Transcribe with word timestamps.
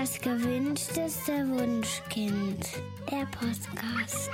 Das 0.00 0.18
gewünschteste 0.18 1.46
Wunschkind. 1.50 2.66
Der 3.10 3.26
Podcast. 3.26 4.30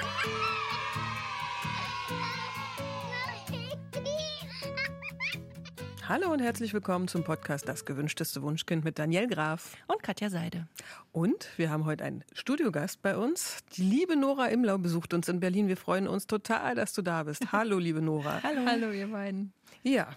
Hallo 6.08 6.32
und 6.32 6.38
herzlich 6.38 6.72
willkommen 6.72 7.08
zum 7.08 7.24
Podcast 7.24 7.66
Das 7.66 7.84
gewünschteste 7.84 8.42
Wunschkind 8.42 8.84
mit 8.84 9.00
Daniel 9.00 9.26
Graf. 9.26 9.72
Und 9.88 10.04
Katja 10.04 10.30
Seide. 10.30 10.68
Und 11.10 11.48
wir 11.56 11.68
haben 11.70 11.84
heute 11.84 12.04
einen 12.04 12.22
Studiogast 12.32 13.02
bei 13.02 13.16
uns. 13.16 13.64
Die 13.76 13.82
liebe 13.82 14.14
Nora 14.14 14.46
Imlau 14.46 14.78
besucht 14.78 15.14
uns 15.14 15.28
in 15.28 15.40
Berlin. 15.40 15.66
Wir 15.66 15.76
freuen 15.76 16.06
uns 16.06 16.28
total, 16.28 16.76
dass 16.76 16.92
du 16.92 17.02
da 17.02 17.24
bist. 17.24 17.42
Hallo, 17.50 17.80
liebe 17.80 18.00
Nora. 18.00 18.40
Hallo. 18.44 18.60
Hallo, 18.66 18.92
ihr 18.92 19.08
beiden. 19.08 19.52
Ja, 19.82 20.10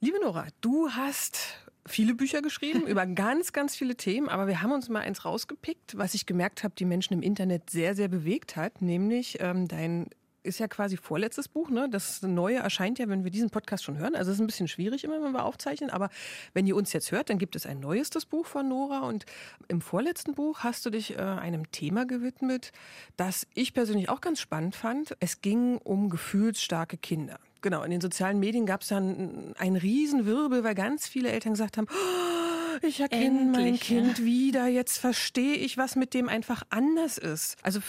liebe 0.00 0.20
Nora, 0.20 0.48
du 0.60 0.90
hast 0.90 1.62
viele 1.86 2.14
Bücher 2.14 2.42
geschrieben 2.42 2.82
über 2.86 3.06
ganz, 3.06 3.52
ganz 3.52 3.76
viele 3.76 3.96
Themen, 3.96 4.28
aber 4.28 4.46
wir 4.46 4.62
haben 4.62 4.72
uns 4.72 4.88
mal 4.88 5.00
eins 5.00 5.24
rausgepickt, 5.24 5.96
was 5.96 6.14
ich 6.14 6.26
gemerkt 6.26 6.64
habe, 6.64 6.74
die 6.76 6.84
Menschen 6.84 7.14
im 7.14 7.22
Internet 7.22 7.70
sehr, 7.70 7.94
sehr 7.94 8.08
bewegt 8.08 8.56
hat, 8.56 8.82
nämlich 8.82 9.38
ähm, 9.40 9.68
dein 9.68 10.08
ist 10.44 10.58
ja 10.58 10.68
quasi 10.68 10.96
vorletztes 10.96 11.48
Buch, 11.48 11.70
ne? 11.70 11.88
Das 11.88 12.22
neue 12.22 12.56
erscheint 12.56 12.98
ja, 12.98 13.08
wenn 13.08 13.24
wir 13.24 13.30
diesen 13.30 13.50
Podcast 13.50 13.84
schon 13.84 13.98
hören. 13.98 14.14
Also 14.14 14.30
es 14.30 14.36
ist 14.36 14.40
ein 14.40 14.46
bisschen 14.46 14.68
schwierig 14.68 15.04
immer, 15.04 15.22
wenn 15.22 15.32
wir 15.32 15.44
aufzeichnen, 15.44 15.90
aber 15.90 16.10
wenn 16.52 16.66
ihr 16.66 16.76
uns 16.76 16.92
jetzt 16.92 17.12
hört, 17.12 17.30
dann 17.30 17.38
gibt 17.38 17.56
es 17.56 17.66
ein 17.66 17.80
neuestes 17.80 18.26
Buch 18.26 18.46
von 18.46 18.68
Nora 18.68 19.00
und 19.00 19.24
im 19.68 19.80
vorletzten 19.80 20.34
Buch 20.34 20.60
hast 20.60 20.84
du 20.84 20.90
dich 20.90 21.16
äh, 21.16 21.22
einem 21.22 21.70
Thema 21.70 22.06
gewidmet, 22.06 22.72
das 23.16 23.46
ich 23.54 23.72
persönlich 23.72 24.08
auch 24.08 24.20
ganz 24.20 24.40
spannend 24.40 24.74
fand. 24.74 25.16
Es 25.20 25.40
ging 25.40 25.78
um 25.78 26.10
gefühlsstarke 26.10 26.96
Kinder. 26.96 27.38
Genau, 27.62 27.84
in 27.84 27.92
den 27.92 28.00
sozialen 28.00 28.40
Medien 28.40 28.66
gab 28.66 28.82
es 28.82 28.88
dann 28.88 29.54
einen 29.56 29.76
Riesenwirbel, 29.76 30.64
weil 30.64 30.74
ganz 30.74 31.06
viele 31.06 31.30
Eltern 31.30 31.52
gesagt 31.52 31.78
haben, 31.78 31.86
oh, 31.88 32.86
ich 32.86 33.00
erkenne 33.00 33.50
mein 33.52 33.78
Kind 33.78 34.18
ja. 34.18 34.24
wieder, 34.24 34.66
jetzt 34.66 34.98
verstehe 34.98 35.54
ich, 35.54 35.78
was 35.78 35.94
mit 35.94 36.12
dem 36.12 36.28
einfach 36.28 36.64
anders 36.70 37.18
ist. 37.18 37.56
Also 37.62 37.80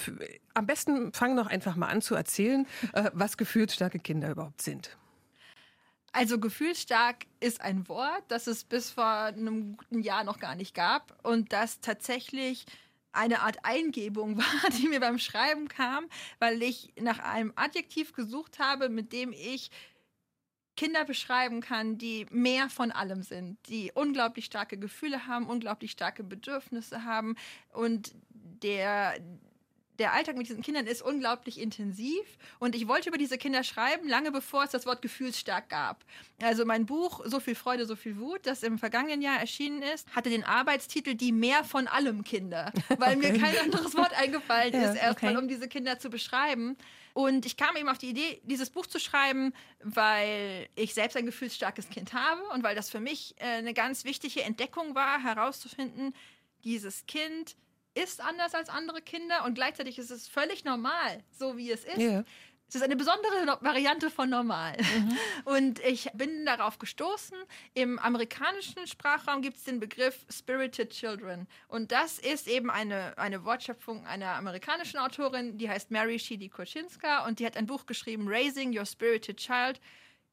am 0.54 0.68
besten 0.68 1.12
fang 1.12 1.36
doch 1.36 1.48
einfach 1.48 1.76
mal 1.76 1.88
an 1.88 2.02
zu 2.02 2.14
erzählen, 2.14 2.68
äh, 2.94 3.10
was 3.14 3.36
gefühlsstarke 3.36 3.98
Kinder 3.98 4.30
überhaupt 4.30 4.62
sind. 4.62 4.96
Also 6.12 6.40
gefühlsstark 6.40 7.26
ist 7.40 7.62
ein 7.62 7.88
Wort, 7.88 8.24
das 8.28 8.46
es 8.46 8.64
bis 8.64 8.92
vor 8.92 9.06
einem 9.06 9.76
guten 9.76 10.02
Jahr 10.02 10.24
noch 10.24 10.40
gar 10.40 10.54
nicht 10.54 10.76
gab 10.76 11.18
und 11.24 11.52
das 11.52 11.80
tatsächlich 11.82 12.66
eine 13.14 13.42
Art 13.42 13.58
Eingebung 13.64 14.38
war, 14.38 14.70
die 14.78 14.88
mir 14.88 15.00
beim 15.00 15.20
Schreiben 15.20 15.68
kam, 15.68 16.06
weil 16.40 16.62
ich 16.62 16.94
nach 17.00 17.20
einem 17.20 17.54
Adjektiv 17.56 18.14
gesucht 18.14 18.60
habe, 18.60 18.90
mit 18.90 19.14
dem 19.14 19.32
ich 19.32 19.72
Kinder 20.76 21.06
beschreiben 21.06 21.62
kann, 21.62 22.00
die 22.00 22.26
mehr 22.32 22.68
von 22.68 22.92
allem 22.92 23.22
sind, 23.22 23.60
die 23.68 23.92
unglaublich 23.94 24.46
starke 24.46 24.78
Gefühle 24.78 25.28
haben, 25.28 25.48
unglaublich 25.48 25.92
starke 25.92 26.24
Bedürfnisse 26.24 27.04
haben 27.04 27.36
und 27.70 28.16
der 28.32 29.20
der 30.00 30.14
Alltag 30.14 30.38
mit 30.38 30.50
diesen 30.50 30.64
Kindern 30.64 30.88
ist 30.88 31.02
unglaublich 31.02 31.60
intensiv 31.60 32.38
und 32.60 32.76
ich 32.76 32.88
wollte 32.88 33.10
über 33.10 33.18
diese 33.18 33.38
Kinder 33.38 33.64
schreiben, 33.64 34.08
lange 34.08 34.32
bevor 34.32 34.64
es 34.64 34.72
das 34.72 34.86
Wort 34.86 35.02
gefühlsstark 35.02 35.70
gab. 35.70 36.04
Also 36.42 36.66
mein 36.66 36.86
Buch 36.86 37.22
So 37.26 37.40
viel 37.40 37.56
Freude, 37.56 37.86
so 37.86 37.96
viel 37.96 38.18
Wut, 38.18 38.42
das 38.44 38.64
im 38.64 38.80
vergangenen 38.80 39.22
Jahr 39.22 39.40
erschienen 39.40 39.82
ist, 39.82 40.14
hatte 40.16 40.30
den 40.30 40.44
Arbeitstitel 40.44 41.16
Die 41.16 41.32
mehr 41.32 41.64
von 41.64 41.88
allem 41.88 42.24
Kinder, 42.24 42.72
weil 42.98 43.18
okay. 43.18 43.32
mir 43.32 43.40
kein 43.40 43.58
anderes 43.58 43.96
Wort 43.96 44.14
eingefallen 44.14 44.74
ja, 44.82 44.92
ist, 44.92 44.98
erstmal 44.98 45.34
okay. 45.34 45.42
um 45.44 45.48
diese 45.48 45.68
Kinder 45.68 46.00
zu 46.00 46.10
beschreiben. 46.10 46.76
Und 47.14 47.46
ich 47.46 47.58
kam 47.58 47.76
eben 47.76 47.90
auf 47.90 48.00
die 48.00 48.10
Idee, 48.10 48.42
dieses 48.44 48.72
Buch 48.72 48.88
zu 48.88 49.00
schreiben, 49.00 49.54
weil 49.84 50.68
ich 50.76 50.96
selbst 50.96 51.16
ein 51.16 51.28
gefühlsstarkes 51.28 51.90
Kind 51.90 52.14
habe 52.14 52.42
und 52.54 52.64
weil 52.64 52.76
das 52.76 52.90
für 52.90 53.00
mich 53.00 53.36
äh, 53.38 53.46
eine 53.46 53.76
ganz 53.76 54.04
wichtige 54.04 54.42
Entdeckung 54.42 54.96
war, 54.96 55.22
herauszufinden, 55.22 56.16
dieses 56.64 57.06
Kind 57.06 57.56
ist 57.96 58.22
anders 58.22 58.56
als 58.56 58.70
andere 58.70 59.02
Kinder 59.02 59.46
und 59.46 59.56
gleichzeitig 59.56 60.00
ist 60.00 60.12
es 60.12 60.28
völlig 60.28 60.64
normal, 60.66 61.24
so 61.32 61.58
wie 61.58 61.72
es 61.72 61.84
ist. 61.86 61.98
Yeah. 61.98 62.26
Es 62.74 62.78
ist 62.78 62.82
eine 62.82 62.96
besondere 62.96 63.60
Variante 63.62 64.10
von 64.10 64.32
normal. 64.32 64.76
Mhm. 64.78 65.18
Und 65.46 65.80
ich 65.82 66.10
bin 66.16 66.44
darauf 66.44 66.80
gestoßen. 66.80 67.38
Im 67.76 68.00
amerikanischen 68.00 68.88
Sprachraum 68.88 69.44
gibt 69.44 69.58
es 69.58 69.66
den 69.66 69.80
Begriff 69.80 70.26
Spirited 70.28 70.90
Children. 70.90 71.48
Und 71.68 71.92
das 71.92 72.18
ist 72.18 72.48
eben 72.48 72.72
eine, 72.72 73.16
eine 73.20 73.46
Wortschöpfung 73.46 74.08
einer 74.08 74.32
amerikanischen 74.32 74.98
Autorin, 74.98 75.60
die 75.60 75.70
heißt 75.70 75.92
Mary 75.92 76.18
Shidi 76.18 76.50
Koczynska. 76.50 77.28
Und 77.28 77.38
die 77.38 77.46
hat 77.46 77.58
ein 77.58 77.68
Buch 77.68 77.86
geschrieben, 77.86 78.26
Raising 78.28 78.76
Your 78.76 78.88
Spirited 78.88 79.38
Child, 79.38 79.80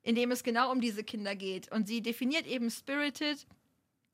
in 0.01 0.15
dem 0.15 0.31
es 0.31 0.43
genau 0.43 0.73
um 0.73 0.81
diese 0.81 1.05
Kinder 1.05 1.37
geht. 1.37 1.71
Und 1.71 1.89
sie 1.89 2.01
definiert 2.01 2.47
eben 2.47 2.71
Spirited 2.71 3.47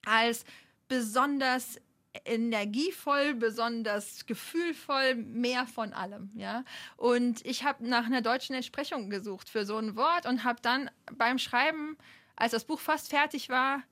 als 0.04 0.44
besonders 0.88 1.78
energievoll, 2.24 3.34
besonders 3.34 4.26
gefühlvoll, 4.26 5.14
mehr 5.14 5.66
von 5.66 5.92
allem, 5.92 6.30
ja. 6.34 6.64
Und 6.96 7.44
ich 7.44 7.64
habe 7.64 7.88
nach 7.88 8.06
einer 8.06 8.22
deutschen 8.22 8.54
Entsprechung 8.54 9.10
gesucht 9.10 9.48
für 9.48 9.64
so 9.64 9.76
ein 9.76 9.96
Wort 9.96 10.26
und 10.26 10.44
habe 10.44 10.60
dann 10.62 10.90
beim 11.12 11.38
Schreiben, 11.38 11.96
als 12.36 12.52
das 12.52 12.64
Buch 12.64 12.80
fast 12.80 13.10
fertig 13.10 13.48
war, 13.48 13.82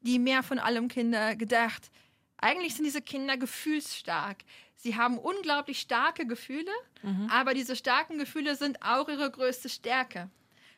die 0.00 0.18
mehr 0.18 0.42
von 0.42 0.58
allem 0.58 0.88
Kinder 0.88 1.36
gedacht. 1.36 1.90
Eigentlich 2.38 2.74
sind 2.74 2.84
diese 2.84 3.02
Kinder 3.02 3.36
gefühlsstark. 3.36 4.38
Sie 4.76 4.96
haben 4.96 5.18
unglaublich 5.18 5.80
starke 5.80 6.26
Gefühle, 6.26 6.72
mhm. 7.02 7.28
aber 7.30 7.52
diese 7.52 7.76
starken 7.76 8.18
Gefühle 8.18 8.56
sind 8.56 8.82
auch 8.82 9.08
ihre 9.08 9.30
größte 9.30 9.68
Stärke. 9.68 10.30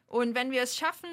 Und 0.06 0.34
wenn 0.34 0.50
wir 0.50 0.62
es 0.62 0.76
schaffen, 0.76 1.08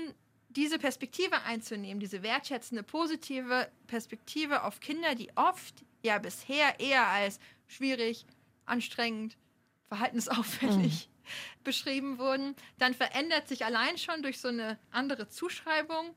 diese 0.50 0.80
Perspektive 0.80 1.44
einzunehmen, 1.44 2.00
diese 2.00 2.24
wertschätzende, 2.24 2.84
positive 2.84 3.70
Perspektive 3.88 4.64
auf 4.64 4.80
Kinder, 4.80 5.16
die 5.16 5.30
oft 5.36 5.76
ja 6.02 6.18
bisher 6.18 6.80
eher 6.80 7.08
als 7.08 7.40
schwierig, 7.68 8.26
anstrengend, 8.66 9.38
verhaltensauffällig 9.88 11.08
mhm. 11.08 11.30
beschrieben 11.64 12.18
wurden, 12.18 12.56
dann 12.78 12.94
verändert 12.94 13.48
sich 13.48 13.66
allein 13.66 13.98
schon 13.98 14.24
durch 14.24 14.40
so 14.40 14.48
eine 14.48 14.80
andere 14.92 15.28
Zuschreibung 15.28 16.16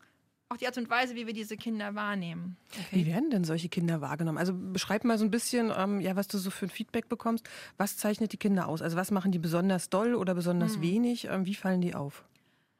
auch 0.53 0.56
die 0.59 0.66
Art 0.66 0.76
und 0.76 0.91
Weise, 0.91 1.14
wie 1.14 1.26
wir 1.26 1.32
diese 1.32 1.56
Kinder 1.56 1.94
wahrnehmen. 1.94 2.56
Okay. 2.70 2.84
Wie 2.91 3.06
werden 3.06 3.31
denn 3.31 3.44
solche 3.44 3.69
Kinder 3.69 4.00
wahrgenommen? 4.00 4.38
Also 4.38 4.53
beschreib 4.54 5.03
mal 5.04 5.19
so 5.19 5.25
ein 5.25 5.31
bisschen, 5.31 5.72
ähm, 5.75 6.00
ja, 6.00 6.14
was 6.14 6.28
du 6.28 6.37
so 6.37 6.50
für 6.50 6.66
ein 6.66 6.70
Feedback 6.70 7.09
bekommst. 7.09 7.49
Was 7.78 7.97
zeichnet 7.97 8.32
die 8.32 8.37
Kinder 8.37 8.69
aus? 8.69 8.82
Also 8.82 8.97
was 8.97 9.10
machen 9.10 9.32
die 9.32 9.38
besonders 9.38 9.88
doll 9.88 10.14
oder 10.14 10.34
besonders 10.34 10.76
mhm. 10.76 10.82
wenig? 10.82 11.25
Ähm, 11.25 11.47
wie 11.47 11.54
fallen 11.54 11.81
die 11.81 11.94
auf? 11.94 12.25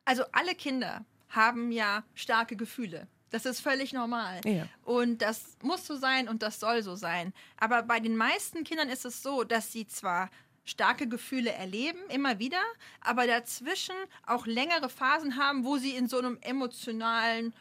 Also 0.05 0.25
alle 0.33 0.55
Kinder 0.55 1.05
haben 1.32 1.72
ja 1.72 2.04
starke 2.15 2.56
Gefühle. 2.56 3.09
Das 3.31 3.47
ist 3.47 3.60
völlig 3.60 3.93
normal. 3.93 4.41
Ja. 4.44 4.69
Und 4.84 5.22
das 5.22 5.56
muss 5.62 5.87
so 5.87 5.97
sein 5.97 6.28
und 6.28 6.43
das 6.43 6.60
soll 6.60 6.82
so 6.82 6.94
sein. 6.94 7.32
Aber 7.56 7.82
bei 7.82 7.98
den 7.98 8.16
meisten 8.16 8.62
Kindern 8.62 8.91
ist 8.91 9.04
es 9.06 9.22
so, 9.22 9.42
dass 9.42 9.72
sie 9.72 9.87
zwar 9.87 10.31
starke 10.65 11.09
Gefühle 11.09 11.50
erleben, 11.50 11.98
immer 12.10 12.38
wieder, 12.38 12.62
aber 13.00 13.26
dazwischen 13.26 13.97
auch 14.26 14.47
längere 14.47 14.88
Phasen 14.88 15.37
haben, 15.37 15.65
wo 15.65 15.78
sie 15.78 15.97
in 15.97 16.09
so 16.09 16.19
einem 16.19 16.38
emotionalen 16.42 17.53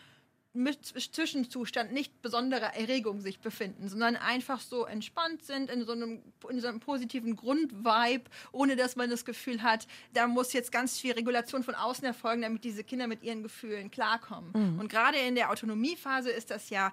Zwischenzustand 0.54 1.94
nicht 1.94 2.22
besonderer 2.22 2.76
Erregung 2.76 3.22
sich 3.22 3.40
befinden, 3.40 3.88
sondern 3.88 4.18
einfach 4.18 4.60
so 4.60 4.86
entspannt 4.86 5.44
sind 5.44 5.70
in 5.70 5.86
so 5.86 5.94
einem, 5.94 6.22
in 6.50 6.60
so 6.60 6.68
einem 6.68 6.82
positiven 6.82 7.38
Grundvibe, 7.38 8.30
ohne 8.52 8.76
dass 8.76 8.98
man 8.98 9.10
das 9.10 9.24
Gefühl 9.24 9.64
hat, 9.64 9.88
da 10.14 10.28
muss 10.28 10.52
jetzt 10.52 10.72
ganz 10.72 11.00
viel 11.00 11.14
Regulation 11.14 11.64
von 11.64 11.76
außen 11.76 12.04
erfolgen, 12.04 12.42
damit 12.42 12.64
diese 12.66 12.84
Kinder 12.84 13.08
mit 13.08 13.24
ihren 13.24 13.44
Gefühlen 13.44 13.92
klarkommen. 13.92 14.52
Mhm. 14.54 14.80
Und 14.80 14.90
gerade 14.90 15.18
in 15.18 15.36
der 15.36 15.52
Autonomiephase 15.52 16.32
ist 16.32 16.52
das 16.52 16.70
ja 16.70 16.92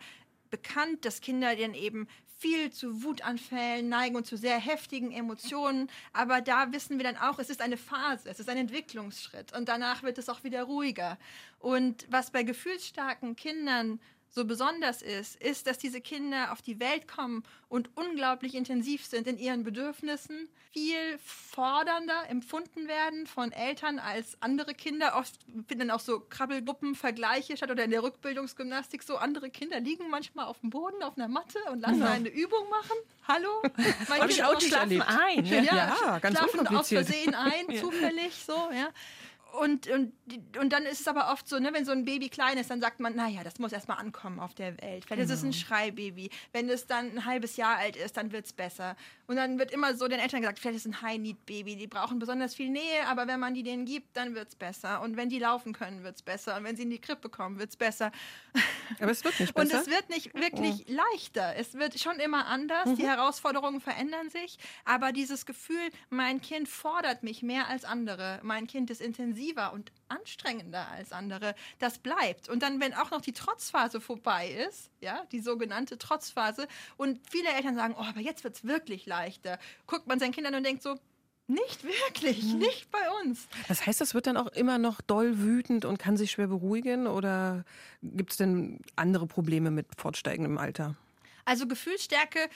bekannt, 0.50 1.04
dass 1.04 1.20
Kinder 1.20 1.54
dann 1.56 1.74
eben 1.74 2.06
viel 2.38 2.70
zu 2.70 3.02
Wutanfällen 3.02 3.88
neigen 3.88 4.14
und 4.14 4.26
zu 4.26 4.36
sehr 4.36 4.58
heftigen 4.58 5.10
Emotionen. 5.10 5.90
Aber 6.12 6.40
da 6.40 6.72
wissen 6.72 6.96
wir 6.98 7.04
dann 7.04 7.16
auch, 7.16 7.38
es 7.38 7.50
ist 7.50 7.60
eine 7.60 7.76
Phase, 7.76 8.28
es 8.28 8.38
ist 8.38 8.48
ein 8.48 8.56
Entwicklungsschritt 8.56 9.56
und 9.56 9.68
danach 9.68 10.02
wird 10.04 10.18
es 10.18 10.28
auch 10.28 10.44
wieder 10.44 10.62
ruhiger. 10.62 11.18
Und 11.58 12.06
was 12.10 12.30
bei 12.30 12.44
gefühlsstarken 12.44 13.34
Kindern 13.34 14.00
so 14.30 14.44
besonders 14.44 15.02
ist, 15.02 15.36
ist, 15.36 15.66
dass 15.66 15.78
diese 15.78 16.00
Kinder 16.00 16.52
auf 16.52 16.62
die 16.62 16.80
Welt 16.80 17.08
kommen 17.08 17.44
und 17.68 17.90
unglaublich 17.96 18.54
intensiv 18.54 19.04
sind 19.04 19.26
in 19.26 19.38
ihren 19.38 19.64
Bedürfnissen, 19.64 20.48
viel 20.72 21.18
fordernder 21.24 22.28
empfunden 22.28 22.88
werden 22.88 23.26
von 23.26 23.52
Eltern 23.52 23.98
als 23.98 24.36
andere 24.40 24.74
Kinder. 24.74 25.16
Oft 25.16 25.34
finden 25.66 25.90
auch 25.90 26.00
so 26.00 26.20
Krabbelgruppenvergleiche 26.20 27.56
statt 27.56 27.70
oder 27.70 27.84
in 27.84 27.90
der 27.90 28.02
Rückbildungsgymnastik 28.02 29.02
so 29.02 29.16
andere 29.16 29.50
Kinder 29.50 29.80
liegen 29.80 30.08
manchmal 30.10 30.46
auf 30.46 30.60
dem 30.60 30.70
Boden 30.70 31.02
auf 31.02 31.16
einer 31.16 31.28
Matte 31.28 31.58
und 31.70 31.80
lassen 31.80 32.00
ja. 32.00 32.10
eine 32.10 32.28
Übung 32.28 32.68
machen. 32.70 32.96
Hallo? 33.26 33.62
Mein 34.08 34.28
Kind 34.28 34.44
auch 34.44 34.60
schlafen 34.60 35.02
ein. 35.02 35.44
Ja, 35.46 35.62
ja, 35.62 35.96
ja 36.04 36.18
ganz 36.18 36.38
schlafen 36.38 36.66
aus 36.68 36.88
Versehen 36.88 37.34
ein, 37.34 37.76
zufällig 37.80 38.34
so, 38.34 38.70
ja. 38.72 38.88
Und, 39.52 39.88
und, 39.88 40.12
und 40.60 40.72
dann 40.72 40.84
ist 40.84 41.00
es 41.00 41.08
aber 41.08 41.32
oft 41.32 41.48
so, 41.48 41.58
ne, 41.58 41.72
wenn 41.72 41.84
so 41.84 41.92
ein 41.92 42.04
Baby 42.04 42.28
klein 42.28 42.58
ist, 42.58 42.70
dann 42.70 42.80
sagt 42.80 43.00
man, 43.00 43.16
naja, 43.16 43.42
das 43.42 43.58
muss 43.58 43.72
erstmal 43.72 43.98
ankommen 43.98 44.40
auf 44.40 44.54
der 44.54 44.80
Welt. 44.82 45.04
Vielleicht 45.04 45.08
genau. 45.08 45.22
ist 45.22 45.30
es 45.30 45.42
ein 45.42 45.50
genau. 45.52 45.64
Schreibaby. 45.64 46.30
Wenn 46.52 46.68
es 46.68 46.86
dann 46.86 47.12
ein 47.12 47.24
halbes 47.24 47.56
Jahr 47.56 47.76
alt 47.78 47.96
ist, 47.96 48.16
dann 48.16 48.30
wird 48.30 48.44
es 48.44 48.52
besser. 48.52 48.94
Und 49.26 49.36
dann 49.36 49.58
wird 49.58 49.70
immer 49.72 49.94
so 49.94 50.06
den 50.06 50.20
Eltern 50.20 50.42
gesagt, 50.42 50.58
vielleicht 50.58 50.76
ist 50.76 50.86
es 50.86 50.92
ein 50.92 51.02
High-Need-Baby. 51.02 51.76
Die 51.76 51.86
brauchen 51.86 52.18
besonders 52.18 52.54
viel 52.54 52.68
Nähe, 52.68 53.06
aber 53.06 53.26
wenn 53.26 53.40
man 53.40 53.54
die 53.54 53.62
denen 53.62 53.86
gibt, 53.86 54.16
dann 54.16 54.34
wird 54.34 54.48
es 54.48 54.54
besser. 54.54 55.00
Und 55.00 55.16
wenn 55.16 55.30
die 55.30 55.38
laufen 55.38 55.72
können, 55.72 56.04
wird 56.04 56.16
es 56.16 56.22
besser. 56.22 56.56
Und 56.56 56.64
wenn 56.64 56.76
sie 56.76 56.82
in 56.82 56.90
die 56.90 57.00
Krippe 57.00 57.30
kommen, 57.30 57.58
wird 57.58 57.70
es 57.70 57.76
besser. 57.76 58.12
Aber 59.00 59.10
es 59.10 59.24
wird 59.24 59.40
nicht 59.40 59.54
besser. 59.54 59.78
Und 59.78 59.80
es 59.80 59.90
wird 59.90 60.10
nicht 60.10 60.34
wirklich 60.34 60.86
oh. 60.88 60.92
leichter. 60.92 61.56
Es 61.56 61.74
wird 61.74 61.98
schon 61.98 62.20
immer 62.20 62.46
anders. 62.46 62.86
Mhm. 62.86 62.96
Die 62.96 63.06
Herausforderungen 63.06 63.80
verändern 63.80 64.28
sich. 64.28 64.58
Aber 64.84 65.12
dieses 65.12 65.46
Gefühl, 65.46 65.90
mein 66.10 66.40
Kind 66.42 66.68
fordert 66.68 67.22
mich 67.22 67.42
mehr 67.42 67.68
als 67.68 67.84
andere. 67.84 68.40
Mein 68.42 68.66
Kind 68.66 68.90
ist 68.90 69.00
intensiv 69.00 69.37
intensiver 69.38 69.72
und 69.72 69.92
anstrengender 70.08 70.88
als 70.88 71.12
andere, 71.12 71.54
das 71.78 71.98
bleibt. 71.98 72.48
Und 72.48 72.62
dann, 72.62 72.80
wenn 72.80 72.94
auch 72.94 73.10
noch 73.10 73.20
die 73.20 73.32
Trotzphase 73.32 74.00
vorbei 74.00 74.48
ist, 74.68 74.90
ja, 75.00 75.24
die 75.32 75.40
sogenannte 75.40 75.98
Trotzphase, 75.98 76.66
und 76.96 77.20
viele 77.30 77.48
Eltern 77.50 77.74
sagen, 77.74 77.94
oh, 77.96 78.02
aber 78.02 78.20
jetzt 78.20 78.44
wird 78.44 78.56
es 78.56 78.64
wirklich 78.64 79.06
leichter, 79.06 79.58
guckt 79.86 80.06
man 80.06 80.18
seinen 80.18 80.32
Kindern 80.32 80.54
und 80.54 80.64
denkt 80.64 80.82
so, 80.82 80.96
nicht 81.46 81.82
wirklich, 81.84 82.42
mhm. 82.42 82.58
nicht 82.58 82.90
bei 82.90 83.10
uns. 83.22 83.48
Das 83.68 83.86
heißt, 83.86 84.00
das 84.00 84.12
wird 84.12 84.26
dann 84.26 84.36
auch 84.36 84.48
immer 84.48 84.76
noch 84.76 85.00
doll 85.00 85.38
wütend 85.38 85.86
und 85.86 85.98
kann 85.98 86.16
sich 86.16 86.32
schwer 86.32 86.48
beruhigen 86.48 87.06
oder 87.06 87.64
gibt 88.02 88.32
es 88.32 88.36
denn 88.36 88.80
andere 88.96 89.26
Probleme 89.26 89.70
mit 89.70 89.86
fortsteigendem 89.96 90.58
Alter? 90.58 90.94
Also 91.46 91.66
Gefühlsstärke 91.66 92.50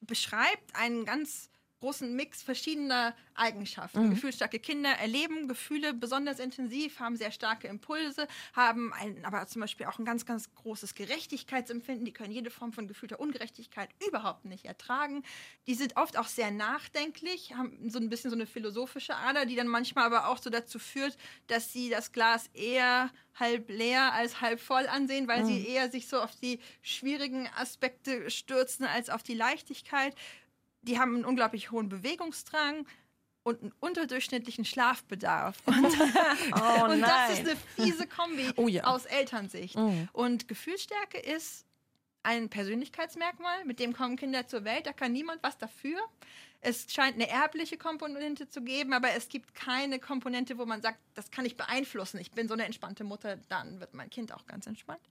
beschreibt 0.00 0.74
einen 0.74 1.04
ganz 1.04 1.50
großen 1.84 2.16
Mix 2.16 2.42
verschiedener 2.42 3.14
Eigenschaften. 3.34 4.06
Mhm. 4.06 4.10
Gefühlsstarke 4.12 4.58
Kinder 4.58 4.88
erleben 4.92 5.48
Gefühle 5.48 5.92
besonders 5.92 6.38
intensiv, 6.38 6.98
haben 6.98 7.14
sehr 7.16 7.30
starke 7.30 7.68
Impulse, 7.68 8.26
haben 8.54 8.94
ein, 8.94 9.22
aber 9.22 9.46
zum 9.48 9.60
Beispiel 9.60 9.84
auch 9.84 9.98
ein 9.98 10.06
ganz, 10.06 10.24
ganz 10.24 10.54
großes 10.54 10.94
Gerechtigkeitsempfinden. 10.94 12.06
Die 12.06 12.12
können 12.12 12.32
jede 12.32 12.50
Form 12.50 12.72
von 12.72 12.88
gefühlter 12.88 13.20
Ungerechtigkeit 13.20 13.90
überhaupt 14.08 14.46
nicht 14.46 14.64
ertragen. 14.64 15.24
Die 15.66 15.74
sind 15.74 15.98
oft 15.98 16.16
auch 16.16 16.28
sehr 16.28 16.50
nachdenklich, 16.50 17.54
haben 17.54 17.90
so 17.90 17.98
ein 17.98 18.08
bisschen 18.08 18.30
so 18.30 18.36
eine 18.36 18.46
philosophische 18.46 19.16
Ader, 19.16 19.44
die 19.44 19.54
dann 19.54 19.68
manchmal 19.68 20.06
aber 20.06 20.28
auch 20.28 20.38
so 20.38 20.48
dazu 20.48 20.78
führt, 20.78 21.18
dass 21.48 21.70
sie 21.70 21.90
das 21.90 22.12
Glas 22.12 22.48
eher 22.54 23.10
halb 23.38 23.68
leer 23.68 24.12
als 24.14 24.40
halb 24.40 24.60
voll 24.60 24.86
ansehen, 24.86 25.28
weil 25.28 25.42
mhm. 25.42 25.48
sie 25.48 25.66
eher 25.66 25.90
sich 25.90 26.08
so 26.08 26.20
auf 26.20 26.34
die 26.36 26.60
schwierigen 26.80 27.46
Aspekte 27.58 28.30
stürzen 28.30 28.86
als 28.86 29.10
auf 29.10 29.22
die 29.22 29.34
Leichtigkeit 29.34 30.14
die 30.84 30.98
haben 30.98 31.14
einen 31.14 31.24
unglaublich 31.24 31.70
hohen 31.70 31.88
Bewegungsdrang 31.88 32.86
und 33.44 33.60
einen 33.60 33.72
unterdurchschnittlichen 33.80 34.64
Schlafbedarf. 34.64 35.62
Und, 35.66 35.76
oh, 36.54 36.84
und 36.84 37.00
das 37.02 37.38
ist 37.38 37.40
eine 37.40 37.56
fiese 37.76 38.06
Kombi 38.06 38.50
oh, 38.56 38.68
ja. 38.68 38.84
aus 38.84 39.04
Elternsicht. 39.04 39.76
Mhm. 39.76 40.08
Und 40.12 40.48
Gefühlsstärke 40.48 41.18
ist 41.18 41.66
ein 42.22 42.48
Persönlichkeitsmerkmal, 42.48 43.66
mit 43.66 43.78
dem 43.78 43.92
kommen 43.92 44.16
Kinder 44.16 44.46
zur 44.46 44.64
Welt, 44.64 44.86
da 44.86 44.94
kann 44.94 45.12
niemand 45.12 45.42
was 45.42 45.58
dafür. 45.58 45.98
Es 46.62 46.90
scheint 46.90 47.16
eine 47.16 47.28
erbliche 47.28 47.76
Komponente 47.76 48.48
zu 48.48 48.62
geben, 48.62 48.94
aber 48.94 49.10
es 49.10 49.28
gibt 49.28 49.54
keine 49.54 49.98
Komponente, 49.98 50.56
wo 50.56 50.64
man 50.64 50.80
sagt, 50.80 50.98
das 51.12 51.30
kann 51.30 51.44
ich 51.44 51.58
beeinflussen. 51.58 52.18
Ich 52.18 52.30
bin 52.30 52.48
so 52.48 52.54
eine 52.54 52.64
entspannte 52.64 53.04
Mutter, 53.04 53.36
dann 53.50 53.78
wird 53.80 53.92
mein 53.92 54.08
Kind 54.08 54.32
auch 54.32 54.46
ganz 54.46 54.66
entspannt. 54.66 55.02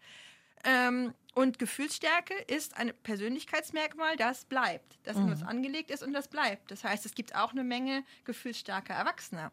Ähm, 0.63 1.13
und 1.35 1.57
Gefühlsstärke 1.57 2.35
ist 2.47 2.77
ein 2.77 2.93
Persönlichkeitsmerkmal, 3.01 4.17
das 4.17 4.45
bleibt, 4.45 4.99
das 5.03 5.17
in 5.17 5.23
uns 5.23 5.41
mhm. 5.41 5.47
angelegt 5.47 5.89
ist 5.89 6.03
und 6.03 6.13
das 6.13 6.27
bleibt. 6.27 6.69
Das 6.69 6.83
heißt, 6.83 7.05
es 7.05 7.15
gibt 7.15 7.35
auch 7.35 7.51
eine 7.51 7.63
Menge 7.63 8.03
gefühlsstarker 8.23 8.93
Erwachsener. 8.93 9.51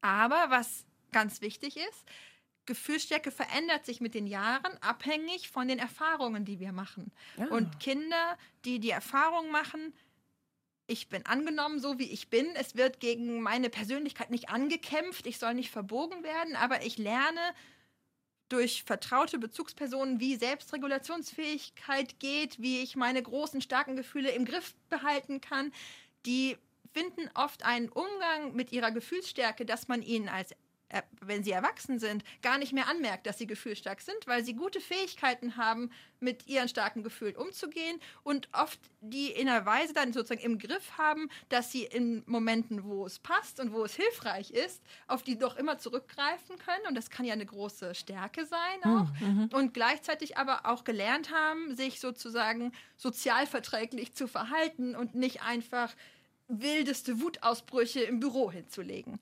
Aber 0.00 0.46
was 0.48 0.84
ganz 1.12 1.40
wichtig 1.40 1.76
ist, 1.76 2.04
Gefühlsstärke 2.66 3.30
verändert 3.30 3.84
sich 3.84 4.00
mit 4.00 4.14
den 4.14 4.26
Jahren 4.26 4.76
abhängig 4.80 5.50
von 5.50 5.68
den 5.68 5.78
Erfahrungen, 5.78 6.44
die 6.44 6.60
wir 6.60 6.72
machen. 6.72 7.12
Ja. 7.36 7.46
Und 7.46 7.78
Kinder, 7.78 8.38
die 8.64 8.80
die 8.80 8.90
Erfahrung 8.90 9.50
machen, 9.50 9.94
ich 10.86 11.08
bin 11.08 11.24
angenommen, 11.24 11.80
so 11.80 11.98
wie 11.98 12.10
ich 12.10 12.28
bin. 12.28 12.46
Es 12.56 12.74
wird 12.76 13.00
gegen 13.00 13.40
meine 13.40 13.70
Persönlichkeit 13.70 14.30
nicht 14.30 14.50
angekämpft. 14.50 15.26
Ich 15.26 15.38
soll 15.38 15.54
nicht 15.54 15.70
verbogen 15.70 16.22
werden, 16.22 16.56
aber 16.56 16.84
ich 16.84 16.98
lerne 16.98 17.40
durch 18.54 18.84
vertraute 18.84 19.38
Bezugspersonen, 19.38 20.20
wie 20.20 20.36
Selbstregulationsfähigkeit 20.36 22.20
geht, 22.20 22.62
wie 22.62 22.82
ich 22.82 22.94
meine 22.94 23.20
großen, 23.20 23.60
starken 23.60 23.96
Gefühle 23.96 24.30
im 24.30 24.44
Griff 24.44 24.74
behalten 24.88 25.40
kann, 25.40 25.72
die 26.24 26.56
finden 26.92 27.28
oft 27.34 27.64
einen 27.64 27.88
Umgang 27.88 28.54
mit 28.54 28.70
ihrer 28.70 28.92
Gefühlsstärke, 28.92 29.66
dass 29.66 29.88
man 29.88 30.02
ihnen 30.02 30.28
als 30.28 30.54
wenn 31.20 31.42
sie 31.42 31.50
erwachsen 31.50 31.98
sind, 31.98 32.24
gar 32.42 32.58
nicht 32.58 32.72
mehr 32.72 32.88
anmerkt, 32.88 33.26
dass 33.26 33.38
sie 33.38 33.46
gefühlsstark 33.46 34.00
sind, 34.00 34.26
weil 34.26 34.44
sie 34.44 34.54
gute 34.54 34.80
Fähigkeiten 34.80 35.56
haben, 35.56 35.90
mit 36.20 36.46
ihren 36.46 36.68
starken 36.68 37.02
Gefühlen 37.02 37.36
umzugehen 37.36 38.00
und 38.22 38.48
oft 38.52 38.80
die 39.00 39.30
in 39.30 39.48
einer 39.48 39.66
Weise 39.66 39.92
dann 39.92 40.12
sozusagen 40.12 40.40
im 40.40 40.58
Griff 40.58 40.96
haben, 40.96 41.28
dass 41.50 41.70
sie 41.70 41.84
in 41.84 42.22
Momenten, 42.26 42.84
wo 42.84 43.04
es 43.04 43.18
passt 43.18 43.60
und 43.60 43.72
wo 43.72 43.84
es 43.84 43.94
hilfreich 43.94 44.50
ist, 44.50 44.82
auf 45.06 45.22
die 45.22 45.38
doch 45.38 45.56
immer 45.56 45.78
zurückgreifen 45.78 46.56
können. 46.58 46.86
Und 46.88 46.94
das 46.94 47.10
kann 47.10 47.26
ja 47.26 47.34
eine 47.34 47.44
große 47.44 47.94
Stärke 47.94 48.46
sein 48.46 48.82
hm, 48.82 48.96
auch. 48.96 49.20
Mhm. 49.20 49.50
Und 49.52 49.74
gleichzeitig 49.74 50.38
aber 50.38 50.64
auch 50.64 50.84
gelernt 50.84 51.30
haben, 51.30 51.76
sich 51.76 52.00
sozusagen 52.00 52.72
sozialverträglich 52.96 54.14
zu 54.14 54.26
verhalten 54.26 54.96
und 54.96 55.14
nicht 55.14 55.42
einfach 55.42 55.94
wildeste 56.48 57.20
Wutausbrüche 57.20 58.00
im 58.00 58.20
Büro 58.20 58.50
hinzulegen. 58.50 59.20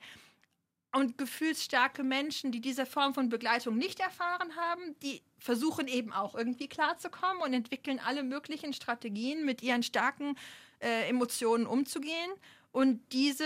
Und 0.95 1.17
gefühlsstarke 1.17 2.03
Menschen, 2.05 2.53
die 2.53 2.61
diese 2.61 2.85
Form 2.85 3.15
von 3.15 3.31
Begleitung 3.31 3.79
nicht 3.79 3.99
erfahren 3.99 4.55
haben, 4.57 4.95
die 5.03 5.23
versuchen 5.39 5.89
eben 5.89 6.13
auch 6.13 6.35
irgendwie 6.35 6.69
klarzukommen 6.69 7.43
und 7.43 7.55
entwickeln 7.55 7.99
alle 7.99 8.23
möglichen 8.23 8.75
Strategien, 8.75 9.45
mit 9.47 9.63
ihren 9.63 9.83
starken 9.83 10.37
äh, 10.81 11.09
Emotionen 11.09 11.67
umzugehen. 11.67 12.31
Und 12.73 13.01
diese, 13.13 13.45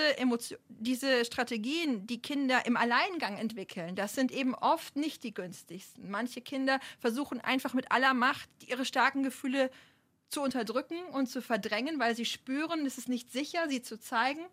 diese 0.69 1.25
Strategien, 1.25 2.07
die 2.07 2.23
Kinder 2.23 2.65
im 2.65 2.77
Alleingang 2.77 3.39
entwickeln, 3.39 3.97
das 3.97 4.15
sind 4.15 4.31
eben 4.31 4.55
oft 4.55 4.95
nicht 4.95 5.25
die 5.25 5.35
günstigsten. 5.35 6.09
Manche 6.11 6.41
Kinder 6.41 6.79
versuchen 7.01 7.41
einfach 7.41 7.75
mit 7.75 7.91
aller 7.91 8.15
Macht 8.15 8.49
ihre 8.67 8.85
starken 8.85 9.25
Gefühle 9.25 9.71
zu 10.29 10.43
unterdrücken 10.43 10.99
und 11.13 11.27
zu 11.27 11.43
verdrängen, 11.43 11.99
weil 11.99 12.15
sie 12.15 12.25
spüren, 12.25 12.87
es 12.87 12.99
ist 12.99 13.09
nicht 13.09 13.33
sicher, 13.33 13.69
sie 13.69 13.83
zu 13.83 13.99
zeigen. 13.99 14.47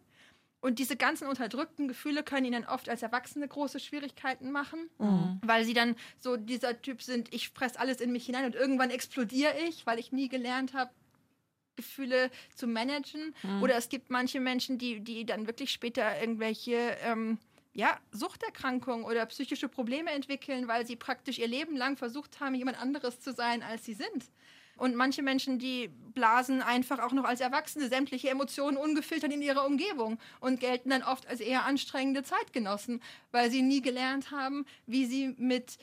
Und 0.63 0.80
diese 0.80 0.95
ganzen 0.95 1.27
unterdrückten 1.27 1.89
Gefühle 1.89 2.24
können 2.24 2.45
ihnen 2.45 2.63
oft 2.63 2.88
als 2.88 3.01
Erwachsene 3.01 3.45
große 3.45 3.81
Schwierigkeiten 3.81 4.50
machen, 4.50 4.89
mhm. 4.98 5.42
weil 5.44 5.65
sie 5.65 5.74
dann 5.74 5.98
so 6.19 6.38
dieser 6.38 6.81
Typ 6.81 7.01
sind, 7.01 7.33
ich 7.33 7.50
fresse 7.50 7.77
alles 7.77 8.00
in 8.00 8.13
mich 8.13 8.25
hinein 8.25 8.45
und 8.45 8.56
irgendwann 8.56 8.89
explodiere 8.89 9.60
ich, 9.68 9.86
weil 9.86 10.00
ich 10.00 10.13
nie 10.13 10.30
gelernt 10.30 10.74
habe, 10.74 10.89
Gefühle 11.75 12.31
zu 12.56 12.65
managen. 12.68 13.36
Mhm. 13.44 13.62
Oder 13.62 13.75
es 13.75 13.89
gibt 13.89 14.10
manche 14.10 14.39
Menschen, 14.39 14.77
die, 14.77 15.01
die 15.01 15.25
dann 15.25 15.48
wirklich 15.48 15.69
später 15.69 16.18
irgendwelche 16.21 16.77
ähm, 17.04 17.39
ja, 17.74 18.00
Suchterkrankungen 18.13 19.04
oder 19.04 19.25
psychische 19.25 19.68
Probleme 19.68 20.12
entwickeln, 20.12 20.69
weil 20.69 20.88
sie 20.88 20.95
praktisch 20.95 21.39
ihr 21.39 21.48
Leben 21.50 21.75
lang 21.75 21.98
versucht 21.98 22.39
haben, 22.39 22.56
jemand 22.56 22.80
anderes 22.81 23.19
zu 23.19 23.33
sein, 23.33 23.63
als 23.63 23.83
sie 23.83 23.95
sind. 23.95 24.31
Und 24.78 24.96
manche 24.96 25.22
Menschen, 25.22 25.60
die 25.60 25.90
blasen 26.14 26.62
einfach 26.62 27.00
auch 27.00 27.12
noch 27.12 27.25
als 27.25 27.42
Erwachsene 27.42 27.90
sämtliche 27.90 28.30
Emotionen 28.30 28.78
ungefiltert 28.78 29.31
in 29.31 29.42
ihrer 29.42 29.66
Umgebung 29.66 30.19
und 30.40 30.59
gelten 30.59 30.90
dann 30.90 31.04
oft 31.04 31.28
als 31.28 31.40
eher 31.40 31.66
anstrengende 31.66 32.24
Zeitgenossen, 32.24 33.02
weil 33.31 33.52
sie 33.52 33.62
nie 33.62 33.81
gelernt 33.81 34.31
haben, 34.31 34.66
wie 34.86 35.06
sie 35.06 35.36
mit 35.38 35.78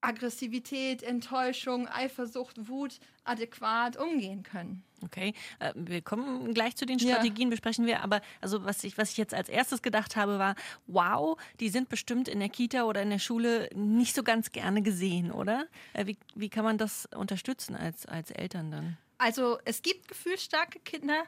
Aggressivität, 0.00 1.02
Enttäuschung, 1.02 1.88
Eifersucht, 1.88 2.68
Wut 2.68 3.00
adäquat 3.24 3.96
umgehen 3.96 4.42
können. 4.42 4.82
Okay, 5.02 5.34
äh, 5.58 5.72
wir 5.74 6.02
kommen 6.02 6.52
gleich 6.52 6.76
zu 6.76 6.84
den 6.84 6.98
Strategien, 6.98 7.48
ja. 7.48 7.50
besprechen 7.50 7.86
wir. 7.86 8.02
Aber 8.02 8.20
also 8.40 8.64
was 8.64 8.84
ich, 8.84 8.98
was 8.98 9.12
ich 9.12 9.16
jetzt 9.16 9.34
als 9.34 9.48
erstes 9.48 9.82
gedacht 9.82 10.16
habe, 10.16 10.38
war, 10.38 10.54
wow, 10.86 11.38
die 11.58 11.68
sind 11.68 11.88
bestimmt 11.88 12.28
in 12.28 12.38
der 12.38 12.48
Kita 12.48 12.84
oder 12.84 13.02
in 13.02 13.10
der 13.10 13.18
Schule 13.18 13.70
nicht 13.74 14.14
so 14.14 14.22
ganz 14.22 14.52
gerne 14.52 14.82
gesehen, 14.82 15.32
oder? 15.32 15.66
Äh, 15.94 16.06
wie, 16.06 16.18
wie 16.34 16.48
kann 16.48 16.64
man 16.64 16.78
das 16.78 17.06
unterstützen 17.14 17.74
als, 17.76 18.06
als 18.06 18.30
Eltern 18.30 18.70
dann? 18.70 18.98
Also 19.18 19.58
es 19.64 19.82
gibt 19.82 20.08
gefühlsstarke 20.08 20.80
Kinder, 20.80 21.24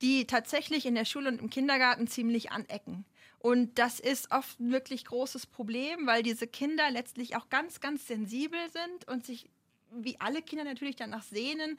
die 0.00 0.26
tatsächlich 0.26 0.86
in 0.86 0.94
der 0.94 1.04
Schule 1.04 1.28
und 1.28 1.40
im 1.40 1.50
Kindergarten 1.50 2.08
ziemlich 2.08 2.50
anecken. 2.50 3.04
Und 3.42 3.76
das 3.76 3.98
ist 3.98 4.30
oft 4.30 4.60
ein 4.60 4.70
wirklich 4.70 5.04
großes 5.04 5.46
Problem, 5.46 6.06
weil 6.06 6.22
diese 6.22 6.46
Kinder 6.46 6.88
letztlich 6.92 7.34
auch 7.34 7.48
ganz, 7.48 7.80
ganz 7.80 8.06
sensibel 8.06 8.60
sind 8.70 9.08
und 9.08 9.26
sich, 9.26 9.50
wie 9.90 10.20
alle 10.20 10.42
Kinder 10.42 10.62
natürlich 10.62 10.94
danach 10.94 11.24
sehnen, 11.24 11.76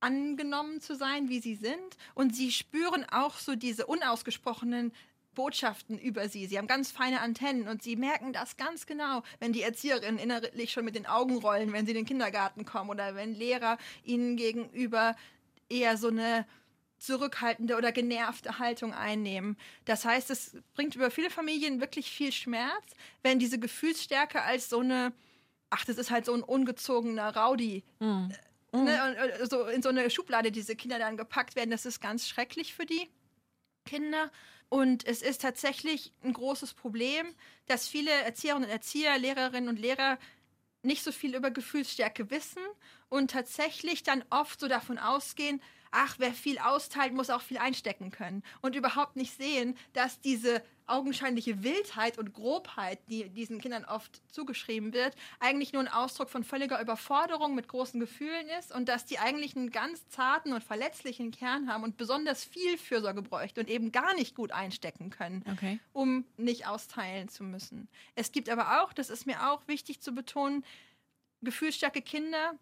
angenommen 0.00 0.80
zu 0.80 0.96
sein, 0.96 1.28
wie 1.28 1.40
sie 1.40 1.54
sind. 1.54 1.98
Und 2.14 2.34
sie 2.34 2.50
spüren 2.50 3.04
auch 3.12 3.36
so 3.36 3.56
diese 3.56 3.84
unausgesprochenen 3.84 4.92
Botschaften 5.34 5.98
über 5.98 6.30
sie. 6.30 6.46
Sie 6.46 6.56
haben 6.56 6.66
ganz 6.66 6.90
feine 6.90 7.20
Antennen 7.20 7.68
und 7.68 7.82
sie 7.82 7.96
merken 7.96 8.32
das 8.32 8.56
ganz 8.56 8.86
genau, 8.86 9.22
wenn 9.38 9.52
die 9.52 9.62
Erzieherinnen 9.62 10.18
innerlich 10.18 10.72
schon 10.72 10.86
mit 10.86 10.94
den 10.94 11.06
Augen 11.06 11.36
rollen, 11.36 11.74
wenn 11.74 11.84
sie 11.84 11.92
in 11.92 11.98
den 11.98 12.06
Kindergarten 12.06 12.64
kommen 12.64 12.88
oder 12.88 13.14
wenn 13.14 13.34
Lehrer 13.34 13.76
ihnen 14.02 14.36
gegenüber 14.36 15.14
eher 15.68 15.98
so 15.98 16.08
eine 16.08 16.46
zurückhaltende 17.00 17.76
oder 17.76 17.92
genervte 17.92 18.58
Haltung 18.58 18.92
einnehmen. 18.92 19.56
Das 19.86 20.04
heißt, 20.04 20.30
es 20.30 20.56
bringt 20.74 20.94
über 20.94 21.10
viele 21.10 21.30
Familien 21.30 21.80
wirklich 21.80 22.10
viel 22.10 22.30
Schmerz, 22.30 22.84
wenn 23.22 23.38
diese 23.38 23.58
Gefühlsstärke 23.58 24.42
als 24.42 24.68
so 24.68 24.80
eine, 24.80 25.12
ach, 25.70 25.84
das 25.86 25.96
ist 25.96 26.10
halt 26.10 26.26
so 26.26 26.34
ein 26.34 26.42
ungezogener 26.42 27.34
Rowdy. 27.34 27.82
Mhm. 28.00 28.32
Ne, 28.72 29.32
und, 29.40 29.50
so 29.50 29.64
in 29.64 29.82
so 29.82 29.88
eine 29.88 30.08
Schublade 30.10 30.52
diese 30.52 30.76
Kinder 30.76 31.00
dann 31.00 31.16
gepackt 31.16 31.56
werden, 31.56 31.70
das 31.70 31.86
ist 31.86 32.00
ganz 32.00 32.28
schrecklich 32.28 32.72
für 32.72 32.86
die 32.86 33.08
Kinder. 33.84 34.30
Und 34.68 35.04
es 35.04 35.22
ist 35.22 35.40
tatsächlich 35.40 36.12
ein 36.22 36.32
großes 36.32 36.74
Problem, 36.74 37.26
dass 37.66 37.88
viele 37.88 38.10
Erzieherinnen 38.10 38.68
und 38.68 38.70
Erzieher, 38.70 39.18
Lehrerinnen 39.18 39.68
und 39.68 39.80
Lehrer 39.80 40.18
nicht 40.82 41.02
so 41.02 41.10
viel 41.10 41.34
über 41.34 41.50
Gefühlsstärke 41.50 42.30
wissen 42.30 42.62
und 43.08 43.32
tatsächlich 43.32 44.04
dann 44.04 44.24
oft 44.30 44.60
so 44.60 44.68
davon 44.68 44.98
ausgehen, 44.98 45.60
ach, 45.90 46.16
wer 46.18 46.32
viel 46.32 46.58
austeilt, 46.58 47.14
muss 47.14 47.30
auch 47.30 47.42
viel 47.42 47.58
einstecken 47.58 48.10
können. 48.10 48.42
Und 48.62 48.76
überhaupt 48.76 49.16
nicht 49.16 49.36
sehen, 49.36 49.76
dass 49.92 50.20
diese 50.20 50.62
augenscheinliche 50.90 51.62
Wildheit 51.62 52.18
und 52.18 52.32
Grobheit, 52.34 52.98
die 53.08 53.28
diesen 53.28 53.60
Kindern 53.60 53.84
oft 53.84 54.20
zugeschrieben 54.32 54.92
wird, 54.92 55.14
eigentlich 55.38 55.72
nur 55.72 55.82
ein 55.82 55.88
Ausdruck 55.88 56.28
von 56.28 56.44
völliger 56.44 56.80
Überforderung 56.80 57.54
mit 57.54 57.68
großen 57.68 58.00
Gefühlen 58.00 58.48
ist 58.58 58.72
und 58.74 58.88
dass 58.88 59.06
die 59.06 59.18
eigentlich 59.18 59.56
einen 59.56 59.70
ganz 59.70 60.08
zarten 60.08 60.52
und 60.52 60.64
verletzlichen 60.64 61.30
Kern 61.30 61.68
haben 61.68 61.84
und 61.84 61.96
besonders 61.96 62.44
viel 62.44 62.76
Fürsorge 62.76 63.22
bräuchte 63.22 63.60
und 63.60 63.70
eben 63.70 63.92
gar 63.92 64.14
nicht 64.14 64.34
gut 64.34 64.50
einstecken 64.50 65.10
können, 65.10 65.44
okay. 65.52 65.78
um 65.92 66.24
nicht 66.36 66.66
austeilen 66.66 67.28
zu 67.28 67.44
müssen. 67.44 67.88
Es 68.16 68.32
gibt 68.32 68.48
aber 68.48 68.82
auch, 68.82 68.92
das 68.92 69.10
ist 69.10 69.26
mir 69.26 69.50
auch 69.50 69.66
wichtig 69.68 70.00
zu 70.00 70.12
betonen, 70.12 70.64
gefühlsstarke 71.42 72.02
Kinder, 72.02 72.54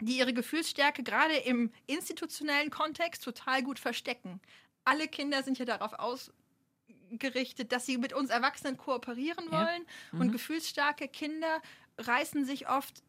die 0.00 0.18
ihre 0.18 0.32
Gefühlsstärke 0.32 1.02
gerade 1.02 1.36
im 1.36 1.70
institutionellen 1.86 2.70
Kontext 2.70 3.24
total 3.24 3.62
gut 3.62 3.78
verstecken. 3.78 4.40
Alle 4.84 5.08
Kinder 5.08 5.42
sind 5.42 5.58
ja 5.58 5.64
darauf 5.64 5.92
ausgerichtet, 5.94 7.72
dass 7.72 7.86
sie 7.86 7.98
mit 7.98 8.12
uns 8.12 8.30
Erwachsenen 8.30 8.76
kooperieren 8.76 9.50
wollen. 9.50 9.82
Ja. 9.82 10.12
Mhm. 10.12 10.20
Und 10.20 10.32
gefühlsstarke 10.32 11.08
Kinder 11.08 11.60
reißen 11.98 12.44
sich 12.44 12.68
oft 12.68 13.02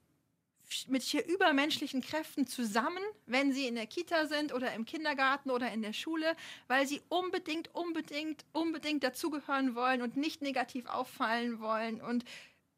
mit 0.88 1.04
hier 1.04 1.26
übermenschlichen 1.28 2.02
Kräften 2.02 2.48
zusammen, 2.48 3.04
wenn 3.26 3.52
sie 3.52 3.68
in 3.68 3.76
der 3.76 3.88
Kita 3.88 4.28
sind 4.28 4.54
oder 4.54 4.74
im 4.74 4.86
Kindergarten 4.86 5.52
oder 5.52 5.72
in 5.72 5.82
der 5.82 5.94
Schule, 5.94 6.36
weil 6.68 6.88
sie 6.88 7.02
unbedingt, 7.10 7.74
unbedingt, 7.76 8.46
unbedingt 8.54 9.04
dazugehören 9.04 9.76
wollen 9.76 10.02
und 10.02 10.18
nicht 10.18 10.42
negativ 10.42 10.86
auffallen 10.86 11.60
wollen 11.60 12.02
und 12.02 12.24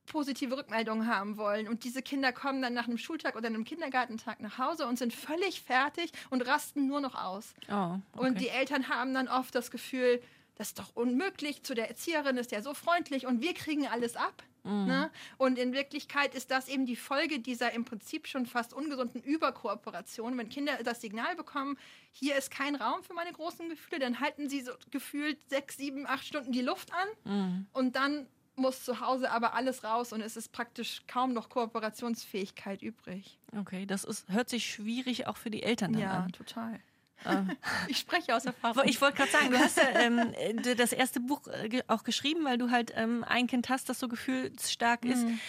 positive 0.05 0.57
Rückmeldungen 0.57 1.07
haben 1.07 1.37
wollen. 1.37 1.67
Und 1.67 1.83
diese 1.83 2.01
Kinder 2.01 2.31
kommen 2.31 2.61
dann 2.61 2.73
nach 2.73 2.87
einem 2.87 2.97
Schultag 2.97 3.35
oder 3.35 3.47
einem 3.47 3.63
Kindergartentag 3.63 4.39
nach 4.41 4.57
Hause 4.57 4.87
und 4.87 4.99
sind 4.99 5.13
völlig 5.13 5.61
fertig 5.61 6.11
und 6.29 6.45
rasten 6.45 6.87
nur 6.87 7.01
noch 7.01 7.15
aus. 7.15 7.53
Oh, 7.69 7.73
okay. 7.73 8.27
Und 8.27 8.41
die 8.41 8.49
Eltern 8.49 8.89
haben 8.89 9.13
dann 9.13 9.27
oft 9.27 9.55
das 9.55 9.71
Gefühl, 9.71 10.21
das 10.55 10.67
ist 10.67 10.79
doch 10.79 10.95
unmöglich, 10.95 11.63
zu 11.63 11.73
der 11.73 11.89
Erzieherin 11.89 12.37
ist 12.37 12.51
der 12.51 12.61
so 12.61 12.73
freundlich 12.73 13.25
und 13.25 13.41
wir 13.41 13.53
kriegen 13.53 13.87
alles 13.87 14.15
ab. 14.15 14.43
Mhm. 14.63 14.85
Ne? 14.85 15.11
Und 15.37 15.57
in 15.57 15.73
Wirklichkeit 15.73 16.35
ist 16.35 16.51
das 16.51 16.67
eben 16.67 16.85
die 16.85 16.95
Folge 16.95 17.39
dieser 17.39 17.73
im 17.73 17.85
Prinzip 17.85 18.27
schon 18.27 18.45
fast 18.45 18.73
ungesunden 18.73 19.21
Überkooperation. 19.21 20.37
Wenn 20.37 20.49
Kinder 20.49 20.77
das 20.83 21.01
Signal 21.01 21.35
bekommen, 21.35 21.77
hier 22.11 22.37
ist 22.37 22.51
kein 22.51 22.75
Raum 22.75 23.03
für 23.03 23.13
meine 23.13 23.33
großen 23.33 23.67
Gefühle, 23.67 23.99
dann 23.99 24.19
halten 24.19 24.47
sie 24.47 24.61
so 24.61 24.71
gefühlt 24.91 25.37
sechs, 25.49 25.77
sieben, 25.77 26.07
acht 26.07 26.25
Stunden 26.25 26.51
die 26.51 26.61
Luft 26.61 26.91
an 26.93 27.07
mhm. 27.33 27.67
und 27.73 27.95
dann 27.95 28.27
muss 28.55 28.83
zu 28.83 28.99
Hause 28.99 29.31
aber 29.31 29.53
alles 29.53 29.83
raus 29.83 30.13
und 30.13 30.21
es 30.21 30.37
ist 30.37 30.51
praktisch 30.51 31.01
kaum 31.07 31.33
noch 31.33 31.49
Kooperationsfähigkeit 31.49 32.81
übrig. 32.81 33.39
Okay, 33.57 33.85
das 33.85 34.03
ist, 34.03 34.29
hört 34.29 34.49
sich 34.49 34.71
schwierig 34.71 35.27
auch 35.27 35.37
für 35.37 35.49
die 35.49 35.63
Eltern 35.63 35.93
dann 35.93 36.01
ja, 36.01 36.11
an. 36.11 36.29
Ja, 36.29 36.37
total. 36.37 36.79
Ah. 37.25 37.43
Ich 37.87 37.97
spreche 37.97 38.35
aus 38.35 38.45
Erfahrung. 38.45 38.83
Ich 38.85 38.99
wollte 39.01 39.17
gerade 39.17 39.31
sagen, 39.31 39.51
du 39.51 39.57
hast 39.57 39.77
ja 39.77 39.99
ähm, 39.99 40.33
das 40.77 40.93
erste 40.93 41.19
Buch 41.19 41.47
äh, 41.47 41.81
auch 41.87 42.03
geschrieben, 42.03 42.43
weil 42.45 42.57
du 42.57 42.71
halt 42.71 42.91
ähm, 42.95 43.23
ein 43.23 43.47
Kind 43.47 43.69
hast, 43.69 43.89
das 43.89 43.99
so 43.99 44.07
gefühlsstark 44.07 45.05
ist. 45.05 45.25
Mhm. 45.25 45.39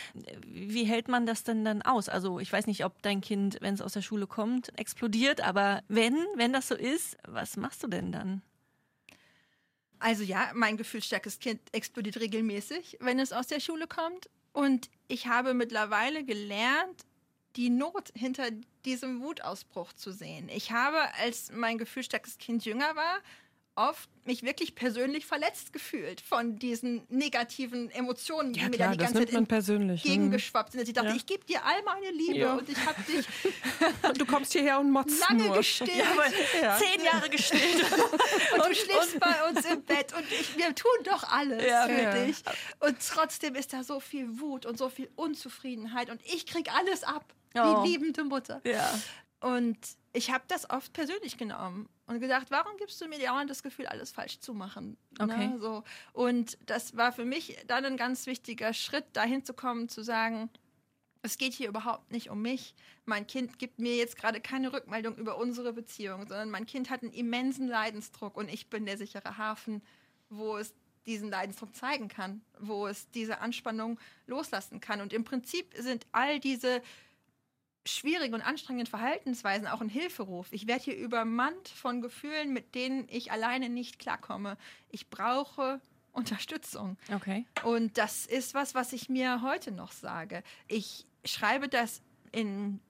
Wie 0.47 0.85
hält 0.85 1.09
man 1.09 1.27
das 1.27 1.43
denn 1.45 1.65
dann 1.65 1.83
aus? 1.83 2.09
Also 2.09 2.39
ich 2.39 2.53
weiß 2.53 2.67
nicht, 2.67 2.85
ob 2.85 3.03
dein 3.03 3.21
Kind, 3.21 3.59
wenn 3.61 3.75
es 3.75 3.83
aus 3.83 3.93
der 3.93 4.03
Schule 4.03 4.27
kommt, 4.27 4.77
explodiert, 4.79 5.41
aber 5.41 5.83
wenn, 5.89 6.17
wenn 6.37 6.53
das 6.53 6.69
so 6.69 6.75
ist, 6.75 7.17
was 7.27 7.57
machst 7.57 7.83
du 7.83 7.89
denn 7.89 8.13
dann? 8.13 8.43
Also 10.05 10.23
ja, 10.23 10.51
mein 10.53 10.77
gefühlsstarkes 10.77 11.39
Kind 11.39 11.63
explodiert 11.73 12.21
regelmäßig, 12.21 12.99
wenn 13.01 13.19
es 13.19 13.33
aus 13.33 13.47
der 13.47 13.59
Schule 13.59 13.87
kommt. 13.87 14.29
Und 14.53 14.91
ich 15.09 15.29
habe 15.29 15.55
mittlerweile 15.55 16.25
gelernt, 16.25 17.07
die 17.57 17.71
Not 17.71 18.13
hinter 18.15 18.51
diesem 18.85 19.23
Wutausbruch 19.23 19.95
zu 19.95 20.13
sehen. 20.13 20.51
Ich 20.51 20.73
habe, 20.73 20.99
als 21.15 21.51
mein 21.53 21.79
gefühlsstarkes 21.79 22.37
Kind 22.37 22.67
jünger 22.67 22.95
war, 22.95 23.23
oft 23.77 24.09
mich 24.27 24.43
wirklich 24.43 24.75
persönlich 24.75 25.27
verletzt 25.27 25.73
gefühlt 25.73 26.21
von 26.21 26.57
diesen 26.59 27.03
negativen 27.09 27.91
Emotionen, 27.91 28.53
die 28.53 28.61
ja, 28.61 28.69
mir 28.69 28.77
klar, 28.77 28.89
da 28.89 28.93
die 28.95 28.99
ganze 28.99 29.27
Zeit 29.27 29.33
entgegengeschwappt 29.33 30.73
sind. 30.73 30.89
Ich 30.89 30.95
dachte, 30.95 31.09
ja. 31.09 31.15
ich 31.15 31.27
gebe 31.27 31.45
dir 31.45 31.65
all 31.65 31.83
meine 31.83 32.11
Liebe 32.11 32.39
ja. 32.39 32.55
und 32.55 32.69
ich 32.69 32.87
habe 32.87 33.03
dich. 33.03 33.27
du 34.19 34.25
kommst 34.25 34.53
hierher 34.53 34.81
und 34.81 34.91
motzt 34.91 35.21
lange 35.29 35.45
nur. 35.45 35.57
gestillt, 35.59 35.91
zehn 35.91 37.05
Jahre 37.05 37.29
gestillt 37.29 37.83
und, 37.83 38.61
und, 38.61 38.69
du 38.69 38.75
schläfst 38.75 39.15
und, 39.15 39.21
bei 39.21 39.49
uns 39.49 39.65
im 39.67 39.83
Bett 39.83 40.15
und 40.15 40.25
ich, 40.33 40.57
wir 40.57 40.75
tun 40.75 40.91
doch 41.05 41.25
alles 41.25 41.63
für 41.63 42.25
dich. 42.25 42.43
Und 42.81 42.97
trotzdem 43.07 43.55
ist 43.55 43.73
da 43.73 43.85
so 43.85 44.01
viel 44.01 44.41
Wut 44.41 44.65
und 44.65 44.79
so 44.79 44.89
viel 44.89 45.11
Unzufriedenheit 45.17 46.11
und 46.11 46.21
ich 46.25 46.47
krieg 46.47 46.73
alles 46.75 47.03
ab, 47.03 47.35
oh. 47.55 47.85
wie 47.85 47.91
liebende 47.91 48.25
Mutter. 48.25 48.63
Und 49.41 49.77
ich 50.15 50.31
habe 50.31 50.45
das 50.49 50.71
oft 50.71 50.93
persönlich 50.95 51.37
genommen 51.37 51.89
und 52.07 52.21
gedacht, 52.21 52.51
warum 52.51 52.77
gibst 52.77 53.01
du 53.01 53.09
mir 53.09 53.19
dauernd 53.19 53.51
das 53.51 53.63
Gefühl, 53.63 53.87
alles 53.87 54.13
falsch 54.13 54.41
zu 54.41 54.53
machen? 54.55 54.97
Ne, 55.19 55.25
okay. 55.25 55.49
Ne, 55.49 55.59
so. 55.59 55.85
Und 56.13 56.59
das 56.67 56.97
war 56.97 57.13
für 57.13 57.25
mich 57.25 57.57
dann 57.67 57.85
ein 57.85 57.97
ganz 57.97 58.27
wichtiger 58.27 58.75
Schritt, 58.75 59.07
dahin 59.15 59.45
zu 59.45 59.55
kommen, 59.55 59.89
zu 59.89 60.03
sagen, 60.03 60.51
es 61.23 61.39
geht 61.39 61.55
hier 61.55 61.69
überhaupt 61.69 62.13
nicht 62.13 62.29
um 62.29 62.43
mich. 62.43 62.75
Mein 63.07 63.27
Kind 63.27 63.59
gibt 63.59 63.79
mir 63.79 63.97
jetzt 63.97 64.17
gerade 64.17 64.41
keine 64.41 64.73
Rückmeldung 64.75 65.17
über 65.17 65.39
unsere 65.39 65.73
Beziehung, 65.73 66.29
sondern 66.29 66.51
mein 66.51 66.67
Kind 66.67 66.91
hat 66.91 67.03
einen 67.03 67.13
immensen 67.13 67.67
Leidensdruck 67.67 68.37
und 68.37 68.53
ich 68.53 68.69
bin 68.69 68.85
der 68.85 68.99
sichere 68.99 69.39
Hafen, 69.39 69.83
wo 70.29 70.59
es 70.59 70.75
diesen 71.07 71.31
Leidensdruck 71.31 71.75
zeigen 71.75 72.09
kann, 72.09 72.43
wo 72.59 72.87
es 72.87 73.11
diese 73.11 73.41
Anspannung 73.41 73.99
loslassen 74.27 74.81
kann. 74.81 75.01
Und 75.01 75.15
im 75.15 75.25
Prinzip 75.25 75.75
sind 75.79 76.07
all 76.13 76.41
diese 76.41 76.83
schwierigen 77.87 78.35
und 78.35 78.43
anstrengenden 78.43 78.87
Verhaltensweisen 78.87 79.67
auch 79.67 79.81
ein 79.81 79.89
Hilferuf. 79.89 80.49
Ich 80.51 80.67
werde 80.67 80.85
hier 80.85 80.97
übermannt 80.97 81.69
von 81.69 82.01
Gefühlen, 82.01 82.53
mit 82.53 82.75
denen 82.75 83.07
ich 83.11 83.31
alleine 83.31 83.69
nicht 83.69 83.99
klarkomme. 83.99 84.57
Ich 84.91 85.11
brauche 85.11 85.81
Unterstützung. 86.13 86.97
Okay. 87.13 87.45
Und 87.65 87.99
das 87.99 88.25
ist 88.27 88.55
was, 88.55 88.75
was 88.75 88.93
ich 88.93 89.09
mir 89.09 89.43
heute 89.43 89.73
noch 89.73 89.93
sage. 89.93 90.43
Ich 90.69 91.07
schreibe 91.25 91.69
das 91.69 92.01
in 92.33 92.81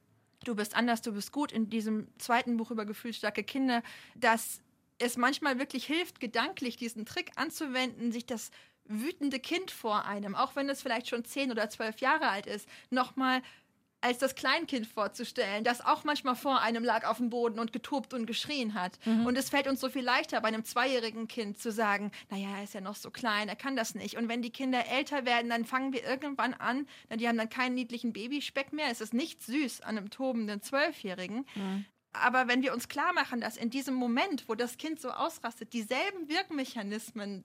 Du 0.45 0.55
bist 0.55 0.77
anders, 0.77 1.01
du 1.01 1.13
bist 1.13 1.33
gut 1.33 1.53
in 1.53 1.71
diesem 1.71 2.07
zweiten 2.19 2.59
Buch 2.59 2.71
über 2.71 2.85
gefühlsstarke 2.85 3.43
Kinder, 3.43 3.83
dass 4.15 4.61
es 4.99 5.17
manchmal 5.17 5.59
wirklich 5.59 5.87
hilft, 5.87 6.21
gedanklich 6.21 6.77
diesen 6.77 7.07
Trick 7.07 7.33
anzuwenden, 7.37 8.13
sich 8.13 8.27
das 8.27 8.51
wütende 8.85 9.41
Kind 9.41 9.71
vor 9.71 10.05
einem, 10.05 10.35
auch 10.35 10.55
wenn 10.57 10.69
es 10.69 10.83
vielleicht 10.83 11.09
schon 11.09 11.25
zehn 11.25 11.51
oder 11.51 11.71
zwölf 11.71 12.01
Jahre 12.01 12.29
alt 12.29 12.47
ist, 12.47 12.69
nochmal 12.91 13.43
als 14.05 14.19
das 14.19 14.35
Kleinkind 14.35 14.87
vorzustellen, 14.87 15.65
das 15.65 15.81
auch 15.81 16.05
manchmal 16.05 16.37
vor 16.37 16.61
einem 16.61 16.85
lag 16.85 17.07
auf 17.07 17.17
dem 17.17 17.31
Boden 17.31 17.59
und 17.59 17.73
getobt 17.73 18.13
und 18.13 18.27
geschrien 18.27 18.75
hat. 18.75 18.99
Mhm. 19.07 19.25
Und 19.25 19.39
es 19.39 19.49
fällt 19.49 19.67
uns 19.67 19.81
so 19.81 19.89
viel 19.89 20.05
leichter, 20.05 20.43
bei 20.43 20.49
einem 20.49 20.63
zweijährigen 20.63 21.27
Kind 21.27 21.59
zu 21.59 21.73
sagen, 21.73 22.13
naja, 22.29 22.49
er 22.59 22.65
ist 22.65 22.75
ja 22.75 22.83
noch 22.83 22.97
so 22.97 23.11
klein, 23.11 23.49
er 23.49 23.57
kann 23.57 23.77
das 23.77 23.95
nicht. 23.95 24.19
Und 24.19 24.29
wenn 24.29 24.43
die 24.43 24.51
Kinder 24.51 24.87
älter 24.89 25.25
werden, 25.25 25.49
dann 25.49 25.65
fangen 25.65 25.95
wir 25.95 26.05
irgendwann 26.05 26.53
an, 26.53 26.87
die 27.15 27.27
haben 27.27 27.39
dann 27.39 27.49
keinen 27.49 27.75
niedlichen 27.75 28.13
Babyspeck 28.13 28.75
mehr, 28.75 28.91
es 28.91 29.01
ist 29.01 29.15
nicht 29.15 29.43
süß 29.43 29.81
an 29.81 29.97
einem 29.97 30.11
tobenden 30.11 30.61
Zwölfjährigen. 30.61 31.47
Mhm. 31.55 31.87
Aber 32.13 32.47
wenn 32.47 32.63
wir 32.63 32.75
uns 32.75 32.89
klar 32.89 33.15
machen, 33.15 33.41
dass 33.41 33.57
in 33.57 33.71
diesem 33.71 33.95
Moment, 33.95 34.51
wo 34.51 34.55
das 34.55 34.77
Kind 34.77 35.01
so 35.01 35.13
ausrastet, 35.13 35.73
dieselben 35.73 36.29
Wirkmechanismen 36.29 37.45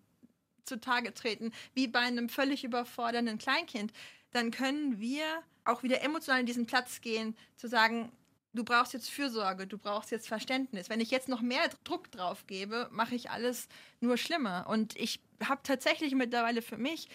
zutage 0.66 1.14
treten 1.14 1.52
wie 1.74 1.88
bei 1.88 2.00
einem 2.00 2.28
völlig 2.28 2.66
überfordernden 2.66 3.38
Kleinkind, 3.38 3.94
dann 4.32 4.52
können 4.52 5.00
wir 5.00 5.24
auch 5.66 5.84
wieder 5.84 6.02
emotional 6.02 6.40
in 6.40 6.46
diesen 6.46 6.66
Platz 6.66 7.02
gehen, 7.02 7.36
zu 7.56 7.68
sagen, 7.68 8.12
du 8.54 8.64
brauchst 8.64 8.94
jetzt 8.94 9.10
Fürsorge, 9.10 9.68
du 9.68 9.78
brauchst 9.78 10.12
jetzt 10.12 10.28
Verständnis. 10.28 10.90
Wenn 10.90 11.00
ich 11.00 11.12
jetzt 11.12 11.30
noch 11.30 11.42
mehr 11.42 11.70
Druck 11.84 12.12
drauf 12.12 12.48
gebe, 12.48 12.88
mache 12.92 13.16
ich 13.16 13.30
alles 13.30 13.68
nur 14.00 14.18
schlimmer. 14.18 14.68
Und 14.68 14.96
ich 14.98 15.20
habe 15.44 15.62
tatsächlich 15.64 16.16
mittlerweile 16.16 16.62
für 16.62 16.78
mich 16.78 17.10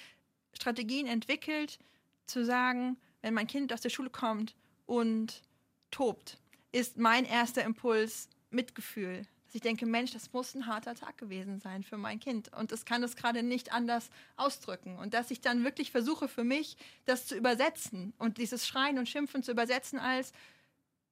Strategien 0.53 1.07
entwickelt, 1.07 1.79
zu 2.27 2.45
sagen, 2.45 2.97
wenn 3.23 3.35
mein 3.35 3.47
Kind 3.47 3.73
aus 3.73 3.81
der 3.81 3.91
Schule 3.91 4.11
kommt 4.11 4.55
und 4.87 5.43
tobt, 5.91 6.39
ist 6.73 6.97
mein 6.97 7.25
erster 7.25 7.63
Impuls 7.65 8.29
Mitgefühl 8.51 9.27
ich 9.55 9.61
denke, 9.61 9.87
Mensch, 9.87 10.13
das 10.13 10.33
muss 10.33 10.55
ein 10.55 10.67
harter 10.67 10.95
Tag 10.97 11.17
gewesen 11.17 11.61
sein 11.61 11.85
für 11.85 11.97
mein 11.97 12.19
Kind. 12.19 12.53
Und 12.57 12.73
es 12.73 12.85
kann 12.85 13.03
es 13.05 13.15
gerade 13.15 13.43
nicht 13.45 13.73
anders 13.73 14.11
ausdrücken. 14.37 14.99
Und 14.99 15.15
dass 15.15 15.31
ich 15.31 15.41
dann 15.41 15.63
wirklich 15.63 15.93
versuche 15.93 16.27
für 16.27 16.43
mich, 16.43 16.77
das 17.05 17.27
zu 17.27 17.37
übersetzen 17.37 18.13
und 18.19 18.39
dieses 18.39 18.67
Schreien 18.67 18.99
und 18.99 19.09
Schimpfen 19.09 19.45
zu 19.45 19.53
übersetzen 19.53 20.01
als, 20.01 20.33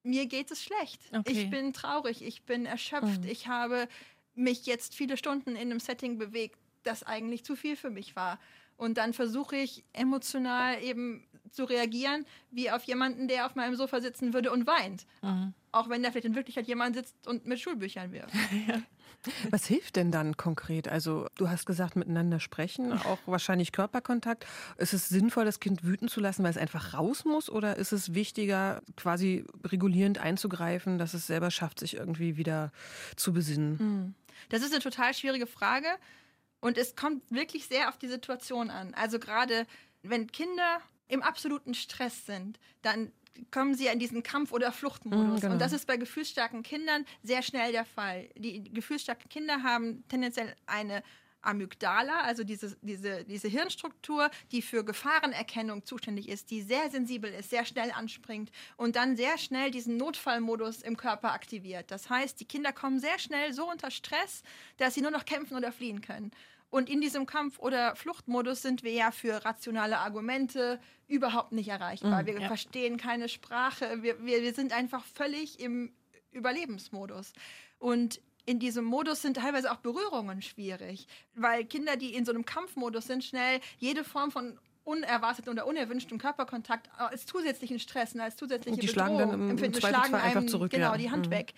mir 0.03 0.27
geht 0.27 0.51
es 0.51 0.63
schlecht. 0.65 1.01
Okay. 1.13 1.31
Ich 1.33 1.51
bin 1.51 1.73
traurig, 1.73 2.23
ich 2.23 2.43
bin 2.43 2.67
erschöpft, 2.67 3.23
Mhm. 3.23 3.29
ich 3.29 3.47
habe 3.47 3.89
mich 4.35 4.67
jetzt 4.67 4.95
viele 4.97 5.17
Stunden 5.17 5.51
in 5.51 5.71
einem 5.71 5.79
Setting 5.79 6.19
bewegt, 6.19 6.59
das 6.83 7.05
eigentlich 7.05 7.45
zu 7.45 7.55
viel 7.55 7.77
für 7.77 7.91
mich 7.91 8.17
war. 8.17 8.41
Und 8.77 8.99
dann 8.99 9.13
versuche 9.13 9.55
ich 9.57 9.85
emotional 9.93 10.83
eben 10.83 11.25
zu 11.53 11.65
reagieren, 11.65 12.27
wie 12.51 12.71
auf 12.71 12.85
jemanden, 12.85 13.29
der 13.29 13.47
auf 13.47 13.55
meinem 13.55 13.77
Sofa 13.77 14.01
sitzen 14.01 14.35
würde 14.35 14.51
und 14.51 14.67
weint. 14.67 15.07
Mhm. 15.23 15.55
Auch 15.71 15.89
wenn 15.89 16.03
da 16.03 16.11
vielleicht 16.11 16.27
in 16.27 16.35
Wirklichkeit 16.35 16.67
jemand 16.67 16.97
sitzt 16.97 17.27
und 17.27 17.47
mit 17.47 17.61
Schulbüchern 17.61 18.13
wirft. 18.13 18.35
Was 19.51 19.67
hilft 19.67 19.97
denn 19.97 20.11
dann 20.11 20.37
konkret? 20.37 20.89
Also 20.89 21.29
du 21.37 21.49
hast 21.49 21.65
gesagt, 21.65 21.95
miteinander 21.95 22.41
sprechen, 22.41 22.93
auch 22.93 23.19
wahrscheinlich 23.27 23.71
Körperkontakt. 23.71 24.47
Ist 24.79 24.95
es 24.95 25.09
sinnvoll, 25.09 25.45
das 25.45 25.61
Kind 25.61 25.85
wüten 25.85 26.09
zu 26.09 26.19
lassen, 26.21 26.43
weil 26.43 26.51
es 26.51 26.57
einfach 26.57 26.95
raus 26.95 27.25
muss? 27.25 27.49
Oder 27.49 27.77
ist 27.77 27.93
es 27.93 28.15
wichtiger, 28.15 28.83
quasi 28.97 29.45
regulierend 29.65 30.19
einzugreifen, 30.19 30.99
dass 30.99 31.15
es 31.15 31.29
selber 31.29 31.53
schafft, 31.53 31.79
sich 31.79 31.95
irgendwie 31.95 32.37
wieder 32.37 32.73
zu 33.15 33.33
besinnen? 33.33 34.17
Das 34.49 34.63
ist 34.63 34.73
eine 34.73 34.83
total 34.83 35.15
schwierige 35.15 35.47
Frage 35.47 35.87
und 36.61 36.77
es 36.77 36.97
kommt 36.97 37.31
wirklich 37.31 37.67
sehr 37.67 37.89
auf 37.89 37.99
die 37.99 38.09
Situation 38.09 38.71
an. 38.71 38.93
Also 38.95 39.21
gerade 39.21 39.67
wenn 40.03 40.27
Kinder 40.33 40.81
im 41.13 41.23
absoluten 41.23 41.75
Stress 41.75 42.25
sind, 42.25 42.59
dann 42.81 43.13
kommen 43.51 43.75
sie 43.75 43.87
in 43.87 43.99
diesen 43.99 44.23
Kampf- 44.23 44.53
oder 44.53 44.73
Fluchtmodus. 44.73 45.27
Mhm, 45.27 45.41
genau. 45.41 45.53
Und 45.53 45.59
das 45.61 45.73
ist 45.73 45.87
bei 45.87 45.97
gefühlsstarken 45.97 46.63
Kindern 46.63 47.05
sehr 47.23 47.43
schnell 47.43 47.73
der 47.73 47.85
Fall. 47.85 48.29
Die 48.37 48.65
gefühlsstarken 48.73 49.29
Kinder 49.29 49.63
haben 49.63 50.05
tendenziell 50.09 50.55
eine 50.67 51.03
Amygdala, 51.43 52.21
also 52.21 52.45
diese, 52.45 52.77
diese, 52.83 53.25
diese 53.25 53.49
Hirnstruktur, 53.49 54.31
die 54.53 54.63
für 54.63 54.85
Gefahrenerkennung 54.85 55.85
zuständig 55.85 56.29
ist, 56.29 56.51
die 56.51 56.63
sehr 56.63 56.89
sensibel 56.91 57.33
ist, 57.33 57.51
sehr 57.51 57.65
schnell 57.65 57.91
anspringt 57.91 58.51
und 58.77 58.97
dann 58.97 59.17
sehr 59.17 59.37
schnell 59.39 59.71
diesen 59.71 59.97
Notfallmodus 59.97 60.83
im 60.83 60.97
Körper 60.97 61.33
aktiviert. 61.33 61.91
Das 61.91 62.09
heißt, 62.09 62.39
die 62.41 62.45
Kinder 62.45 62.73
kommen 62.73 63.01
sehr 63.01 63.19
schnell 63.19 63.53
so 63.53 63.69
unter 63.69 63.91
Stress, 63.91 64.43
dass 64.77 64.95
sie 64.95 65.03
nur 65.03 65.11
noch 65.11 65.25
kämpfen 65.25 65.57
oder 65.57 65.73
fliehen 65.73 66.01
können. 66.01 66.31
Und 66.73 66.89
in 66.89 67.03
diesem 67.03 67.27
Kampf- 67.27 67.59
oder 67.59 67.95
Fluchtmodus 67.97 68.63
sind 68.63 68.83
wir 68.83 68.93
ja 68.93 69.11
für 69.11 69.45
rationale 69.45 69.99
Argumente 69.99 70.81
überhaupt 71.07 71.53
nicht 71.53 71.69
erreichbar. 71.69 72.25
wir 72.25 72.41
ja. 72.41 72.47
verstehen 72.47 72.97
keine 72.97 73.29
Sprache. 73.29 74.03
Wir, 74.03 74.25
wir, 74.25 74.41
wir 74.41 74.55
sind 74.55 74.73
einfach 74.73 75.05
völlig 75.05 75.61
im 75.61 75.93
Überlebensmodus. 76.31 77.35
Und 77.79 78.23
in 78.47 78.59
diesem 78.59 78.87
Modus 78.87 79.21
sind 79.21 79.37
teilweise 79.37 79.71
auch 79.71 79.77
Berührungen 79.77 80.41
schwierig, 80.41 81.07
weil 81.35 81.67
Kinder, 81.67 81.97
die 81.97 82.15
in 82.15 82.25
so 82.25 82.33
einem 82.33 82.47
Kampfmodus 82.47 83.07
sind, 83.07 83.23
schnell 83.23 83.61
jede 83.79 84.03
Form 84.03 84.31
von 84.31 84.59
unerwarteten 84.85 85.53
oder 85.53 85.67
unerwünschten 85.67 86.17
Körperkontakt 86.19 86.89
als 86.99 87.27
zusätzlichen 87.27 87.81
Stress 87.81 88.15
und 88.15 88.21
als 88.21 88.37
zusätzliche 88.37 88.81
Die 88.81 88.89
schlagen 88.89 89.19
Bedrohung 89.19 89.31
dann 89.33 89.41
im- 89.41 89.45
im 89.47 89.51
empfinden, 89.51 89.75
Zweifelsfall 89.79 90.07
schlagen 90.09 90.25
einfach 90.25 90.41
einem 90.41 90.49
zurück, 90.49 90.71
genau 90.73 90.93
ja. 90.93 90.97
die 90.99 91.11
Hand 91.11 91.27
Mhm. 91.27 91.33
weg. 91.33 91.53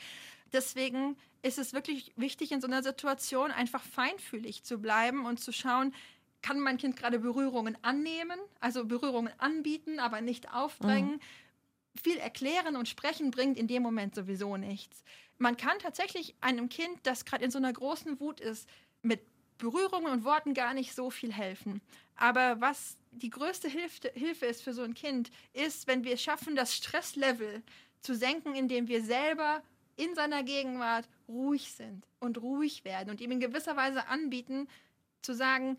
Deswegen 0.53 1.17
ist 1.45 1.59
es 1.59 1.75
wirklich 1.75 2.13
wichtig, 2.17 2.53
in 2.53 2.61
so 2.63 2.67
einer 2.67 2.83
Situation 2.83 3.51
einfach 3.51 3.83
feinfühlig 3.83 4.65
zu 4.65 4.79
bleiben 4.79 5.27
und 5.27 5.39
zu 5.39 5.53
schauen, 5.53 5.95
kann 6.41 6.59
mein 6.59 6.79
Kind 6.79 6.97
gerade 6.97 7.19
Berührungen 7.19 7.77
annehmen, 7.83 8.39
also 8.61 8.87
Berührungen 8.87 9.33
anbieten, 9.39 9.99
aber 9.99 10.23
nicht 10.23 10.53
aufdrängen. 10.53 11.21
Viel 12.03 12.17
erklären 12.17 12.77
und 12.77 12.89
sprechen 12.89 13.31
bringt 13.31 13.59
in 13.59 13.67
dem 13.67 13.83
Moment 13.83 14.15
sowieso 14.15 14.57
nichts. 14.57 15.05
Man 15.37 15.57
kann 15.57 15.79
tatsächlich 15.79 16.35
einem 16.41 16.69
Kind, 16.69 16.99
das 17.03 17.25
gerade 17.27 17.45
in 17.45 17.51
so 17.51 17.59
einer 17.59 17.73
großen 17.73 18.21
Wut 18.21 18.41
ist, 18.41 18.69
mit 19.03 19.21
Berührungen 19.59 20.13
und 20.13 20.25
Worten 20.25 20.55
gar 20.55 20.73
nicht 20.73 20.95
so 20.95 21.11
viel 21.11 21.33
helfen. 21.33 21.83
Aber 22.17 22.61
was 22.61 22.97
die 23.13 23.31
größte 23.31 23.69
Hilfe, 23.69 24.11
Hilfe 24.15 24.47
ist 24.47 24.63
für 24.63 24.73
so 24.73 24.83
ein 24.83 24.95
Kind, 24.95 25.31
ist, 25.53 25.87
wenn 25.87 26.05
wir 26.05 26.15
es 26.15 26.23
schaffen, 26.23 26.57
das 26.57 26.75
Stresslevel 26.75 27.63
zu 28.01 28.15
senken, 28.15 28.55
indem 28.55 28.89
wir 28.89 29.03
selber 29.03 29.63
in 29.97 30.15
seiner 30.15 30.43
Gegenwart 30.43 31.07
ruhig 31.29 31.73
sind 31.73 32.07
und 32.21 32.41
ruhig 32.41 32.85
werden 32.85 33.11
und 33.11 33.21
ihm 33.21 33.31
in 33.31 33.41
gewisser 33.41 33.77
Weise 33.77 34.09
anbieten, 34.09 34.69
zu 35.23 35.35
sagen, 35.35 35.79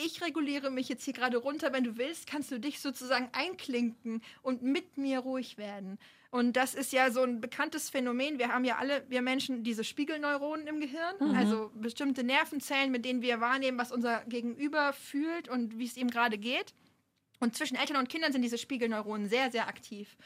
ich 0.00 0.22
reguliere 0.22 0.70
mich 0.70 0.88
jetzt 0.88 1.04
hier 1.04 1.12
gerade 1.12 1.38
runter, 1.38 1.72
wenn 1.72 1.82
du 1.82 1.96
willst, 1.96 2.28
kannst 2.28 2.50
du 2.52 2.60
dich 2.60 2.80
sozusagen 2.80 3.28
einklinken 3.32 4.22
und 4.42 4.62
mit 4.62 4.96
mir 4.96 5.18
ruhig 5.18 5.58
werden. 5.58 5.98
Und 6.30 6.56
das 6.56 6.74
ist 6.74 6.92
ja 6.92 7.10
so 7.10 7.22
ein 7.22 7.40
bekanntes 7.40 7.90
Phänomen. 7.90 8.38
Wir 8.38 8.52
haben 8.52 8.64
ja 8.64 8.76
alle, 8.76 9.04
wir 9.08 9.22
Menschen, 9.22 9.64
diese 9.64 9.82
Spiegelneuronen 9.82 10.66
im 10.66 10.78
Gehirn, 10.78 11.34
also 11.34 11.72
bestimmte 11.74 12.22
Nervenzellen, 12.22 12.92
mit 12.92 13.04
denen 13.04 13.22
wir 13.22 13.40
wahrnehmen, 13.40 13.78
was 13.78 13.90
unser 13.90 14.24
Gegenüber 14.26 14.92
fühlt 14.92 15.48
und 15.48 15.78
wie 15.78 15.86
es 15.86 15.96
ihm 15.96 16.10
gerade 16.10 16.38
geht. 16.38 16.74
Und 17.40 17.56
zwischen 17.56 17.76
Eltern 17.76 17.96
und 17.96 18.08
Kindern 18.08 18.32
sind 18.32 18.42
diese 18.42 18.58
Spiegelneuronen 18.58 19.28
sehr, 19.28 19.50
sehr 19.50 19.68
aktiv. 19.68 20.16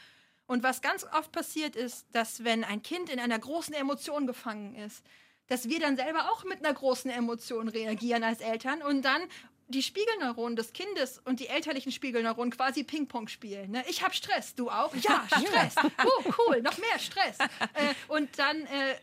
Und 0.46 0.62
was 0.62 0.82
ganz 0.82 1.04
oft 1.04 1.32
passiert 1.32 1.76
ist, 1.76 2.06
dass 2.12 2.44
wenn 2.44 2.64
ein 2.64 2.82
Kind 2.82 3.08
in 3.08 3.20
einer 3.20 3.38
großen 3.38 3.75
Emotion 3.75 4.26
gefangen 4.26 4.75
ist, 4.75 5.04
dass 5.46 5.68
wir 5.68 5.80
dann 5.80 5.96
selber 5.96 6.30
auch 6.32 6.44
mit 6.44 6.64
einer 6.64 6.75
großen 6.75 7.11
Emotion 7.11 7.68
reagieren 7.68 8.24
als 8.24 8.40
Eltern 8.40 8.83
und 8.83 9.02
dann 9.02 9.22
die 9.68 9.83
Spiegelneuronen 9.83 10.57
des 10.57 10.72
Kindes 10.72 11.18
und 11.24 11.40
die 11.40 11.48
elterlichen 11.48 11.92
Spiegelneuronen 11.92 12.50
quasi 12.50 12.85
Ping-Pong 12.85 13.28
spielen. 13.28 13.70
Ne? 13.70 13.85
Ich 13.88 14.02
habe 14.02 14.14
Stress, 14.14 14.55
du 14.55 14.70
auch? 14.70 14.94
Ja, 15.02 15.26
Stress. 15.26 15.74
Oh, 16.05 16.33
cool, 16.38 16.62
noch 16.62 16.76
mehr 16.78 16.98
Stress. 16.98 17.38
äh, 17.40 17.94
und 18.09 18.38
dann 18.38 18.66
äh, 18.66 18.96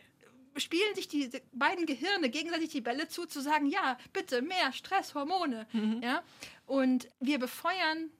spielen 0.56 0.94
sich 0.94 1.08
die 1.08 1.30
beiden 1.52 1.86
Gehirne 1.86 2.28
gegenseitig 2.30 2.70
die 2.70 2.80
Bälle 2.80 3.08
zu, 3.08 3.26
zu 3.26 3.40
sagen, 3.40 3.66
ja, 3.66 3.98
bitte 4.12 4.42
mehr 4.42 4.72
Stress, 4.72 5.14
Hormone. 5.14 5.66
Ja? 6.02 6.22
Und 6.66 7.08
wir 7.18 7.38
befeuern 7.38 8.10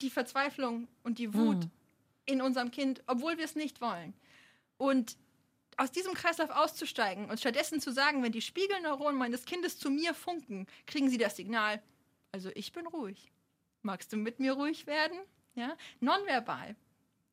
die 0.00 0.10
Verzweiflung 0.10 0.88
und 1.02 1.18
die 1.18 1.32
Wut 1.34 1.68
in 2.26 2.40
unserem 2.40 2.70
Kind, 2.70 3.02
obwohl 3.06 3.38
wir 3.38 3.44
es 3.44 3.54
nicht 3.54 3.80
wollen. 3.80 4.14
Und 4.76 5.16
aus 5.76 5.90
diesem 5.90 6.14
Kreislauf 6.14 6.50
auszusteigen 6.50 7.30
und 7.30 7.40
stattdessen 7.40 7.80
zu 7.80 7.92
sagen, 7.92 8.22
wenn 8.22 8.32
die 8.32 8.42
Spiegelneuronen 8.42 9.18
meines 9.18 9.44
Kindes 9.44 9.78
zu 9.78 9.90
mir 9.90 10.14
funken, 10.14 10.66
kriegen 10.86 11.10
sie 11.10 11.18
das 11.18 11.36
Signal, 11.36 11.82
also 12.32 12.50
ich 12.54 12.72
bin 12.72 12.86
ruhig. 12.86 13.30
Magst 13.82 14.12
du 14.12 14.16
mit 14.16 14.40
mir 14.40 14.52
ruhig 14.52 14.86
werden? 14.86 15.18
Ja? 15.54 15.76
Nonverbal. 16.00 16.76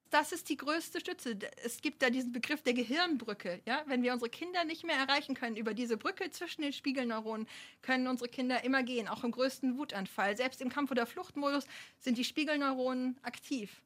Das 0.10 0.34
ist 0.34 0.50
die 0.50 0.58
größte 0.58 1.00
Stütze. 1.00 1.40
Es 1.64 1.82
gibt 1.82 2.02
da 2.02 2.10
diesen 2.10 2.34
Begriff 2.34 2.62
der 2.62 2.74
Gehirnbrücke. 2.74 3.62
Ja? 3.66 3.84
Wenn 3.86 4.04
wir 4.04 4.12
unsere 4.12 4.30
Kinder 4.30 4.66
nicht 4.66 4.84
mehr 4.84 4.98
erreichen 4.98 5.36
können 5.36 5.56
über 5.56 5.74
diese 5.74 5.96
Brücke 5.96 6.30
zwischen 6.32 6.62
den 6.62 6.74
Spiegelneuronen, 6.74 7.48
können 7.82 8.08
unsere 8.08 8.30
Kinder 8.30 8.64
immer 8.66 8.84
gehen, 8.84 9.08
auch 9.08 9.24
im 9.24 9.32
größten 9.32 9.78
Wutanfall. 9.78 10.36
Selbst 10.36 10.62
im 10.62 10.70
Kampf- 10.70 10.92
oder 10.92 11.06
Fluchtmodus 11.06 11.66
sind 12.00 12.18
die 12.18 12.26
Spiegelneuronen 12.26 13.18
aktiv. 13.24 13.82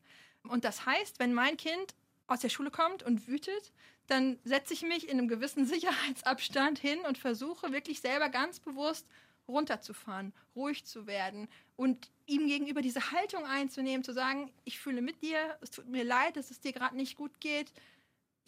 Und 0.50 0.64
das 0.64 0.86
heißt, 0.86 1.20
wenn 1.20 1.34
mein 1.34 1.58
Kind 1.58 1.96
aus 2.28 2.40
der 2.40 2.50
Schule 2.50 2.72
kommt 2.72 3.04
und 3.04 3.28
wütet, 3.28 3.72
dann 4.08 4.40
setze 4.44 4.74
ich 4.74 4.84
mich 4.84 5.06
in 5.06 5.18
einem 5.18 5.28
gewissen 5.28 5.66
Sicherheitsabstand 5.68 6.80
hin 6.80 7.00
und 7.08 7.18
versuche 7.18 7.72
wirklich 7.72 8.02
selber 8.02 8.30
ganz 8.30 8.60
bewusst 8.60 9.08
runterzufahren, 9.48 10.34
ruhig 10.56 10.86
zu 10.86 11.06
werden 11.06 11.48
und 11.76 12.10
ihm 12.26 12.48
gegenüber 12.48 12.82
diese 12.82 13.12
Haltung 13.12 13.46
einzunehmen, 13.46 14.04
zu 14.04 14.12
sagen, 14.12 14.52
ich 14.64 14.80
fühle 14.80 15.02
mit 15.02 15.22
dir, 15.22 15.58
es 15.62 15.70
tut 15.70 15.88
mir 15.88 16.04
leid, 16.04 16.36
dass 16.36 16.50
es 16.50 16.60
dir 16.60 16.74
gerade 16.74 16.96
nicht 16.96 17.16
gut 17.16 17.40
geht, 17.40 17.72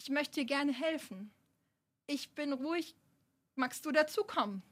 ich 0.00 0.10
möchte 0.10 0.40
dir 0.40 0.46
gerne 0.46 0.72
helfen. 0.72 1.30
Ich 2.06 2.30
bin 2.30 2.52
ruhig, 2.52 2.96
magst 3.54 3.84
du 3.84 3.92
dazukommen? 3.92 4.62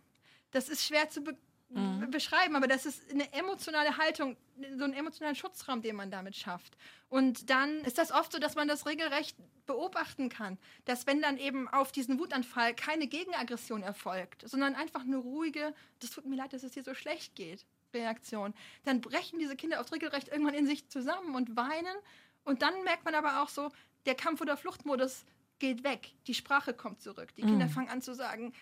Das 0.50 0.68
ist 0.68 0.84
schwer 0.84 1.10
zu 1.10 1.22
Mhm. 1.68 2.10
beschreiben, 2.10 2.54
aber 2.54 2.68
das 2.68 2.86
ist 2.86 3.10
eine 3.10 3.32
emotionale 3.32 3.96
Haltung, 3.96 4.36
so 4.76 4.84
einen 4.84 4.92
emotionalen 4.92 5.34
Schutzraum, 5.34 5.82
den 5.82 5.96
man 5.96 6.10
damit 6.10 6.36
schafft. 6.36 6.76
Und 7.08 7.50
dann 7.50 7.80
ist 7.80 7.98
das 7.98 8.12
oft 8.12 8.32
so, 8.32 8.38
dass 8.38 8.54
man 8.54 8.68
das 8.68 8.86
regelrecht 8.86 9.36
beobachten 9.66 10.28
kann, 10.28 10.58
dass 10.84 11.08
wenn 11.08 11.20
dann 11.20 11.38
eben 11.38 11.68
auf 11.68 11.90
diesen 11.90 12.20
Wutanfall 12.20 12.74
keine 12.74 13.08
Gegenaggression 13.08 13.82
erfolgt, 13.82 14.48
sondern 14.48 14.76
einfach 14.76 15.00
eine 15.00 15.16
ruhige, 15.16 15.74
das 15.98 16.10
tut 16.10 16.26
mir 16.26 16.36
leid, 16.36 16.52
dass 16.52 16.62
es 16.62 16.72
dir 16.72 16.84
so 16.84 16.94
schlecht 16.94 17.34
geht, 17.34 17.66
Reaktion, 17.92 18.54
dann 18.84 19.00
brechen 19.00 19.38
diese 19.38 19.56
Kinder 19.56 19.80
oft 19.80 19.92
regelrecht 19.92 20.28
irgendwann 20.28 20.54
in 20.54 20.66
sich 20.66 20.88
zusammen 20.88 21.34
und 21.34 21.56
weinen. 21.56 21.96
Und 22.44 22.62
dann 22.62 22.84
merkt 22.84 23.04
man 23.04 23.14
aber 23.14 23.42
auch 23.42 23.48
so, 23.48 23.72
der 24.06 24.14
Kampf- 24.14 24.40
oder 24.40 24.56
Fluchtmodus 24.56 25.24
geht 25.58 25.82
weg, 25.82 26.12
die 26.26 26.34
Sprache 26.34 26.74
kommt 26.74 27.00
zurück, 27.00 27.34
die 27.34 27.42
Kinder 27.42 27.68
fangen 27.68 27.88
an 27.88 28.02
zu 28.02 28.14
sagen, 28.14 28.52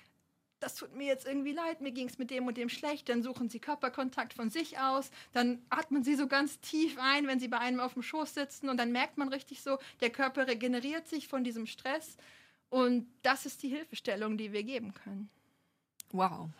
das 0.64 0.74
tut 0.76 0.96
mir 0.96 1.06
jetzt 1.06 1.26
irgendwie 1.26 1.52
leid, 1.52 1.82
mir 1.82 1.92
ging 1.92 2.08
es 2.08 2.18
mit 2.18 2.30
dem 2.30 2.46
und 2.46 2.56
dem 2.56 2.70
schlecht, 2.70 3.10
dann 3.10 3.22
suchen 3.22 3.50
sie 3.50 3.60
Körperkontakt 3.60 4.32
von 4.32 4.48
sich 4.48 4.78
aus, 4.78 5.10
dann 5.32 5.62
atmen 5.68 6.02
sie 6.02 6.14
so 6.14 6.26
ganz 6.26 6.58
tief 6.60 6.96
ein, 6.98 7.26
wenn 7.26 7.38
sie 7.38 7.48
bei 7.48 7.58
einem 7.58 7.80
auf 7.80 7.92
dem 7.92 8.02
Schoß 8.02 8.32
sitzen 8.32 8.70
und 8.70 8.78
dann 8.78 8.90
merkt 8.90 9.18
man 9.18 9.28
richtig 9.28 9.62
so, 9.62 9.78
der 10.00 10.08
Körper 10.08 10.46
regeneriert 10.46 11.06
sich 11.06 11.28
von 11.28 11.44
diesem 11.44 11.66
Stress 11.66 12.16
und 12.70 13.06
das 13.22 13.44
ist 13.44 13.62
die 13.62 13.68
Hilfestellung, 13.68 14.38
die 14.38 14.52
wir 14.52 14.62
geben 14.62 14.94
können. 14.94 15.28
Wow. 16.12 16.50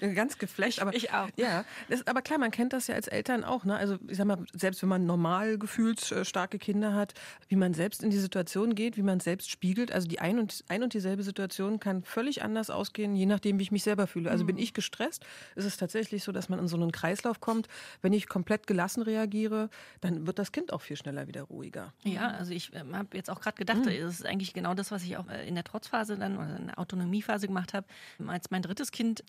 Ganz 0.14 0.38
geflasht. 0.38 0.80
Aber, 0.80 0.94
ich 0.94 1.12
auch. 1.12 1.28
Ja, 1.36 1.64
das, 1.90 2.06
aber 2.06 2.22
klar, 2.22 2.38
man 2.38 2.50
kennt 2.50 2.72
das 2.72 2.86
ja 2.86 2.94
als 2.94 3.08
Eltern 3.08 3.44
auch. 3.44 3.64
Ne? 3.64 3.76
Also 3.76 3.98
ich 4.08 4.16
sag 4.16 4.26
mal, 4.26 4.38
selbst 4.54 4.80
wenn 4.80 4.88
man 4.88 5.04
normal 5.04 5.58
gefühlsstarke 5.58 6.58
Kinder 6.58 6.94
hat, 6.94 7.12
wie 7.48 7.56
man 7.56 7.74
selbst 7.74 8.02
in 8.02 8.08
die 8.08 8.16
Situation 8.16 8.74
geht, 8.74 8.96
wie 8.96 9.02
man 9.02 9.20
selbst 9.20 9.50
spiegelt. 9.50 9.92
Also 9.92 10.08
die 10.08 10.18
ein 10.18 10.38
und, 10.38 10.64
ein 10.68 10.82
und 10.82 10.94
dieselbe 10.94 11.22
Situation 11.22 11.78
kann 11.78 12.04
völlig 12.04 12.42
anders 12.42 12.70
ausgehen, 12.70 13.14
je 13.14 13.26
nachdem, 13.26 13.58
wie 13.58 13.64
ich 13.64 13.70
mich 13.70 13.82
selber 13.82 14.06
fühle. 14.06 14.30
Also 14.30 14.44
mhm. 14.44 14.48
bin 14.48 14.58
ich 14.58 14.72
gestresst, 14.72 15.26
ist 15.56 15.66
es 15.66 15.76
tatsächlich 15.76 16.24
so, 16.24 16.32
dass 16.32 16.48
man 16.48 16.58
in 16.58 16.68
so 16.68 16.76
einen 16.76 16.90
Kreislauf 16.90 17.40
kommt. 17.40 17.68
Wenn 18.00 18.14
ich 18.14 18.28
komplett 18.28 18.66
gelassen 18.66 19.02
reagiere, 19.02 19.68
dann 20.00 20.26
wird 20.26 20.38
das 20.38 20.52
Kind 20.52 20.72
auch 20.72 20.80
viel 20.80 20.96
schneller 20.96 21.28
wieder 21.28 21.42
ruhiger. 21.42 21.92
Ja, 22.02 22.28
also 22.28 22.52
ich 22.52 22.72
äh, 22.72 22.82
habe 22.92 23.14
jetzt 23.14 23.28
auch 23.28 23.42
gerade 23.42 23.56
gedacht, 23.56 23.84
mhm. 23.84 24.00
das 24.00 24.20
ist 24.20 24.26
eigentlich 24.26 24.54
genau 24.54 24.72
das, 24.72 24.90
was 24.90 25.02
ich 25.04 25.18
auch 25.18 25.28
äh, 25.28 25.46
in 25.46 25.54
der 25.54 25.64
Trotzphase 25.64 26.16
dann 26.16 26.38
oder 26.38 26.56
in 26.56 26.66
der 26.68 26.78
Autonomiephase 26.78 27.46
gemacht 27.46 27.74
habe, 27.74 27.86
als 28.26 28.43
mein 28.50 28.62
drittes 28.62 28.90
Kind 28.92 29.24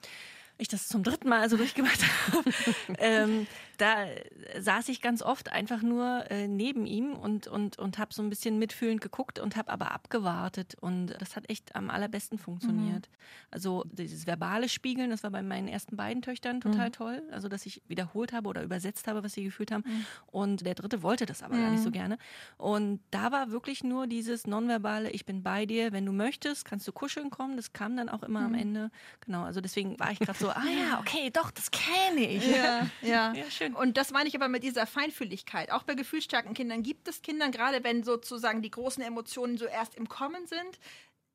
ich 0.58 0.68
das 0.68 0.88
zum 0.88 1.04
dritten 1.04 1.30
Mal 1.30 1.42
also 1.42 1.58
durchgemacht 1.58 2.00
habe, 2.02 2.44
ähm, 3.00 3.48
da 3.78 4.06
saß 4.58 4.90
ich 4.90 5.02
ganz 5.02 5.22
oft 5.22 5.52
einfach 5.52 5.82
nur 5.82 6.30
äh, 6.32 6.48
neben 6.48 6.86
ihm 6.86 7.14
und, 7.14 7.48
und, 7.48 7.78
und 7.78 7.98
habe 7.98 8.14
so 8.14 8.22
ein 8.22 8.30
bisschen 8.30 8.58
mitfühlend 8.58 9.02
geguckt 9.02 9.40
und 9.40 9.56
habe 9.56 9.72
aber 9.72 9.92
abgewartet. 9.92 10.76
Und 10.80 11.08
das 11.20 11.36
hat 11.36 11.50
echt 11.50 11.76
am 11.76 11.90
allerbesten 11.90 12.38
funktioniert. 12.38 13.10
Mhm. 13.10 13.16
Also 13.52 13.84
dieses 13.92 14.28
verbale 14.28 14.70
Spiegeln, 14.70 15.10
das 15.10 15.24
war 15.24 15.32
bei 15.32 15.44
meinen 15.44 15.68
ersten 15.68 15.98
beiden 15.98 16.22
Töchtern 16.22 16.62
total 16.62 16.88
mhm. 16.88 16.94
toll. 16.94 17.24
Also 17.32 17.48
dass 17.50 17.66
ich 17.66 17.82
wiederholt 17.88 18.32
habe 18.34 18.48
oder 18.48 18.64
übersetzt 18.64 19.08
habe, 19.08 19.24
was 19.24 19.34
sie 19.34 19.44
gefühlt 19.44 19.72
haben. 19.72 19.84
Mhm. 19.86 20.06
Und 20.28 20.66
der 20.66 20.76
dritte 20.76 21.04
wollte 21.04 21.26
das 21.26 21.44
aber 21.44 21.58
gar 21.58 21.72
nicht 21.72 21.84
so 21.84 21.90
mhm. 21.90 21.94
gerne. 21.94 22.18
Und 22.58 23.02
da 23.12 23.32
war 23.32 23.52
wirklich 23.52 23.84
nur 23.84 24.08
dieses 24.08 24.48
nonverbale, 24.48 25.10
ich 25.12 25.26
bin 25.26 25.44
bei 25.44 25.66
dir, 25.66 25.92
wenn 25.92 26.06
du 26.06 26.14
möchtest, 26.14 26.66
kannst 26.66 26.88
du 26.88 26.94
kuscheln 26.94 27.30
kommen. 27.30 27.58
Das 27.58 27.74
kam 27.74 27.98
dann 27.98 28.08
auch 28.08 28.24
immer 28.24 28.42
am 28.42 28.54
mhm. 28.54 28.60
Ende. 28.60 28.92
Genau, 29.22 29.44
also 29.44 29.60
deswegen 29.60 30.00
war 30.00 30.12
ich 30.12 30.20
gerade 30.20 30.45
so, 30.46 30.52
ah 30.52 30.66
ja, 30.66 31.00
okay, 31.00 31.32
doch, 31.32 31.50
das 31.52 31.72
kenne 31.72 32.28
ich. 32.28 32.46
Ja, 32.46 32.88
ja. 33.02 33.34
ja 33.34 33.50
schön. 33.50 33.74
Und 33.74 33.98
das 33.98 34.12
meine 34.12 34.30
ich 34.30 34.36
aber 34.36 34.48
mit 34.48 34.64
dieser 34.64 34.86
Feinfühligkeit. 34.86 35.72
Auch 35.72 35.84
bei 35.84 35.96
gefühlsstarken 35.96 36.54
Kindern 36.54 36.84
gibt 36.84 37.08
es 37.08 37.22
Kindern, 37.22 37.52
gerade 37.52 37.84
wenn 37.84 38.04
sozusagen 38.04 38.62
die 38.62 38.72
großen 38.72 39.04
Emotionen 39.04 39.58
so 39.58 39.66
erst 39.66 39.96
im 39.96 40.08
Kommen 40.08 40.46
sind, 40.46 40.80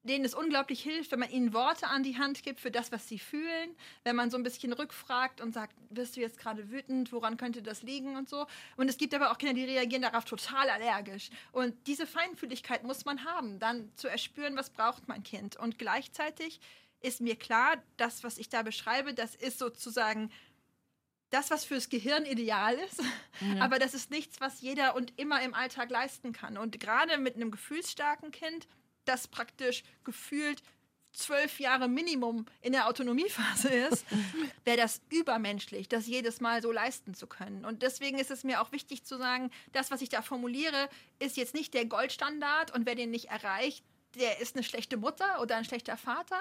denen 0.03 0.25
es 0.25 0.35
unglaublich 0.35 0.81
hilft, 0.83 1.11
wenn 1.13 1.19
man 1.19 1.31
ihnen 1.31 1.53
Worte 1.53 1.89
an 1.89 2.03
die 2.03 2.17
Hand 2.17 2.43
gibt 2.43 2.61
für 2.61 2.71
das, 2.71 2.91
was 2.91 3.07
sie 3.07 3.19
fühlen, 3.19 3.77
wenn 4.05 4.17
man 4.17 4.31
so 4.31 4.39
ein 4.39 4.43
bisschen 4.43 4.73
rückfragt 4.73 5.41
und 5.41 5.53
sagt, 5.53 5.75
bist 5.91 6.17
du 6.17 6.21
jetzt 6.21 6.39
gerade 6.39 6.71
wütend, 6.71 7.13
woran 7.13 7.37
könnte 7.37 7.63
das 7.63 7.83
liegen 7.83 8.17
und 8.17 8.29
so. 8.29 8.47
Und 8.77 8.89
es 8.89 8.97
gibt 8.97 9.13
aber 9.13 9.31
auch 9.31 9.39
Kinder, 9.39 9.55
die 9.55 9.65
reagieren 9.65 10.03
darauf 10.03 10.25
total 10.25 10.71
allergisch. 10.71 11.31
Und 11.53 11.75
diese 11.87 12.07
Feinfühligkeit 12.07 12.85
muss 12.85 13.05
man 13.05 13.25
haben, 13.25 13.59
dann 13.59 13.91
zu 13.97 14.09
erspüren, 14.09 14.57
was 14.57 14.71
braucht 14.71 15.09
mein 15.09 15.23
Kind. 15.23 15.57
Und 15.57 15.79
gleichzeitig 15.79 16.61
ist 17.01 17.21
mir 17.21 17.37
klar, 17.37 17.83
das, 17.97 18.25
was 18.25 18.39
ich 18.39 18.49
da 18.49 18.63
beschreibe, 18.63 19.15
das 19.15 19.35
ist 19.35 19.59
sozusagen 19.59 20.31
das, 21.31 21.51
was 21.51 21.65
fürs 21.65 21.89
Gehirn 21.89 22.25
ideal 22.27 22.75
ist, 22.75 23.01
ja. 23.41 23.63
aber 23.63 23.79
das 23.79 23.95
ist 23.95 24.11
nichts, 24.11 24.41
was 24.41 24.61
jeder 24.61 24.97
und 24.97 25.19
immer 25.19 25.43
im 25.43 25.55
Alltag 25.55 25.91
leisten 25.91 26.33
kann. 26.33 26.59
Und 26.59 26.81
gerade 26.81 27.19
mit 27.19 27.37
einem 27.37 27.51
gefühlsstarken 27.51 28.33
Kind, 28.33 28.67
das 29.05 29.29
praktisch 29.29 29.85
gefühlt 30.05 30.63
zwölf 31.13 31.59
Jahre 31.59 31.89
Minimum 31.89 32.47
in 32.61 32.73
der 32.73 32.89
Autonomiephase 32.89 33.69
ist, 33.91 34.05
wäre 34.65 34.77
das 34.77 35.01
übermenschlich, 35.09 35.89
das 35.89 36.07
jedes 36.07 36.41
Mal 36.41 36.63
so 36.63 36.73
leisten 36.73 37.15
zu 37.15 37.27
können. 37.27 37.65
Und 37.65 37.83
deswegen 37.83 38.19
ist 38.19 38.31
es 38.31 38.45
mir 38.45 38.61
auch 38.61 38.73
wichtig 38.73 39.05
zu 39.05 39.17
sagen, 39.17 39.51
das, 39.73 39.91
was 39.91 40.03
ich 40.03 40.09
da 40.09 40.23
formuliere, 40.23 40.89
ist 41.19 41.37
jetzt 41.37 41.55
nicht 41.55 41.75
der 41.75 41.87
Goldstandard 41.87 42.73
und 42.73 42.87
wer 42.87 42.95
den 42.95 43.11
nicht 43.11 43.27
erreicht, 43.27 43.85
der 44.17 44.41
ist 44.41 44.57
eine 44.57 44.65
schlechte 44.65 44.97
Mutter 44.97 45.41
oder 45.41 45.57
ein 45.57 45.65
schlechter 45.65 45.97
Vater, 45.97 46.41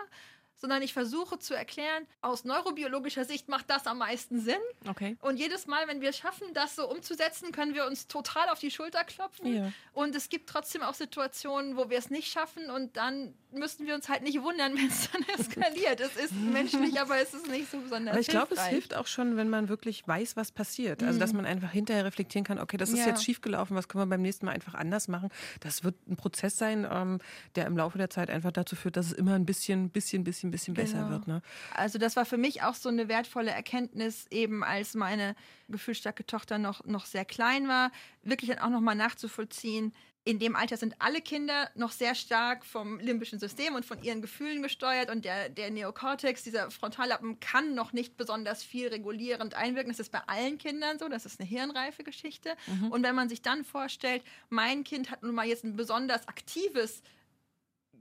sondern 0.60 0.82
ich 0.82 0.94
versuche 0.94 1.40
zu 1.40 1.54
erklären, 1.54 2.06
aus 2.22 2.44
neurobiologischer 2.44 3.26
Sicht 3.26 3.50
macht 3.50 3.70
das 3.70 3.88
am 3.88 4.00
meisten 4.00 4.40
Sinn. 4.40 4.60
Okay. 4.88 5.18
Und 5.22 5.38
jedes 5.38 5.68
Mal, 5.68 5.88
wenn 5.88 6.02
wir 6.02 6.10
es 6.10 6.18
schaffen, 6.18 6.48
das 6.54 6.76
so 6.76 6.90
umzusetzen, 6.90 7.52
können 7.52 7.74
wir 7.74 7.86
uns 7.86 8.08
total 8.08 8.50
auf 8.50 8.60
die 8.60 8.72
Schulter 8.72 9.04
klopfen. 9.04 9.54
Ja. 9.54 9.72
Und 9.94 10.16
es 10.16 10.30
gibt 10.30 10.50
trotzdem 10.50 10.82
auch 10.82 10.94
Situationen, 10.94 11.78
wo 11.78 11.90
wir 11.90 11.98
es 11.98 12.10
nicht 12.10 12.32
schaffen 12.32 12.70
und 12.70 12.98
dann 12.98 13.34
müssen 13.52 13.88
wir 13.88 13.96
uns 13.96 14.10
halt 14.10 14.24
nicht 14.24 14.42
wundern, 14.42 14.74
wenn 14.78 14.88
es 14.88 15.10
dann 15.12 15.24
eskaliert. 15.38 16.00
es 16.00 16.16
ist 16.16 16.34
menschlich, 16.34 17.00
aber 17.00 17.18
es 17.18 17.34
ist 17.34 17.48
nicht 17.48 17.72
so 17.72 17.80
besonders 17.80 18.14
Aber 18.14 18.22
ich 18.22 18.28
glaube, 18.28 18.56
es 18.56 18.66
hilft 18.66 18.96
auch 18.96 19.08
schon, 19.08 19.38
wenn 19.38 19.50
man 19.50 19.70
wirklich 19.70 20.08
weiß, 20.08 20.36
was 20.36 20.52
passiert. 20.52 21.04
Also, 21.04 21.20
dass 21.20 21.32
mhm. 21.32 21.38
man 21.38 21.46
einfach 21.46 21.72
hinterher 21.72 22.06
reflektieren 22.06 22.46
kann, 22.46 22.60
okay, 22.60 22.78
das 22.78 22.90
ist 22.90 23.00
ja. 23.00 23.08
jetzt 23.08 23.24
schiefgelaufen, 23.24 23.76
was 23.76 23.88
können 23.88 24.04
wir 24.04 24.08
beim 24.08 24.22
nächsten 24.22 24.46
Mal 24.46 24.54
einfach 24.54 24.74
anders 24.74 25.08
machen. 25.08 25.30
Das 25.62 25.84
wird 25.84 25.96
ein 26.08 26.16
Prozess 26.16 26.58
sein, 26.58 26.88
ähm, 26.90 27.20
der 27.56 27.66
im 27.66 27.78
Laufe 27.78 27.98
der 27.98 28.10
Zeit 28.10 28.30
einfach 28.30 28.52
dazu 28.52 28.76
führt, 28.76 28.98
dass 28.98 29.08
es 29.08 29.14
immer 29.14 29.34
ein 29.34 29.46
bisschen, 29.46 29.90
bisschen, 29.90 30.24
bisschen, 30.24 30.49
bisschen 30.52 30.74
besser 30.74 31.00
genau. 31.00 31.10
wird. 31.10 31.28
Ne? 31.28 31.42
Also 31.74 32.00
das 32.00 32.16
war 32.16 32.26
für 32.26 32.38
mich 32.38 32.64
auch 32.64 32.76
so 32.76 32.90
eine 32.90 33.08
wertvolle 33.08 33.52
Erkenntnis, 33.52 34.26
eben 34.30 34.64
als 34.64 34.96
meine 34.96 35.36
gefühlsstarke 35.68 36.26
Tochter 36.26 36.58
noch, 36.58 36.86
noch 36.86 37.06
sehr 37.06 37.26
klein 37.26 37.68
war, 37.68 37.92
wirklich 38.24 38.50
dann 38.50 38.60
auch 38.60 38.70
nochmal 38.70 38.96
nachzuvollziehen, 38.96 39.94
in 40.30 40.38
dem 40.38 40.56
Alter 40.56 40.78
sind 40.78 40.96
alle 41.00 41.22
Kinder 41.22 41.70
noch 41.76 41.92
sehr 41.92 42.14
stark 42.14 42.66
vom 42.66 43.00
limbischen 43.00 43.40
System 43.40 43.74
und 43.74 43.86
von 43.86 44.04
ihren 44.04 44.22
Gefühlen 44.22 44.62
gesteuert 44.62 45.10
und 45.10 45.26
der, 45.26 45.50
der 45.50 45.72
Neokortex, 45.72 46.44
dieser 46.44 46.70
Frontallappen, 46.70 47.40
kann 47.40 47.74
noch 47.74 47.94
nicht 47.94 48.18
besonders 48.18 48.62
viel 48.62 48.90
regulierend 48.90 49.56
einwirken. 49.56 49.92
Das 49.92 50.00
ist 50.00 50.12
bei 50.12 50.22
allen 50.28 50.58
Kindern 50.58 51.00
so, 51.00 51.08
das 51.08 51.26
ist 51.26 51.40
eine 51.40 51.50
hirnreife 51.50 52.04
Geschichte. 52.04 52.56
Mhm. 52.68 52.92
Und 52.92 53.02
wenn 53.04 53.16
man 53.16 53.28
sich 53.28 53.42
dann 53.42 53.64
vorstellt, 53.64 54.24
mein 54.50 54.84
Kind 54.84 55.10
hat 55.10 55.24
nun 55.24 55.34
mal 55.34 55.48
jetzt 55.48 55.64
ein 55.64 55.76
besonders 55.76 56.28
aktives 56.28 57.02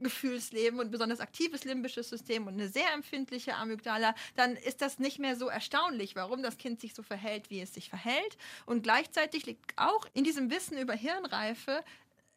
Gefühlsleben 0.03 0.81
und 0.81 0.91
besonders 0.91 1.21
aktives 1.21 1.65
limbisches 1.65 2.09
System 2.09 2.47
und 2.47 2.55
eine 2.55 2.69
sehr 2.69 2.93
empfindliche 2.93 3.55
Amygdala, 3.55 4.15
dann 4.37 4.57
ist 4.57 4.83
das 4.83 4.99
nicht 4.99 5.19
mehr 5.19 5.37
so 5.37 5.49
erstaunlich, 5.49 6.17
warum 6.17 6.43
das 6.43 6.59
Kind 6.59 6.81
sich 6.81 6.95
so 6.95 7.03
verhält, 7.03 7.51
wie 7.51 7.61
es 7.61 7.75
sich 7.75 7.89
verhält. 7.89 8.37
Und 8.67 8.83
gleichzeitig 8.83 9.47
liegt 9.47 9.73
auch 9.77 10.07
in 10.15 10.25
diesem 10.25 10.51
Wissen 10.51 10.79
über 10.79 10.95
Hirnreife 10.95 11.85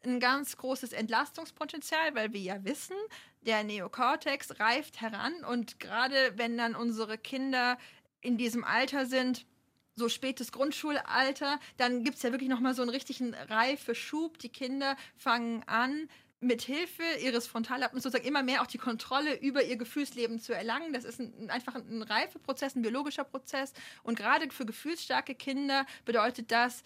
ein 0.04 0.20
ganz 0.20 0.56
großes 0.56 0.92
Entlastungspotenzial, 0.92 2.14
weil 2.14 2.32
wir 2.32 2.40
ja 2.40 2.64
wissen, 2.64 2.96
der 3.42 3.64
Neokortex 3.64 4.58
reift 4.58 5.00
heran 5.00 5.44
und 5.44 5.80
gerade 5.80 6.32
wenn 6.36 6.56
dann 6.56 6.74
unsere 6.74 7.18
Kinder 7.18 7.78
in 8.20 8.36
diesem 8.36 8.64
Alter 8.64 9.06
sind, 9.06 9.46
so 9.94 10.08
spätes 10.08 10.52
Grundschulalter, 10.52 11.58
dann 11.76 12.02
gibt 12.02 12.16
es 12.16 12.22
ja 12.22 12.32
wirklich 12.32 12.48
nochmal 12.48 12.74
so 12.74 12.82
einen 12.82 12.90
richtigen 12.90 13.34
Reifeschub. 13.34 14.38
Die 14.38 14.48
Kinder 14.48 14.96
fangen 15.16 15.62
an, 15.64 16.08
mit 16.42 16.62
Hilfe 16.62 17.04
ihres 17.22 17.46
Frontallappens 17.46 18.02
sozusagen 18.02 18.26
immer 18.26 18.42
mehr 18.42 18.62
auch 18.62 18.66
die 18.66 18.78
Kontrolle 18.78 19.38
über 19.40 19.62
ihr 19.62 19.76
Gefühlsleben 19.76 20.40
zu 20.40 20.52
erlangen. 20.52 20.92
Das 20.92 21.04
ist 21.04 21.20
ein, 21.20 21.50
einfach 21.50 21.76
ein, 21.76 22.02
Reifeprozess, 22.02 22.74
ein 22.74 22.82
biologischer 22.82 23.24
Prozess. 23.24 23.72
Und 24.02 24.18
gerade 24.18 24.50
für 24.50 24.66
gefühlsstarke 24.66 25.34
Kinder 25.34 25.86
bedeutet 26.04 26.50
das, 26.50 26.82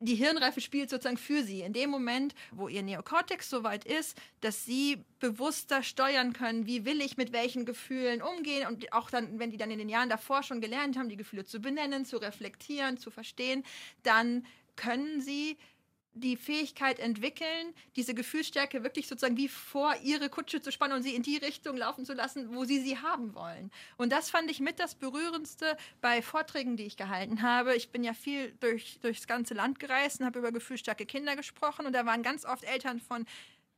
die 0.00 0.16
Hirnreife 0.16 0.60
spielt 0.60 0.90
sozusagen 0.90 1.16
für 1.16 1.42
sie. 1.42 1.62
In 1.62 1.72
dem 1.72 1.88
Moment, 1.88 2.34
wo 2.50 2.68
ihr 2.68 2.82
Neokortex 2.82 3.48
so 3.48 3.64
weit 3.64 3.86
ist, 3.86 4.20
dass 4.42 4.64
sie 4.64 5.02
bewusster 5.18 5.82
steuern 5.82 6.34
können, 6.34 6.66
wie 6.66 6.84
will 6.84 7.00
ich 7.00 7.16
mit 7.16 7.32
welchen 7.32 7.64
Gefühlen 7.64 8.20
umgehen 8.20 8.66
und 8.66 8.92
auch 8.92 9.10
dann, 9.10 9.38
wenn 9.38 9.50
die 9.50 9.56
dann 9.56 9.70
in 9.70 9.78
den 9.78 9.88
Jahren 9.88 10.10
davor 10.10 10.42
schon 10.42 10.60
gelernt 10.60 10.98
haben, 10.98 11.08
die 11.08 11.16
Gefühle 11.16 11.44
zu 11.44 11.60
benennen, 11.60 12.04
zu 12.04 12.18
reflektieren, 12.18 12.98
zu 12.98 13.10
verstehen, 13.10 13.64
dann 14.02 14.44
können 14.76 15.22
sie 15.22 15.56
die 16.14 16.36
Fähigkeit 16.36 16.98
entwickeln, 16.98 17.74
diese 17.96 18.14
Gefühlsstärke 18.14 18.82
wirklich 18.82 19.08
sozusagen 19.08 19.36
wie 19.36 19.48
vor 19.48 19.94
ihre 20.02 20.28
Kutsche 20.28 20.62
zu 20.62 20.72
spannen 20.72 20.96
und 20.96 21.02
sie 21.02 21.14
in 21.14 21.22
die 21.22 21.36
Richtung 21.36 21.76
laufen 21.76 22.04
zu 22.04 22.14
lassen, 22.14 22.54
wo 22.54 22.64
sie 22.64 22.80
sie 22.80 22.98
haben 22.98 23.34
wollen. 23.34 23.70
Und 23.96 24.12
das 24.12 24.30
fand 24.30 24.50
ich 24.50 24.60
mit 24.60 24.78
das 24.78 24.94
Berührendste 24.94 25.76
bei 26.00 26.22
Vorträgen, 26.22 26.76
die 26.76 26.84
ich 26.84 26.96
gehalten 26.96 27.42
habe. 27.42 27.74
Ich 27.74 27.90
bin 27.90 28.04
ja 28.04 28.14
viel 28.14 28.52
durch, 28.60 28.98
durchs 29.00 29.26
ganze 29.26 29.54
Land 29.54 29.80
gereist 29.80 30.20
und 30.20 30.26
habe 30.26 30.38
über 30.38 30.52
gefühlsstarke 30.52 31.06
Kinder 31.06 31.36
gesprochen 31.36 31.86
und 31.86 31.92
da 31.92 32.06
waren 32.06 32.22
ganz 32.22 32.44
oft 32.44 32.64
Eltern 32.64 33.00
von 33.00 33.26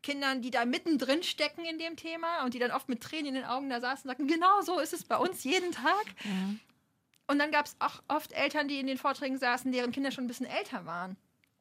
Kindern, 0.02 0.42
die 0.42 0.50
da 0.50 0.64
mittendrin 0.64 1.22
stecken 1.22 1.64
in 1.64 1.78
dem 1.78 1.96
Thema 1.96 2.44
und 2.44 2.54
die 2.54 2.58
dann 2.58 2.70
oft 2.70 2.88
mit 2.88 3.02
Tränen 3.02 3.26
in 3.26 3.34
den 3.34 3.44
Augen 3.44 3.68
da 3.70 3.80
saßen 3.80 4.04
und 4.04 4.16
sagten, 4.16 4.28
genau 4.28 4.60
so 4.60 4.78
ist 4.78 4.92
es 4.92 5.04
bei 5.04 5.16
uns 5.16 5.42
jeden 5.42 5.72
Tag. 5.72 6.04
Ja. 6.24 6.54
Und 7.28 7.38
dann 7.38 7.50
gab 7.50 7.66
es 7.66 7.76
auch 7.80 8.02
oft 8.08 8.32
Eltern, 8.32 8.68
die 8.68 8.78
in 8.78 8.86
den 8.86 8.98
Vorträgen 8.98 9.36
saßen, 9.38 9.72
deren 9.72 9.90
Kinder 9.90 10.12
schon 10.12 10.24
ein 10.24 10.28
bisschen 10.28 10.46
älter 10.46 10.86
waren. 10.86 11.16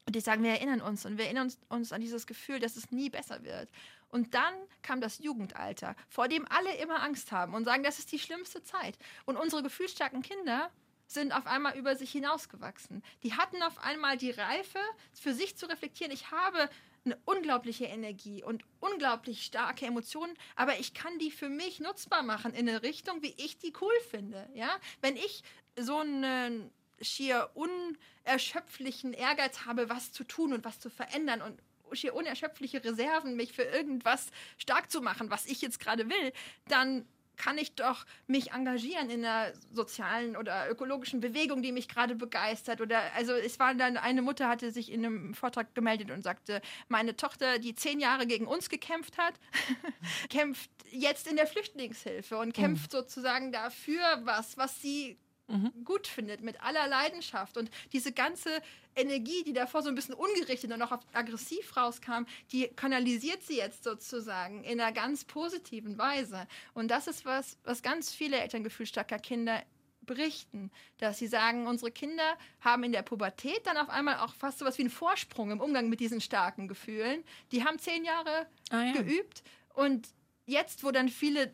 Und 0.06 0.16
die 0.16 0.22
sagen, 0.22 0.44
wir 0.44 0.52
erinnern 0.52 0.82
uns 0.82 1.06
und 1.06 1.18
wir 1.18 1.26
erinnern 1.26 1.46
uns, 1.46 1.60
uns 1.68 1.92
an 1.92 2.02
dieses 2.02 2.28
Gefühl, 2.28 2.60
dass 2.60 2.76
es 2.76 2.92
nie 2.92 3.10
besser 3.10 3.44
wird. 3.44 3.70
Und 4.10 4.34
dann 4.34 4.54
kam 4.84 5.02
das 5.02 5.20
Jugendalter, 5.20 5.96
vor 6.10 6.28
dem 6.28 6.46
alle 6.50 6.76
immer 6.78 7.02
Angst 7.02 7.32
haben 7.32 7.54
und 7.54 7.66
sagen, 7.66 7.84
das 7.84 8.00
ist 8.00 8.12
die 8.12 8.20
schlimmste 8.20 8.64
Zeit. 8.64 8.98
Und 9.26 9.36
unsere 9.36 9.64
gefühlsstarken 9.64 10.22
Kinder 10.22 10.70
sind 11.08 11.34
auf 11.34 11.48
einmal 11.48 11.78
über 11.78 11.96
sich 11.96 12.12
hinausgewachsen. 12.12 13.04
Die 13.24 13.34
hatten 13.34 13.62
auf 13.64 13.78
einmal 13.84 14.18
die 14.18 14.32
Reife, 14.32 14.80
für 15.14 15.34
sich 15.34 15.56
zu 15.56 15.66
reflektieren. 15.68 16.14
Ich 16.14 16.32
habe 16.32 16.70
eine 17.06 17.18
unglaubliche 17.26 17.86
Energie 17.86 18.44
und 18.44 18.64
unglaublich 18.80 19.44
starke 19.44 19.86
Emotionen, 19.86 20.36
aber 20.56 20.80
ich 20.80 20.94
kann 20.94 21.20
die 21.20 21.30
für 21.30 21.50
mich 21.50 21.80
nutzbar 21.80 22.24
machen 22.24 22.54
in 22.54 22.68
eine 22.68 22.82
Richtung, 22.82 23.22
wie 23.22 23.36
ich 23.38 23.60
die 23.60 23.74
cool 23.82 23.94
finde. 24.10 24.50
Ja, 24.54 24.80
wenn 25.02 25.16
ich 25.16 25.44
so 25.78 26.00
einen 26.00 26.72
schier 27.02 27.50
unerschöpflichen 27.54 29.14
Ehrgeiz 29.14 29.66
habe, 29.66 29.90
was 29.90 30.12
zu 30.12 30.24
tun 30.24 30.54
und 30.54 30.66
was 30.66 30.80
zu 30.80 30.90
verändern 30.90 31.42
und 31.42 31.60
schier 31.94 32.16
unerschöpfliche 32.16 32.84
Reserven, 32.84 33.36
mich 33.36 33.54
für 33.54 33.64
irgendwas 33.64 34.32
stark 34.58 34.92
zu 34.92 35.02
machen, 35.02 35.30
was 35.30 35.46
ich 35.46 35.62
jetzt 35.62 35.80
gerade 35.80 36.10
will, 36.10 36.34
dann 36.68 37.06
kann 37.38 37.58
ich 37.58 37.76
doch 37.76 38.06
mich 38.28 38.52
engagieren 38.52 39.10
in 39.10 39.26
einer 39.26 39.54
sozialen 39.72 40.38
oder 40.38 40.70
ökologischen 40.70 41.20
Bewegung, 41.20 41.62
die 41.62 41.72
mich 41.72 41.88
gerade 41.88 42.16
begeistert. 42.16 42.82
Oder 42.82 43.14
also 43.14 43.34
es 43.34 43.60
war 43.60 43.74
dann 43.76 43.98
eine 43.98 44.22
Mutter 44.22 44.48
hatte 44.48 44.72
sich 44.72 44.92
in 44.92 45.06
einem 45.06 45.34
Vortrag 45.34 45.74
gemeldet 45.76 46.12
und 46.12 46.24
sagte, 46.24 46.62
meine 46.88 47.16
Tochter, 47.16 47.60
die 47.60 47.76
zehn 47.76 48.00
Jahre 48.00 48.26
gegen 48.28 48.48
uns 48.48 48.70
gekämpft 48.70 49.18
hat, 49.18 49.34
kämpft 50.30 50.70
jetzt 50.92 51.28
in 51.28 51.36
der 51.36 51.48
Flüchtlingshilfe 51.48 52.38
und 52.38 52.54
kämpft 52.54 52.94
mhm. 52.94 52.98
sozusagen 52.98 53.52
dafür 53.52 54.22
was, 54.24 54.58
was 54.58 54.82
sie 54.82 55.18
mhm. 55.48 55.72
gut 55.84 56.08
findet, 56.08 56.42
mit 56.42 56.62
aller 56.62 56.88
Leidenschaft. 56.88 57.58
Und 57.58 57.70
diese 57.94 58.12
ganze 58.12 58.62
Energie, 58.96 59.44
die 59.44 59.54
davor 59.54 59.84
so 59.84 59.90
ein 59.90 59.96
bisschen 59.96 60.16
ungerichtet 60.16 60.72
und 60.72 60.82
auch 60.82 61.00
aggressiv 61.14 61.76
rauskam, 61.76 62.26
die 62.52 62.68
kanalisiert 62.68 63.44
sie 63.44 63.58
jetzt 63.58 63.84
sozusagen 63.84 64.64
in 64.64 64.80
einer 64.80 64.92
ganz 64.92 65.26
positiven 65.26 65.98
Weise. 65.98 66.48
Und 66.74 66.90
das 66.90 67.08
ist 67.08 67.26
was, 67.26 67.58
was 67.64 67.82
ganz 67.82 68.14
viele 68.14 68.40
elterngefühlstarker 68.40 69.20
Kinder 69.20 69.62
berichten, 70.06 70.72
dass 71.00 71.18
sie 71.18 71.28
sagen, 71.28 71.68
unsere 71.68 71.92
Kinder 71.92 72.38
haben 72.62 72.84
in 72.84 72.92
der 72.92 73.02
Pubertät 73.02 73.66
dann 73.66 73.78
auf 73.78 73.90
einmal 73.90 74.20
auch 74.20 74.34
fast 74.36 74.60
so 74.60 74.66
was 74.66 74.78
wie 74.78 74.84
einen 74.84 74.92
Vorsprung 74.92 75.52
im 75.52 75.60
Umgang 75.60 75.90
mit 75.90 76.00
diesen 76.00 76.22
starken 76.22 76.68
Gefühlen. 76.68 77.24
Die 77.52 77.66
haben 77.66 77.80
zehn 77.80 78.06
Jahre 78.06 78.48
ah, 78.70 78.84
ja. 78.84 78.92
geübt 78.94 79.44
und 79.74 80.08
jetzt, 80.46 80.84
wo 80.84 80.92
dann 80.92 81.10
viele 81.10 81.54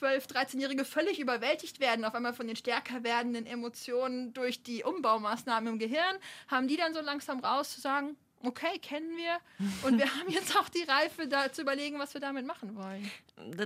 12-, 0.00 0.30
13-Jährige 0.30 0.84
völlig 0.84 1.18
überwältigt 1.18 1.80
werden, 1.80 2.04
auf 2.04 2.14
einmal 2.14 2.34
von 2.34 2.46
den 2.46 2.56
stärker 2.56 3.04
werdenden 3.04 3.46
Emotionen 3.46 4.32
durch 4.32 4.62
die 4.62 4.84
Umbaumaßnahmen 4.84 5.74
im 5.74 5.78
Gehirn, 5.78 6.16
haben 6.48 6.68
die 6.68 6.76
dann 6.76 6.94
so 6.94 7.00
langsam 7.00 7.40
raus 7.40 7.74
zu 7.74 7.80
sagen, 7.80 8.16
okay, 8.42 8.78
kennen 8.80 9.16
wir. 9.16 9.38
Und 9.86 9.98
wir 9.98 10.06
haben 10.20 10.28
jetzt 10.28 10.56
auch 10.56 10.68
die 10.68 10.82
Reife, 10.82 11.28
da 11.28 11.52
zu 11.52 11.62
überlegen, 11.62 11.98
was 11.98 12.14
wir 12.14 12.20
damit 12.20 12.46
machen 12.46 12.76
wollen. 12.76 13.10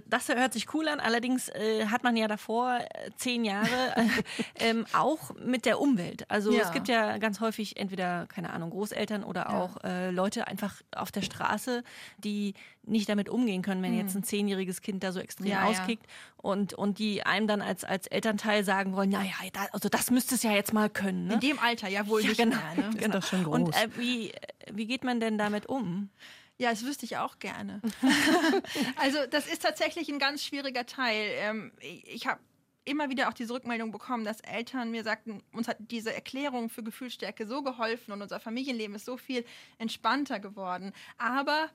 Das 0.07 0.29
hört 0.29 0.53
sich 0.53 0.73
cool 0.75 0.89
an. 0.89 1.01
Allerdings 1.01 1.49
äh, 1.49 1.87
hat 1.87 2.03
man 2.03 2.17
ja 2.17 2.29
davor 2.29 2.79
äh, 2.79 3.11
zehn 3.17 3.45
Jahre 3.45 3.95
äh, 3.97 4.09
ähm, 4.57 4.87
auch 4.93 5.35
mit 5.37 5.65
der 5.67 5.81
Umwelt. 5.81 6.31
Also 6.31 6.53
ja. 6.53 6.63
es 6.63 6.73
gibt 6.73 6.89
ja 6.89 7.19
ganz 7.19 7.41
häufig 7.41 7.77
entweder, 7.77 8.27
keine 8.27 8.53
Ahnung, 8.53 8.71
Großeltern 8.71 9.25
oder 9.25 9.43
ja. 9.43 9.61
auch 9.61 9.85
äh, 9.85 10.11
Leute 10.11 10.47
einfach 10.47 10.81
auf 10.95 11.13
der 11.13 11.23
Straße, 11.23 11.85
die 12.19 12.55
nicht 12.83 13.09
damit 13.09 13.29
umgehen 13.29 13.63
können, 13.63 13.83
wenn 13.83 13.93
mhm. 13.93 14.01
jetzt 14.01 14.15
ein 14.15 14.25
zehnjähriges 14.25 14.81
Kind 14.81 15.03
da 15.05 15.13
so 15.13 15.21
extrem 15.21 15.47
ja, 15.47 15.65
auskickt 15.65 16.07
und, 16.37 16.75
und 16.75 16.99
die 16.99 17.23
einem 17.23 17.47
dann 17.47 17.61
als, 17.61 17.85
als 17.85 18.07
Elternteil 18.07 18.65
sagen 18.65 18.95
wollen, 18.95 19.11
naja, 19.11 19.35
da, 19.53 19.67
also 19.73 19.89
das 19.89 20.11
müsste 20.11 20.35
es 20.35 20.43
ja 20.43 20.53
jetzt 20.53 20.73
mal 20.73 20.89
können. 20.89 21.27
Ne? 21.27 21.35
In 21.35 21.41
dem 21.41 21.59
Alter 21.59 21.89
ja 21.89 22.07
wohl 22.07 22.23
nicht 22.23 22.39
genau, 22.39 22.57
mehr. 22.57 22.89
Ne? 22.89 22.89
Ist 22.95 22.99
genau. 22.99 23.19
doch 23.19 23.27
schon 23.27 23.45
groß. 23.45 23.55
Und 23.55 23.77
äh, 23.77 23.89
wie, 23.97 24.33
wie 24.73 24.87
geht 24.87 25.05
man 25.05 25.21
denn 25.21 25.39
damit 25.39 25.67
um? 25.67 26.11
Ja, 26.59 26.71
das 26.71 26.85
wüsste 26.85 27.07
ich 27.07 27.17
auch 27.17 27.39
gerne. 27.39 27.81
also 28.97 29.19
das 29.31 29.47
ist 29.47 29.63
tatsächlich 29.63 30.11
ein 30.11 30.19
ganz 30.19 30.45
schwieriger 30.45 30.85
Teil. 30.85 31.31
Ähm, 31.39 31.73
ich 31.81 32.27
habe 32.27 32.39
immer 32.85 33.09
wieder 33.09 33.29
auch 33.29 33.33
diese 33.33 33.55
Rückmeldung 33.55 33.93
bekommen, 33.93 34.25
dass 34.25 34.41
Eltern 34.41 34.91
mir 34.91 35.03
sagten, 35.03 35.43
uns 35.53 35.69
hat 35.69 35.79
diese 35.79 36.15
Erklärung 36.15 36.69
für 36.69 36.83
Gefühlsstärke 36.83 37.47
so 37.47 37.63
geholfen 37.63 38.13
und 38.13 38.21
unser 38.21 38.41
Familienleben 38.41 38.97
ist 38.97 39.07
so 39.07 39.17
viel 39.17 39.45
entspannter 39.79 40.41
geworden. 40.41 40.93
Aber 41.17 41.71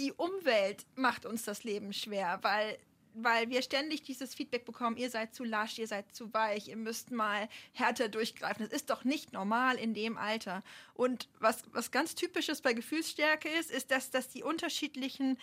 die 0.00 0.12
Umwelt 0.12 0.86
macht 0.96 1.26
uns 1.26 1.44
das 1.44 1.62
Leben 1.62 1.92
schwer, 1.92 2.38
weil 2.42 2.78
weil 3.14 3.50
wir 3.50 3.62
ständig 3.62 4.02
dieses 4.02 4.34
Feedback 4.34 4.64
bekommen, 4.64 4.96
ihr 4.96 5.10
seid 5.10 5.34
zu 5.34 5.44
lasch, 5.44 5.78
ihr 5.78 5.88
seid 5.88 6.14
zu 6.14 6.32
weich, 6.32 6.68
ihr 6.68 6.76
müsst 6.76 7.10
mal 7.10 7.48
härter 7.72 8.08
durchgreifen. 8.08 8.64
Das 8.64 8.72
ist 8.72 8.90
doch 8.90 9.04
nicht 9.04 9.32
normal 9.32 9.76
in 9.76 9.94
dem 9.94 10.16
Alter. 10.16 10.62
Und 10.94 11.28
was, 11.40 11.62
was 11.72 11.90
ganz 11.90 12.14
typisches 12.14 12.60
bei 12.60 12.72
Gefühlsstärke 12.72 13.48
ist, 13.48 13.70
ist, 13.70 13.90
dass, 13.90 14.10
dass 14.10 14.28
die 14.28 14.44
unterschiedlichen 14.44 15.38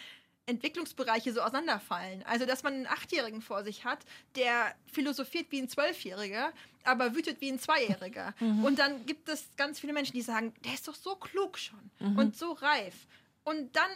Entwicklungsbereiche 0.46 1.34
so 1.34 1.42
auseinanderfallen. 1.42 2.24
Also, 2.24 2.46
dass 2.46 2.64
man 2.64 2.74
einen 2.74 2.88
Achtjährigen 2.88 3.42
vor 3.42 3.64
sich 3.64 3.84
hat, 3.84 4.00
der 4.38 4.74
philosophiert 4.92 5.48
wie 5.50 5.62
ein 5.62 5.68
Zwölfjähriger, 5.68 6.54
aber 6.86 7.16
wütet 7.16 7.42
wie 7.42 7.52
ein 7.52 7.60
Zweijähriger. 7.60 8.34
Mhm. 8.40 8.64
Und 8.64 8.80
dann 8.80 9.06
gibt 9.06 9.30
es 9.30 9.50
ganz 9.58 9.80
viele 9.80 9.94
Menschen, 9.94 10.14
die 10.14 10.22
sagen, 10.22 10.54
der 10.64 10.74
ist 10.74 10.88
doch 10.88 10.96
so 10.96 11.16
klug 11.16 11.58
schon 11.58 11.92
mhm. 12.00 12.18
und 12.18 12.38
so 12.38 12.54
reif. 12.54 13.08
Und 13.44 13.76
dann 13.76 13.90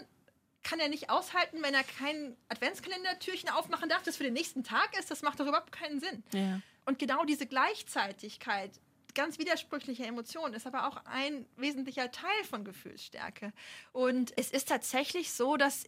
kann 0.64 0.80
er 0.80 0.90
nicht 0.90 1.10
aushalten, 1.10 1.62
wenn 1.62 1.74
er 1.74 1.84
kein 1.84 2.36
Adventskalendertürchen 2.50 3.50
aufmachen 3.50 3.90
darf, 3.90 4.04
das 4.04 4.18
für 4.18 4.24
den 4.24 4.34
nächsten 4.34 4.64
Tag 4.64 4.98
ist. 4.98 5.10
Das 5.10 5.22
macht 5.22 5.40
doch 5.40 5.48
überhaupt 5.48 5.72
keinen 5.72 6.00
Sinn. 6.00 6.24
Ja. 6.34 6.62
Und 6.86 7.00
genau 7.00 7.26
diese 7.26 7.46
Gleichzeitigkeit, 7.46 8.72
ganz 9.14 9.40
widersprüchliche 9.40 10.06
Emotionen, 10.06 10.54
ist 10.54 10.68
aber 10.68 10.88
auch 10.88 11.06
ein 11.06 11.46
wesentlicher 11.58 12.12
Teil 12.12 12.44
von 12.50 12.64
Gefühlsstärke. 12.64 13.54
Und 13.92 14.34
es 14.38 14.52
ist 14.52 14.70
tatsächlich 14.70 15.32
so, 15.32 15.58
dass 15.58 15.86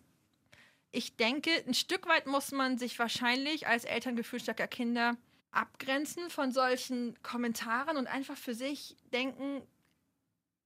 ich 0.91 1.15
denke, 1.15 1.49
ein 1.67 1.73
Stück 1.73 2.07
weit 2.07 2.27
muss 2.27 2.51
man 2.51 2.77
sich 2.77 2.99
wahrscheinlich 2.99 3.67
als 3.67 3.85
Eltern 3.85 4.15
gefühlsstärker 4.15 4.67
Kinder 4.67 5.17
abgrenzen 5.51 6.29
von 6.29 6.51
solchen 6.51 7.21
Kommentaren 7.23 7.97
und 7.97 8.07
einfach 8.07 8.37
für 8.37 8.53
sich 8.53 8.95
denken, 9.11 9.61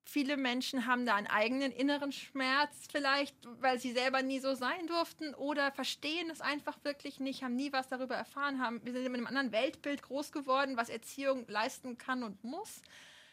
Viele 0.09 0.37
Menschen 0.37 0.87
haben 0.87 1.05
da 1.05 1.15
einen 1.15 1.27
eigenen 1.27 1.73
inneren 1.73 2.13
Schmerz 2.13 2.87
vielleicht, 2.89 3.35
weil 3.59 3.77
sie 3.77 3.91
selber 3.91 4.21
nie 4.21 4.39
so 4.39 4.53
sein 4.55 4.87
durften 4.87 5.33
oder 5.33 5.69
verstehen 5.73 6.29
es 6.29 6.39
einfach 6.39 6.77
wirklich 6.85 7.19
nicht, 7.19 7.43
haben 7.43 7.57
nie 7.57 7.73
was 7.73 7.89
darüber 7.89 8.15
erfahren, 8.15 8.61
haben, 8.61 8.79
wir 8.85 8.93
sind 8.93 9.03
mit 9.03 9.15
einem 9.15 9.27
anderen 9.27 9.51
Weltbild 9.51 10.01
groß 10.03 10.31
geworden, 10.31 10.77
was 10.77 10.87
Erziehung 10.87 11.45
leisten 11.49 11.97
kann 11.97 12.23
und 12.23 12.41
muss. 12.45 12.81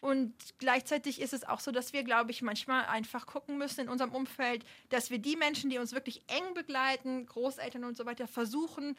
Und 0.01 0.35
gleichzeitig 0.59 1.21
ist 1.21 1.33
es 1.33 1.45
auch 1.45 1.61
so, 1.61 1.71
dass 1.71 1.93
wir, 1.93 2.03
glaube 2.03 2.33
ich, 2.33 2.43
manchmal 2.43 2.87
einfach 2.87 3.25
gucken 3.25 3.57
müssen 3.57 3.83
in 3.83 3.89
unserem 3.89 4.11
Umfeld, 4.11 4.65
dass 4.89 5.11
wir 5.11 5.19
die 5.19 5.37
Menschen, 5.37 5.71
die 5.71 5.79
uns 5.79 5.93
wirklich 5.93 6.23
eng 6.27 6.55
begleiten, 6.55 7.25
Großeltern 7.25 7.85
und 7.85 7.97
so 7.97 8.05
weiter, 8.05 8.27
versuchen, 8.27 8.97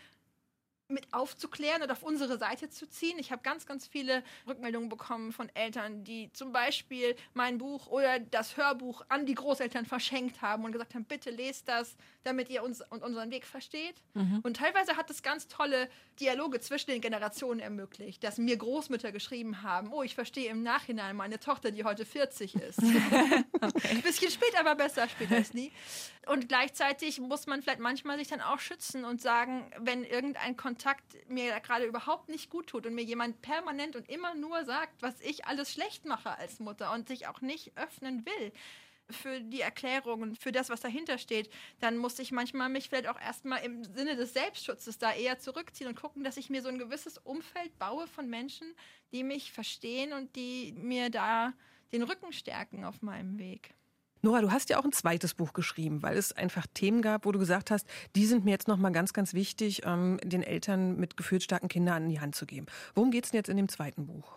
mit 0.88 1.12
aufzuklären 1.14 1.82
und 1.82 1.92
auf 1.92 2.04
unsere 2.04 2.38
Seite 2.38 2.70
zu 2.70 2.88
ziehen. 2.88 3.18
Ich 3.18 3.32
habe 3.32 3.42
ganz, 3.42 3.66
ganz 3.66 3.88
viele 3.88 4.24
Rückmeldungen 4.48 4.88
bekommen 4.88 5.32
von 5.32 5.50
Eltern, 5.56 6.04
die 6.04 6.32
zum 6.34 6.52
Beispiel 6.52 7.16
mein 7.34 7.58
Buch 7.58 7.88
oder 7.88 8.20
das 8.20 8.56
Hörbuch 8.56 9.04
an 9.10 9.26
die 9.26 9.34
Großeltern 9.34 9.86
verschenkt 9.86 10.42
haben 10.42 10.64
und 10.64 10.72
gesagt 10.72 10.94
haben, 10.94 11.06
bitte 11.06 11.32
lest 11.32 11.68
das, 11.68 11.96
damit 12.24 12.50
ihr 12.50 12.64
uns 12.64 12.82
und 12.82 13.04
unseren 13.04 13.32
Weg 13.32 13.46
versteht. 13.46 13.96
Mhm. 14.14 14.42
Und 14.44 14.58
teilweise 14.58 14.96
hat 14.96 15.10
es 15.10 15.24
ganz 15.24 15.48
tolle 15.48 15.90
Dialoge 16.20 16.60
zwischen 16.60 16.92
den 16.92 17.02
Generationen 17.02 17.60
ermöglicht, 17.60 18.24
dass 18.24 18.38
mir 18.38 18.56
Großmütter 18.56 19.12
geschrieben 19.12 19.64
haben, 19.64 19.92
oh, 19.92 20.04
ich 20.04 20.14
verstehe 20.14 20.50
im 20.50 20.62
Nachhinein 20.62 21.16
meine 21.16 21.40
Tochter, 21.40 21.72
die 21.72 21.84
heute 21.84 22.06
40 22.06 22.56
ist. 22.56 22.80
okay. 23.62 23.88
Ein 23.90 24.02
bisschen 24.02 24.30
spät, 24.30 24.54
aber 24.60 24.76
besser 24.76 25.10
später 25.10 25.36
als 25.36 25.54
nie. 25.54 25.72
Und 26.28 26.48
gleichzeitig 26.48 27.20
muss 27.20 27.48
man 27.48 27.62
vielleicht 27.62 27.80
manchmal 27.80 28.18
sich 28.18 28.28
dann 28.28 28.42
auch 28.42 28.60
schützen 28.60 29.06
und 29.06 29.22
sagen, 29.22 29.72
wenn 29.80 30.04
irgendein 30.04 30.58
Kontakt 30.58 30.75
Kontakt 30.76 31.30
mir 31.30 31.58
gerade 31.62 31.86
überhaupt 31.86 32.28
nicht 32.28 32.50
gut 32.50 32.68
tut 32.68 32.86
und 32.86 32.96
mir 32.96 33.04
jemand 33.04 33.42
permanent 33.42 33.96
und 33.96 34.10
immer 34.10 34.36
nur 34.36 34.66
sagt, 34.66 35.02
was 35.02 35.22
ich 35.22 35.46
alles 35.46 35.72
schlecht 35.72 36.04
mache 36.04 36.38
als 36.38 36.60
Mutter 36.60 36.92
und 36.92 37.08
sich 37.08 37.28
auch 37.28 37.40
nicht 37.40 37.78
öffnen 37.78 38.26
will 38.26 38.52
für 39.10 39.40
die 39.40 39.62
Erklärungen, 39.62 40.36
für 40.36 40.52
das, 40.52 40.70
was 40.70 40.82
dahinter 40.82 41.18
steht, 41.18 41.50
dann 41.80 41.96
muss 41.96 42.20
ich 42.20 42.34
manchmal 42.34 42.68
mich 42.68 42.90
vielleicht 42.90 43.08
auch 43.08 43.22
erstmal 43.22 43.64
im 43.64 43.86
Sinne 43.86 44.18
des 44.18 44.34
Selbstschutzes 44.34 44.98
da 44.98 45.14
eher 45.14 45.40
zurückziehen 45.40 45.88
und 45.88 45.96
gucken, 45.96 46.26
dass 46.26 46.36
ich 46.36 46.50
mir 46.50 46.62
so 46.62 46.68
ein 46.68 46.78
gewisses 46.78 47.18
Umfeld 47.20 47.80
baue 47.80 48.06
von 48.08 48.30
Menschen, 48.30 48.68
die 49.14 49.24
mich 49.24 49.54
verstehen 49.54 50.12
und 50.12 50.36
die 50.36 50.74
mir 50.74 51.10
da 51.10 51.54
den 51.94 52.04
Rücken 52.04 52.34
stärken 52.34 52.84
auf 52.84 53.02
meinem 53.02 53.40
Weg. 53.40 53.74
Nora, 54.26 54.42
du 54.42 54.52
hast 54.52 54.72
ja 54.72 54.80
auch 54.80 54.84
ein 54.84 54.92
zweites 54.92 55.36
Buch 55.36 55.54
geschrieben, 55.54 56.02
weil 56.02 56.18
es 56.18 56.34
einfach 56.34 56.66
Themen 56.74 57.04
gab, 57.04 57.28
wo 57.28 57.32
du 57.32 57.38
gesagt 57.38 57.70
hast, 57.70 57.88
die 58.16 58.26
sind 58.26 58.44
mir 58.44 58.50
jetzt 58.50 58.68
nochmal 58.68 58.92
ganz, 58.92 59.14
ganz 59.14 59.36
wichtig, 59.36 59.84
ähm, 59.86 60.20
den 60.24 60.42
Eltern 60.42 60.96
mit 60.96 61.16
gefühlsstarken 61.16 61.70
Kindern 61.70 61.98
an 62.06 62.10
die 62.10 62.20
Hand 62.20 62.34
zu 62.34 62.48
geben. 62.48 62.66
Worum 62.96 63.12
geht 63.12 63.26
es 63.26 63.32
denn 63.32 63.38
jetzt 63.38 63.50
in 63.50 63.58
dem 63.58 63.70
zweiten 63.70 64.08
Buch? 64.08 64.36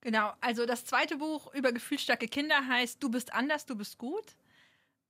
Genau, 0.00 0.32
also 0.40 0.64
das 0.64 0.84
zweite 0.84 1.16
Buch 1.16 1.52
über 1.54 1.72
gefühlsstarke 1.72 2.28
Kinder 2.28 2.68
heißt 2.68 3.02
Du 3.02 3.10
bist 3.10 3.34
anders, 3.34 3.66
du 3.66 3.74
bist 3.74 3.98
gut. 3.98 4.36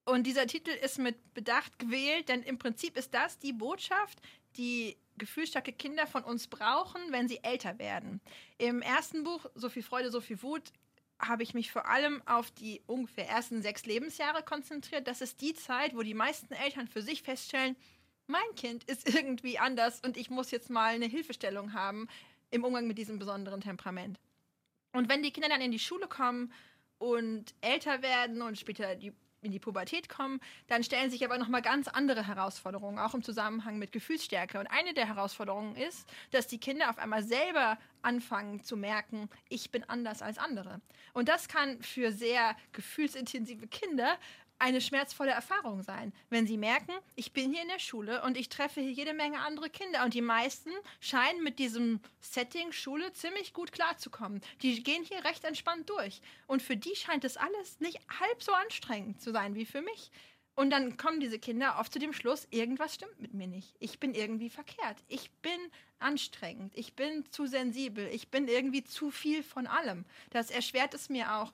Und 0.07 0.27
dieser 0.27 0.47
Titel 0.47 0.71
ist 0.71 0.99
mit 0.99 1.35
Bedacht 1.35 1.79
gewählt, 1.79 2.31
denn 2.31 2.43
im 2.43 2.59
Prinzip 2.59 2.97
ist 2.97 3.13
das 3.13 3.39
die 3.39 3.53
Botschaft, 3.53 4.19
die 4.57 4.97
gefühlsstarke 5.19 5.75
Kinder 5.75 6.07
von 6.07 6.25
uns 6.25 6.49
brauchen, 6.49 7.03
wenn 7.11 7.29
sie 7.29 7.41
älter 7.45 7.79
werden. 7.79 8.23
Im 8.57 8.81
ersten 8.81 9.25
Buch, 9.25 9.45
So 9.55 9.69
viel 9.69 9.83
Freude, 9.83 10.11
so 10.11 10.23
viel 10.23 10.43
Wut, 10.43 10.73
habe 11.21 11.43
ich 11.43 11.55
mich 11.55 11.71
vor 11.71 11.87
allem 11.87 12.23
auf 12.27 12.51
die 12.51 12.83
ungefähr 12.87 13.29
ersten 13.29 13.63
sechs 13.63 13.87
Lebensjahre 13.87 14.43
konzentriert. 14.43 15.07
Das 15.07 15.21
ist 15.21 15.41
die 15.41 15.55
Zeit, 15.55 15.95
wo 15.95 16.03
die 16.03 16.15
meisten 16.15 16.55
Eltern 16.55 16.89
für 16.89 17.03
sich 17.03 17.23
feststellen, 17.23 17.77
mein 18.27 18.55
Kind 18.57 18.85
ist 18.85 19.09
irgendwie 19.15 19.59
anders 19.59 20.01
und 20.01 20.17
ich 20.17 20.31
muss 20.31 20.51
jetzt 20.51 20.71
mal 20.71 20.95
eine 20.95 21.07
Hilfestellung 21.07 21.73
haben 21.73 22.09
im 22.51 22.65
Umgang 22.65 22.87
mit 22.87 22.99
diesem 22.99 23.19
besonderen 23.19 23.61
Temperament. 23.61 24.19
Und 24.93 25.09
wenn 25.09 25.23
die 25.23 25.31
Kinder 25.31 25.49
dann 25.49 25.61
in 25.61 25.73
die 25.73 25.79
Schule 25.79 26.09
kommen 26.09 26.53
und 26.99 27.55
älter 27.61 28.03
werden 28.03 28.43
und 28.43 28.59
später 28.59 28.97
die 28.97 29.13
in 29.42 29.53
die 29.53 29.59
Pubertät 29.59 30.09
kommen, 30.09 30.40
dann 30.68 30.85
stellen 30.85 31.11
sich 31.11 31.24
aber 31.24 31.38
nochmal 31.38 31.62
ganz 31.62 31.88
andere 31.88 32.26
Herausforderungen, 32.26 32.98
auch 32.98 33.14
im 33.14 33.22
Zusammenhang 33.22 33.79
mit 33.79 33.92
Gefühlsstärke. 33.92 34.59
Und 34.59 34.66
eine 34.66 34.94
der 34.94 35.07
Herausforderungen 35.07 35.76
ist, 35.76 36.09
dass 36.31 36.46
die 36.46 36.59
Kinder 36.59 36.90
auf 36.90 36.98
einmal 36.98 37.22
selber 37.22 37.79
anfangen 38.03 38.62
zu 38.62 38.76
merken, 38.76 39.29
ich 39.48 39.70
bin 39.70 39.85
anders 39.85 40.22
als 40.22 40.38
andere. 40.38 40.81
Und 41.12 41.29
das 41.29 41.48
kann 41.48 41.83
für 41.83 42.12
sehr 42.12 42.57
gefühlsintensive 42.72 43.66
Kinder 43.66 44.16
eine 44.61 44.81
schmerzvolle 44.81 45.33
Erfahrung 45.33 45.83
sein, 45.83 46.12
wenn 46.29 46.46
sie 46.46 46.59
merken, 46.59 46.92
ich 47.16 47.33
bin 47.33 47.53
hier 47.53 47.62
in 47.62 47.68
der 47.68 47.79
Schule 47.79 48.23
und 48.23 48.37
ich 48.37 48.49
treffe 48.49 48.81
hier 48.81 48.92
jede 48.92 49.14
Menge 49.14 49.40
andere 49.40 49.70
Kinder 49.70 50.05
und 50.05 50.14
die 50.14 50.20
meisten 50.20 50.70
scheinen 51.01 51.42
mit 51.42 51.59
diesem 51.59 52.01
Setting 52.20 52.70
Schule 52.70 53.12
ziemlich 53.14 53.55
gut 53.55 53.73
klarzukommen. 53.73 54.42
Die 54.62 54.83
gehen 54.83 55.03
hier 55.03 55.25
recht 55.25 55.44
entspannt 55.44 55.88
durch 55.88 56.20
und 56.46 56.62
für 56.62 56.77
die 56.77 56.94
scheint 56.94 57.25
es 57.25 57.37
alles 57.37 57.81
nicht 57.81 57.99
halb 58.20 58.42
so 58.42 58.53
anstrengend 58.53 59.20
zu 59.20 59.33
sein 59.33 59.55
wie 59.55 59.66
für 59.66 59.81
mich. 59.83 60.11
Und 60.57 60.68
dann 60.68 60.99
kommen 60.99 61.20
diese 61.20 61.38
Kinder 61.38 61.77
oft 61.79 61.90
zu 61.90 61.99
dem 61.99 62.12
Schluss, 62.12 62.46
irgendwas 62.51 62.94
stimmt 62.94 63.18
mit 63.18 63.33
mir 63.33 63.46
nicht. 63.46 63.75
Ich 63.79 63.99
bin 63.99 64.14
irgendwie 64.14 64.51
verkehrt. 64.51 64.99
Ich 65.09 65.31
bin 65.40 65.59
anstrengend. 66.01 66.77
Ich 66.77 66.94
bin 66.94 67.25
zu 67.31 67.46
sensibel. 67.46 68.07
Ich 68.09 68.29
bin 68.29 68.46
irgendwie 68.46 68.85
zu 68.85 69.11
viel 69.11 69.42
von 69.42 69.66
allem. 69.66 70.05
Das 70.29 70.51
erschwert 70.51 70.92
es 70.92 71.09
mir 71.09 71.35
auch, 71.35 71.53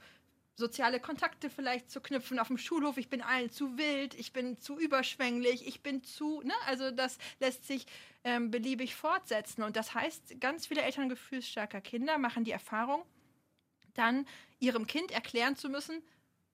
soziale 0.56 1.00
Kontakte 1.00 1.50
vielleicht 1.50 1.90
zu 1.90 2.00
knüpfen 2.00 2.38
auf 2.38 2.48
dem 2.48 2.58
Schulhof. 2.58 2.96
Ich 2.96 3.08
bin 3.08 3.22
allen 3.22 3.50
zu 3.50 3.76
wild, 3.76 4.14
ich 4.14 4.32
bin 4.32 4.58
zu 4.58 4.78
überschwänglich, 4.78 5.66
ich 5.66 5.82
bin 5.82 6.02
zu, 6.02 6.40
ne? 6.42 6.54
Also 6.66 6.90
das 6.90 7.18
lässt 7.40 7.66
sich 7.66 7.86
ähm, 8.24 8.50
beliebig 8.50 8.94
fortsetzen. 8.94 9.62
Und 9.62 9.76
das 9.76 9.94
heißt, 9.94 10.40
ganz 10.40 10.66
viele 10.66 10.82
Eltern 10.82 11.08
gefühlsstarker 11.08 11.82
Kinder 11.82 12.16
machen 12.18 12.44
die 12.44 12.52
Erfahrung, 12.52 13.02
dann 13.94 14.26
ihrem 14.58 14.86
Kind 14.86 15.12
erklären 15.12 15.56
zu 15.56 15.68
müssen, 15.68 16.02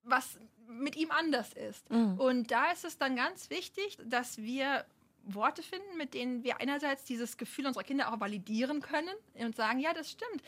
was 0.02 0.38
mit 0.66 0.96
ihm 0.96 1.12
anders 1.12 1.52
ist. 1.52 1.88
Mhm. 1.90 2.18
Und 2.18 2.50
da 2.50 2.72
ist 2.72 2.84
es 2.84 2.98
dann 2.98 3.14
ganz 3.14 3.50
wichtig, 3.50 3.98
dass 4.04 4.38
wir 4.38 4.84
Worte 5.24 5.62
finden, 5.62 5.96
mit 5.96 6.14
denen 6.14 6.42
wir 6.42 6.60
einerseits 6.60 7.04
dieses 7.04 7.36
Gefühl 7.36 7.66
unserer 7.66 7.84
Kinder 7.84 8.12
auch 8.12 8.18
validieren 8.18 8.80
können 8.80 9.14
und 9.34 9.54
sagen, 9.54 9.78
ja, 9.78 9.94
das 9.94 10.10
stimmt 10.10 10.42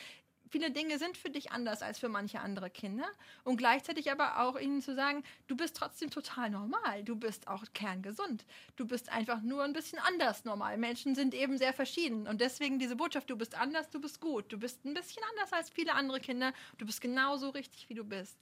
viele 0.55 0.71
Dinge 0.71 1.01
sind 1.01 1.17
für 1.17 1.31
dich 1.31 1.51
anders 1.51 1.83
als 1.83 1.99
für 1.99 2.09
manche 2.09 2.39
andere 2.39 2.71
Kinder. 2.71 3.09
Und 3.43 3.57
gleichzeitig 3.57 4.13
aber 4.13 4.39
auch 4.39 4.57
ihnen 4.57 4.83
zu 4.83 4.95
sagen, 4.95 5.25
du 5.49 5.57
bist 5.57 5.77
trotzdem 5.77 6.11
total 6.11 6.49
normal. 6.49 7.03
Du 7.03 7.17
bist 7.17 7.49
auch 7.49 7.65
kerngesund. 7.75 8.47
Du 8.77 8.87
bist 8.87 9.11
einfach 9.11 9.43
nur 9.43 9.65
ein 9.65 9.73
bisschen 9.73 9.99
anders 9.99 10.45
normal. 10.45 10.79
Menschen 10.79 11.17
sind 11.17 11.35
eben 11.35 11.59
sehr 11.59 11.73
verschieden. 11.73 12.29
Und 12.29 12.41
deswegen 12.41 12.79
diese 12.79 12.95
Botschaft, 12.95 13.29
du 13.31 13.37
bist 13.37 13.59
anders, 13.59 13.91
du 13.91 14.01
bist 14.01 14.21
gut. 14.21 14.53
Du 14.53 14.57
bist 14.57 14.85
ein 14.85 14.95
bisschen 14.95 15.25
anders 15.31 15.53
als 15.53 15.71
viele 15.71 15.93
andere 15.95 16.21
Kinder. 16.21 16.53
Du 16.79 16.87
bist 16.87 17.01
genauso 17.01 17.49
richtig, 17.49 17.89
wie 17.89 17.95
du 17.95 18.05
bist. 18.05 18.39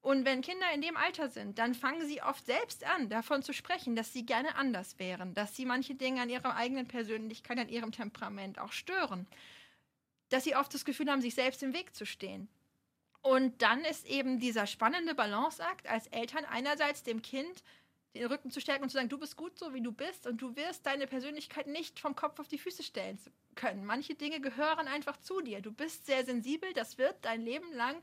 Und 0.00 0.24
wenn 0.24 0.42
Kinder 0.42 0.66
in 0.72 0.80
dem 0.80 0.96
Alter 0.96 1.28
sind, 1.28 1.58
dann 1.58 1.74
fangen 1.74 2.06
sie 2.06 2.22
oft 2.22 2.46
selbst 2.46 2.84
an, 2.84 3.08
davon 3.08 3.42
zu 3.42 3.52
sprechen, 3.52 3.96
dass 3.96 4.12
sie 4.12 4.24
gerne 4.24 4.54
anders 4.54 5.00
wären, 5.00 5.34
dass 5.34 5.56
sie 5.56 5.64
manche 5.64 5.96
Dinge 5.96 6.22
an 6.22 6.30
ihrer 6.30 6.54
eigenen 6.54 6.86
Persönlichkeit, 6.86 7.58
an 7.58 7.68
ihrem 7.68 7.90
Temperament 7.90 8.60
auch 8.60 8.70
stören 8.70 9.26
dass 10.28 10.44
sie 10.44 10.56
oft 10.56 10.72
das 10.72 10.84
Gefühl 10.84 11.10
haben, 11.10 11.20
sich 11.20 11.34
selbst 11.34 11.62
im 11.62 11.72
Weg 11.72 11.94
zu 11.94 12.06
stehen. 12.06 12.48
Und 13.22 13.62
dann 13.62 13.84
ist 13.84 14.06
eben 14.06 14.38
dieser 14.38 14.66
spannende 14.66 15.14
Balanceakt 15.14 15.88
als 15.88 16.06
Eltern 16.08 16.44
einerseits 16.44 17.02
dem 17.02 17.22
Kind 17.22 17.62
den 18.14 18.26
Rücken 18.26 18.50
zu 18.50 18.60
stärken 18.60 18.84
und 18.84 18.90
zu 18.90 18.96
sagen, 18.96 19.08
du 19.08 19.18
bist 19.18 19.36
gut 19.36 19.58
so, 19.58 19.74
wie 19.74 19.82
du 19.82 19.92
bist 19.92 20.26
und 20.26 20.40
du 20.40 20.56
wirst 20.56 20.86
deine 20.86 21.06
Persönlichkeit 21.06 21.66
nicht 21.66 22.00
vom 22.00 22.16
Kopf 22.16 22.40
auf 22.40 22.48
die 22.48 22.58
Füße 22.58 22.82
stellen 22.82 23.18
können. 23.54 23.84
Manche 23.84 24.14
Dinge 24.14 24.40
gehören 24.40 24.88
einfach 24.88 25.18
zu 25.18 25.40
dir. 25.40 25.60
Du 25.60 25.72
bist 25.72 26.06
sehr 26.06 26.24
sensibel, 26.24 26.72
das 26.72 26.98
wird 26.98 27.16
dein 27.22 27.42
Leben 27.42 27.72
lang 27.72 28.02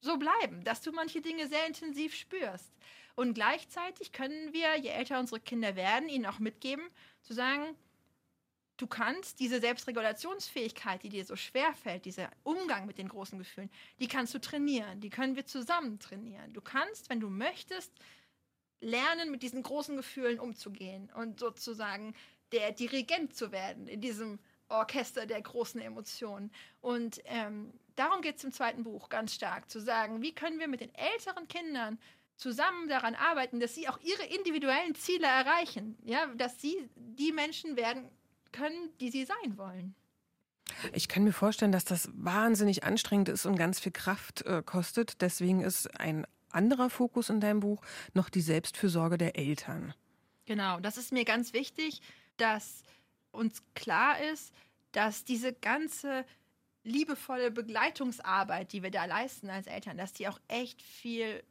so 0.00 0.16
bleiben, 0.16 0.62
dass 0.64 0.82
du 0.82 0.92
manche 0.92 1.20
Dinge 1.20 1.48
sehr 1.48 1.66
intensiv 1.66 2.14
spürst. 2.14 2.72
Und 3.14 3.34
gleichzeitig 3.34 4.12
können 4.12 4.52
wir, 4.52 4.76
je 4.76 4.90
älter 4.90 5.18
unsere 5.18 5.40
Kinder 5.40 5.74
werden, 5.74 6.08
ihnen 6.08 6.26
auch 6.26 6.38
mitgeben, 6.38 6.86
zu 7.22 7.32
sagen, 7.32 7.74
du 8.76 8.86
kannst 8.86 9.40
diese 9.40 9.60
Selbstregulationsfähigkeit, 9.60 11.02
die 11.02 11.08
dir 11.08 11.24
so 11.24 11.36
schwer 11.36 11.74
fällt, 11.74 12.04
dieser 12.04 12.30
Umgang 12.42 12.86
mit 12.86 12.98
den 12.98 13.08
großen 13.08 13.38
Gefühlen, 13.38 13.70
die 14.00 14.08
kannst 14.08 14.34
du 14.34 14.38
trainieren, 14.38 15.00
die 15.00 15.10
können 15.10 15.36
wir 15.36 15.46
zusammen 15.46 15.98
trainieren. 15.98 16.52
Du 16.52 16.60
kannst, 16.60 17.08
wenn 17.08 17.20
du 17.20 17.28
möchtest, 17.28 17.92
lernen, 18.80 19.30
mit 19.30 19.42
diesen 19.42 19.62
großen 19.62 19.96
Gefühlen 19.96 20.38
umzugehen 20.38 21.10
und 21.14 21.40
sozusagen 21.40 22.14
der 22.52 22.72
Dirigent 22.72 23.34
zu 23.34 23.50
werden 23.50 23.88
in 23.88 24.00
diesem 24.00 24.38
Orchester 24.68 25.26
der 25.26 25.40
großen 25.40 25.80
Emotionen. 25.80 26.50
Und 26.80 27.20
ähm, 27.24 27.72
darum 27.94 28.20
geht 28.20 28.36
es 28.36 28.44
im 28.44 28.52
zweiten 28.52 28.82
Buch 28.84 29.08
ganz 29.08 29.34
stark, 29.34 29.70
zu 29.70 29.80
sagen, 29.80 30.22
wie 30.22 30.34
können 30.34 30.58
wir 30.58 30.68
mit 30.68 30.80
den 30.80 30.94
älteren 30.94 31.48
Kindern 31.48 31.98
zusammen 32.36 32.88
daran 32.88 33.14
arbeiten, 33.14 33.60
dass 33.60 33.74
sie 33.74 33.88
auch 33.88 33.98
ihre 34.00 34.24
individuellen 34.24 34.94
Ziele 34.94 35.26
erreichen, 35.26 35.96
ja, 36.04 36.26
dass 36.34 36.60
sie 36.60 36.76
die 36.94 37.32
Menschen 37.32 37.76
werden 37.76 38.10
können, 38.56 38.90
die 39.00 39.10
sie 39.10 39.24
sein 39.24 39.56
wollen. 39.56 39.94
Ich 40.92 41.08
kann 41.08 41.24
mir 41.24 41.32
vorstellen, 41.32 41.72
dass 41.72 41.84
das 41.84 42.10
wahnsinnig 42.14 42.84
anstrengend 42.84 43.28
ist 43.28 43.46
und 43.46 43.56
ganz 43.56 43.78
viel 43.80 43.92
Kraft 43.92 44.42
äh, 44.42 44.62
kostet. 44.64 45.20
Deswegen 45.20 45.60
ist 45.60 45.88
ein 45.98 46.26
anderer 46.50 46.90
Fokus 46.90 47.30
in 47.30 47.40
deinem 47.40 47.60
Buch 47.60 47.82
noch 48.14 48.28
die 48.28 48.40
Selbstfürsorge 48.40 49.18
der 49.18 49.36
Eltern. 49.36 49.94
Genau, 50.46 50.80
das 50.80 50.96
ist 50.96 51.12
mir 51.12 51.24
ganz 51.24 51.52
wichtig, 51.52 52.00
dass 52.36 52.82
uns 53.32 53.62
klar 53.74 54.20
ist, 54.32 54.52
dass 54.92 55.24
diese 55.24 55.52
ganze 55.52 56.24
liebevolle 56.84 57.50
Begleitungsarbeit, 57.50 58.72
die 58.72 58.82
wir 58.82 58.90
da 58.90 59.04
leisten 59.04 59.50
als 59.50 59.66
Eltern, 59.66 59.98
dass 59.98 60.12
die 60.12 60.28
auch 60.28 60.40
echt 60.48 60.82
viel 60.82 61.42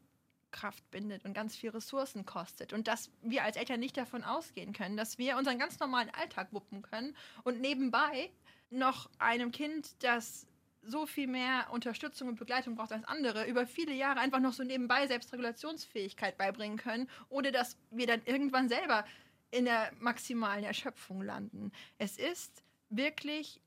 Kraft 0.56 0.90
bindet 0.90 1.26
und 1.26 1.34
ganz 1.34 1.56
viel 1.56 1.70
Ressourcen 1.70 2.26
kostet. 2.26 2.72
Und 2.74 2.88
dass 2.88 3.12
wir 3.22 3.44
als 3.44 3.58
Eltern 3.58 3.80
nicht 3.80 3.98
davon 3.98 4.24
ausgehen 4.24 4.74
können, 4.74 4.96
dass 4.98 5.18
wir 5.18 5.38
unseren 5.38 5.60
ganz 5.60 5.80
normalen 5.80 6.10
Alltag 6.12 6.48
wuppen 6.52 6.82
können 6.82 7.16
und 7.44 7.60
nebenbei 7.60 8.32
noch 8.70 9.10
einem 9.20 9.52
Kind, 9.52 10.02
das 10.04 10.48
so 10.82 11.06
viel 11.06 11.28
mehr 11.28 11.68
Unterstützung 11.72 12.30
und 12.30 12.40
Begleitung 12.40 12.76
braucht 12.76 12.92
als 12.92 13.06
andere, 13.06 13.48
über 13.48 13.66
viele 13.68 13.94
Jahre 13.94 14.20
einfach 14.20 14.40
noch 14.40 14.54
so 14.54 14.64
nebenbei 14.64 15.08
Selbstregulationsfähigkeit 15.08 16.38
beibringen 16.38 16.78
können, 16.78 17.10
ohne 17.30 17.52
dass 17.52 17.78
wir 17.92 18.08
dann 18.08 18.22
irgendwann 18.26 18.70
selber 18.70 19.06
in 19.52 19.66
der 19.66 19.92
maximalen 20.00 20.64
Erschöpfung 20.64 21.22
landen. 21.22 21.72
Es 21.98 22.18
ist 22.18 22.64
wirklich 22.90 23.62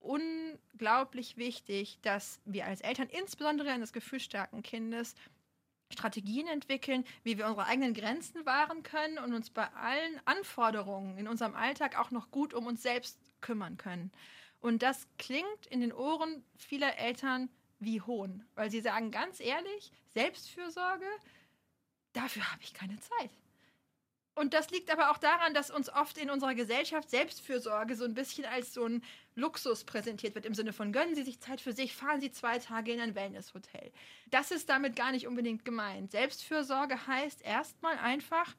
unglaublich 0.00 1.36
wichtig, 1.36 1.98
dass 2.02 2.40
wir 2.44 2.66
als 2.66 2.80
Eltern, 2.80 3.08
insbesondere 3.08 3.70
eines 3.70 3.92
gefühlsstarken 3.92 4.62
Kindes, 4.62 5.14
Strategien 5.90 6.46
entwickeln, 6.46 7.04
wie 7.22 7.38
wir 7.38 7.46
unsere 7.46 7.66
eigenen 7.66 7.94
Grenzen 7.94 8.44
wahren 8.46 8.82
können 8.82 9.18
und 9.18 9.34
uns 9.34 9.50
bei 9.50 9.66
allen 9.74 10.20
Anforderungen 10.24 11.16
in 11.18 11.28
unserem 11.28 11.54
Alltag 11.54 11.98
auch 11.98 12.10
noch 12.10 12.30
gut 12.30 12.54
um 12.54 12.66
uns 12.66 12.82
selbst 12.82 13.18
kümmern 13.40 13.76
können. 13.76 14.12
Und 14.60 14.82
das 14.82 15.06
klingt 15.18 15.66
in 15.70 15.80
den 15.80 15.92
Ohren 15.92 16.44
vieler 16.56 16.98
Eltern 16.98 17.48
wie 17.78 18.00
Hohn, 18.00 18.44
weil 18.54 18.70
sie 18.70 18.80
sagen 18.80 19.10
ganz 19.10 19.40
ehrlich, 19.40 19.92
Selbstfürsorge, 20.08 21.06
dafür 22.12 22.50
habe 22.52 22.62
ich 22.62 22.74
keine 22.74 22.98
Zeit. 22.98 23.30
Und 24.38 24.54
das 24.54 24.70
liegt 24.70 24.88
aber 24.92 25.10
auch 25.10 25.18
daran, 25.18 25.52
dass 25.52 25.68
uns 25.68 25.92
oft 25.92 26.16
in 26.16 26.30
unserer 26.30 26.54
Gesellschaft 26.54 27.10
Selbstfürsorge 27.10 27.96
so 27.96 28.04
ein 28.04 28.14
bisschen 28.14 28.44
als 28.44 28.72
so 28.72 28.84
ein 28.84 29.02
Luxus 29.34 29.82
präsentiert 29.82 30.36
wird, 30.36 30.46
im 30.46 30.54
Sinne 30.54 30.72
von 30.72 30.92
gönnen 30.92 31.16
Sie 31.16 31.24
sich 31.24 31.40
Zeit 31.40 31.60
für 31.60 31.72
sich, 31.72 31.92
fahren 31.92 32.20
Sie 32.20 32.30
zwei 32.30 32.60
Tage 32.60 32.92
in 32.92 33.00
ein 33.00 33.16
Wellnesshotel. 33.16 33.90
Das 34.30 34.52
ist 34.52 34.68
damit 34.68 34.94
gar 34.94 35.10
nicht 35.10 35.26
unbedingt 35.26 35.64
gemeint. 35.64 36.12
Selbstfürsorge 36.12 37.08
heißt 37.08 37.42
erstmal 37.42 37.98
einfach, 37.98 38.54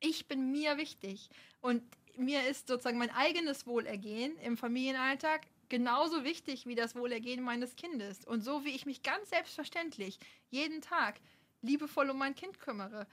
ich 0.00 0.26
bin 0.26 0.50
mir 0.50 0.78
wichtig 0.78 1.30
und 1.60 1.82
mir 2.16 2.48
ist 2.48 2.66
sozusagen 2.66 2.98
mein 2.98 3.14
eigenes 3.14 3.68
Wohlergehen 3.68 4.36
im 4.38 4.56
Familienalltag 4.56 5.42
genauso 5.68 6.24
wichtig 6.24 6.66
wie 6.66 6.74
das 6.74 6.96
Wohlergehen 6.96 7.44
meines 7.44 7.76
Kindes. 7.76 8.24
Und 8.24 8.42
so 8.42 8.64
wie 8.64 8.74
ich 8.74 8.84
mich 8.84 9.04
ganz 9.04 9.30
selbstverständlich 9.30 10.18
jeden 10.50 10.80
Tag 10.80 11.20
liebevoll 11.62 12.10
um 12.10 12.18
mein 12.18 12.34
Kind 12.34 12.58
kümmere, 12.58 13.06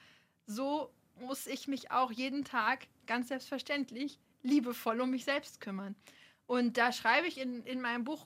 so 0.47 0.91
muss 1.19 1.47
ich 1.47 1.67
mich 1.67 1.91
auch 1.91 2.11
jeden 2.11 2.43
Tag 2.43 2.87
ganz 3.07 3.27
selbstverständlich 3.27 4.19
liebevoll 4.43 5.01
um 5.01 5.11
mich 5.11 5.25
selbst 5.25 5.61
kümmern. 5.61 5.95
Und 6.47 6.77
da 6.77 6.91
schreibe 6.91 7.27
ich 7.27 7.37
in, 7.37 7.63
in 7.63 7.81
meinem 7.81 8.03
Buch 8.03 8.25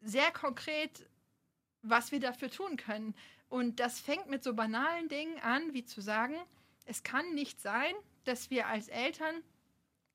sehr 0.00 0.30
konkret, 0.32 1.08
was 1.82 2.12
wir 2.12 2.20
dafür 2.20 2.50
tun 2.50 2.76
können. 2.76 3.14
Und 3.48 3.80
das 3.80 4.00
fängt 4.00 4.28
mit 4.28 4.42
so 4.42 4.54
banalen 4.54 5.08
Dingen 5.08 5.38
an, 5.40 5.74
wie 5.74 5.84
zu 5.84 6.00
sagen, 6.00 6.34
es 6.86 7.02
kann 7.02 7.34
nicht 7.34 7.60
sein, 7.60 7.94
dass 8.24 8.50
wir 8.50 8.66
als 8.66 8.88
Eltern 8.88 9.42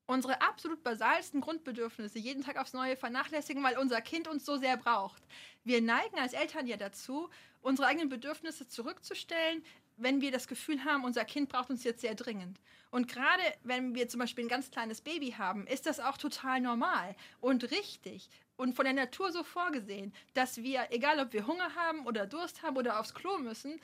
unsere 0.06 0.42
absolut 0.42 0.82
basalsten 0.82 1.40
Grundbedürfnisse 1.40 2.18
jeden 2.18 2.42
Tag 2.42 2.56
aufs 2.56 2.72
Neue 2.72 2.96
vernachlässigen, 2.96 3.62
weil 3.62 3.78
unser 3.78 4.00
Kind 4.00 4.26
uns 4.26 4.44
so 4.44 4.56
sehr 4.56 4.76
braucht. 4.76 5.22
Wir 5.62 5.80
neigen 5.80 6.18
als 6.18 6.32
Eltern 6.32 6.66
ja 6.66 6.76
dazu, 6.76 7.30
unsere 7.62 7.88
eigenen 7.88 8.08
Bedürfnisse 8.08 8.66
zurückzustellen, 8.66 9.62
wenn 10.02 10.20
wir 10.20 10.32
das 10.32 10.48
Gefühl 10.48 10.84
haben, 10.84 11.04
unser 11.04 11.24
Kind 11.24 11.48
braucht 11.48 11.70
uns 11.70 11.84
jetzt 11.84 12.00
sehr 12.00 12.14
dringend. 12.14 12.58
Und 12.90 13.06
gerade 13.06 13.42
wenn 13.62 13.94
wir 13.94 14.08
zum 14.08 14.20
Beispiel 14.20 14.44
ein 14.44 14.48
ganz 14.48 14.70
kleines 14.70 15.00
Baby 15.00 15.32
haben, 15.32 15.66
ist 15.66 15.86
das 15.86 16.00
auch 16.00 16.16
total 16.16 16.60
normal 16.60 17.14
und 17.40 17.70
richtig 17.70 18.28
und 18.56 18.74
von 18.74 18.84
der 18.84 18.94
Natur 18.94 19.32
so 19.32 19.42
vorgesehen, 19.42 20.12
dass 20.34 20.58
wir, 20.58 20.88
egal 20.90 21.20
ob 21.20 21.32
wir 21.32 21.46
Hunger 21.46 21.74
haben 21.74 22.06
oder 22.06 22.26
Durst 22.26 22.62
haben 22.62 22.76
oder 22.76 23.00
aufs 23.00 23.14
Klo 23.14 23.38
müssen, 23.38 23.80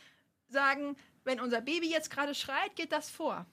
sagen, 0.49 0.97
wenn 1.25 1.41
unser 1.41 1.61
Baby 1.61 1.91
jetzt 1.91 2.11
gerade 2.11 2.35
schreit, 2.35 2.77
geht 2.77 2.93
das 2.93 3.11
vor. 3.11 3.47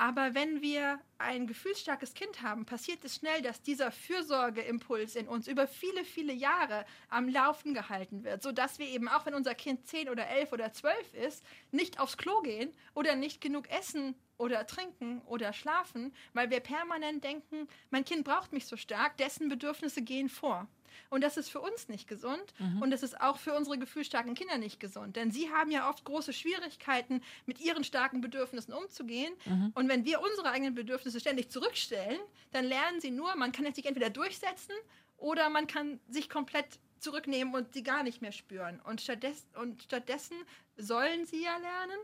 Aber 0.00 0.34
wenn 0.34 0.62
wir 0.62 0.98
ein 1.18 1.46
gefühlsstarkes 1.46 2.14
Kind 2.14 2.40
haben, 2.40 2.64
passiert 2.64 3.04
es 3.04 3.16
schnell, 3.16 3.42
dass 3.42 3.60
dieser 3.60 3.92
Fürsorgeimpuls 3.92 5.14
in 5.14 5.28
uns 5.28 5.46
über 5.46 5.66
viele, 5.68 6.06
viele 6.06 6.32
Jahre 6.32 6.86
am 7.10 7.28
Laufen 7.28 7.74
gehalten 7.74 8.24
wird, 8.24 8.42
sodass 8.42 8.78
wir 8.78 8.86
eben 8.86 9.08
auch, 9.08 9.26
wenn 9.26 9.34
unser 9.34 9.54
Kind 9.54 9.86
zehn 9.86 10.08
oder 10.08 10.26
elf 10.26 10.54
oder 10.54 10.72
zwölf 10.72 11.12
ist, 11.12 11.44
nicht 11.70 12.00
aufs 12.00 12.16
Klo 12.16 12.40
gehen 12.40 12.72
oder 12.94 13.14
nicht 13.14 13.42
genug 13.42 13.68
essen 13.68 14.14
oder 14.38 14.66
trinken 14.66 15.20
oder 15.26 15.52
schlafen, 15.52 16.14
weil 16.32 16.48
wir 16.48 16.60
permanent 16.60 17.22
denken, 17.22 17.68
mein 17.90 18.06
Kind 18.06 18.24
braucht 18.24 18.54
mich 18.54 18.64
so 18.64 18.78
stark, 18.78 19.18
dessen 19.18 19.50
Bedürfnisse 19.50 20.00
gehen 20.00 20.30
vor. 20.30 20.66
Und 21.08 21.22
das 21.22 21.36
ist 21.36 21.50
für 21.50 21.60
uns 21.60 21.88
nicht 21.88 22.08
gesund 22.08 22.42
mhm. 22.58 22.82
und 22.82 22.90
das 22.90 23.02
ist 23.02 23.20
auch 23.20 23.38
für 23.38 23.54
unsere 23.54 23.78
gefühlsstarken 23.78 24.34
Kinder 24.34 24.58
nicht 24.58 24.80
gesund. 24.80 25.16
Denn 25.16 25.30
sie 25.30 25.50
haben 25.50 25.70
ja 25.70 25.88
oft 25.88 26.04
große 26.04 26.32
Schwierigkeiten, 26.32 27.22
mit 27.46 27.60
ihren 27.60 27.84
starken 27.84 28.20
Bedürfnissen 28.20 28.74
umzugehen. 28.74 29.32
Mhm. 29.46 29.72
Und 29.74 29.88
wenn 29.88 30.04
wir 30.04 30.20
unsere 30.20 30.50
eigenen 30.50 30.74
Bedürfnisse 30.74 31.20
ständig 31.20 31.50
zurückstellen, 31.50 32.20
dann 32.52 32.64
lernen 32.64 33.00
sie 33.00 33.10
nur, 33.10 33.34
man 33.36 33.52
kann 33.52 33.72
sich 33.72 33.86
entweder 33.86 34.10
durchsetzen 34.10 34.74
oder 35.16 35.50
man 35.50 35.66
kann 35.66 36.00
sich 36.08 36.28
komplett 36.28 36.78
zurücknehmen 36.98 37.54
und 37.54 37.72
sie 37.74 37.82
gar 37.82 38.02
nicht 38.02 38.22
mehr 38.22 38.32
spüren. 38.32 38.80
Und 38.80 39.00
stattdessen, 39.00 39.46
und 39.56 39.82
stattdessen 39.82 40.36
sollen 40.76 41.26
sie 41.26 41.42
ja 41.42 41.56
lernen, 41.56 41.98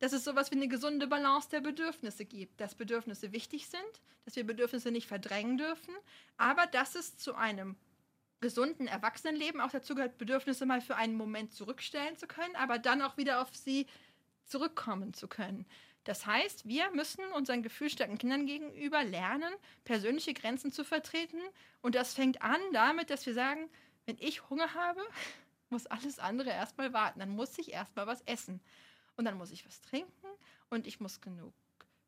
dass 0.00 0.12
es 0.12 0.24
sowas 0.24 0.50
wie 0.50 0.56
eine 0.56 0.68
gesunde 0.68 1.06
Balance 1.06 1.48
der 1.50 1.60
Bedürfnisse 1.60 2.24
gibt. 2.24 2.60
Dass 2.60 2.74
Bedürfnisse 2.74 3.32
wichtig 3.32 3.68
sind, 3.68 4.00
dass 4.24 4.36
wir 4.36 4.44
Bedürfnisse 4.44 4.90
nicht 4.90 5.06
verdrängen 5.06 5.58
dürfen, 5.58 5.94
aber 6.36 6.66
dass 6.66 6.94
es 6.94 7.16
zu 7.16 7.34
einem 7.34 7.76
gesunden 8.40 8.86
Erwachsenenleben 8.86 9.60
auch 9.60 9.70
dazu 9.70 9.94
gehört, 9.94 10.18
Bedürfnisse 10.18 10.66
mal 10.66 10.80
für 10.80 10.96
einen 10.96 11.16
Moment 11.16 11.52
zurückstellen 11.52 12.16
zu 12.16 12.26
können, 12.26 12.56
aber 12.56 12.78
dann 12.78 13.02
auch 13.02 13.16
wieder 13.16 13.42
auf 13.42 13.54
sie 13.54 13.86
zurückkommen 14.44 15.14
zu 15.14 15.28
können. 15.28 15.66
Das 16.04 16.26
heißt, 16.26 16.66
wir 16.66 16.90
müssen 16.92 17.24
unseren 17.32 17.62
gefühlsstarken 17.62 18.18
Kindern 18.18 18.46
gegenüber 18.46 19.04
lernen, 19.04 19.52
persönliche 19.84 20.32
Grenzen 20.32 20.72
zu 20.72 20.82
vertreten. 20.82 21.40
Und 21.82 21.94
das 21.94 22.14
fängt 22.14 22.40
an 22.42 22.60
damit, 22.72 23.10
dass 23.10 23.26
wir 23.26 23.34
sagen, 23.34 23.68
wenn 24.06 24.16
ich 24.18 24.48
Hunger 24.48 24.72
habe, 24.74 25.00
muss 25.68 25.86
alles 25.86 26.18
andere 26.18 26.50
erstmal 26.50 26.92
warten. 26.92 27.20
Dann 27.20 27.30
muss 27.30 27.58
ich 27.58 27.72
erstmal 27.72 28.06
was 28.06 28.22
essen. 28.22 28.60
Und 29.16 29.26
dann 29.26 29.36
muss 29.36 29.50
ich 29.50 29.66
was 29.66 29.82
trinken 29.82 30.26
und 30.70 30.86
ich 30.86 31.00
muss 31.00 31.20
genug 31.20 31.52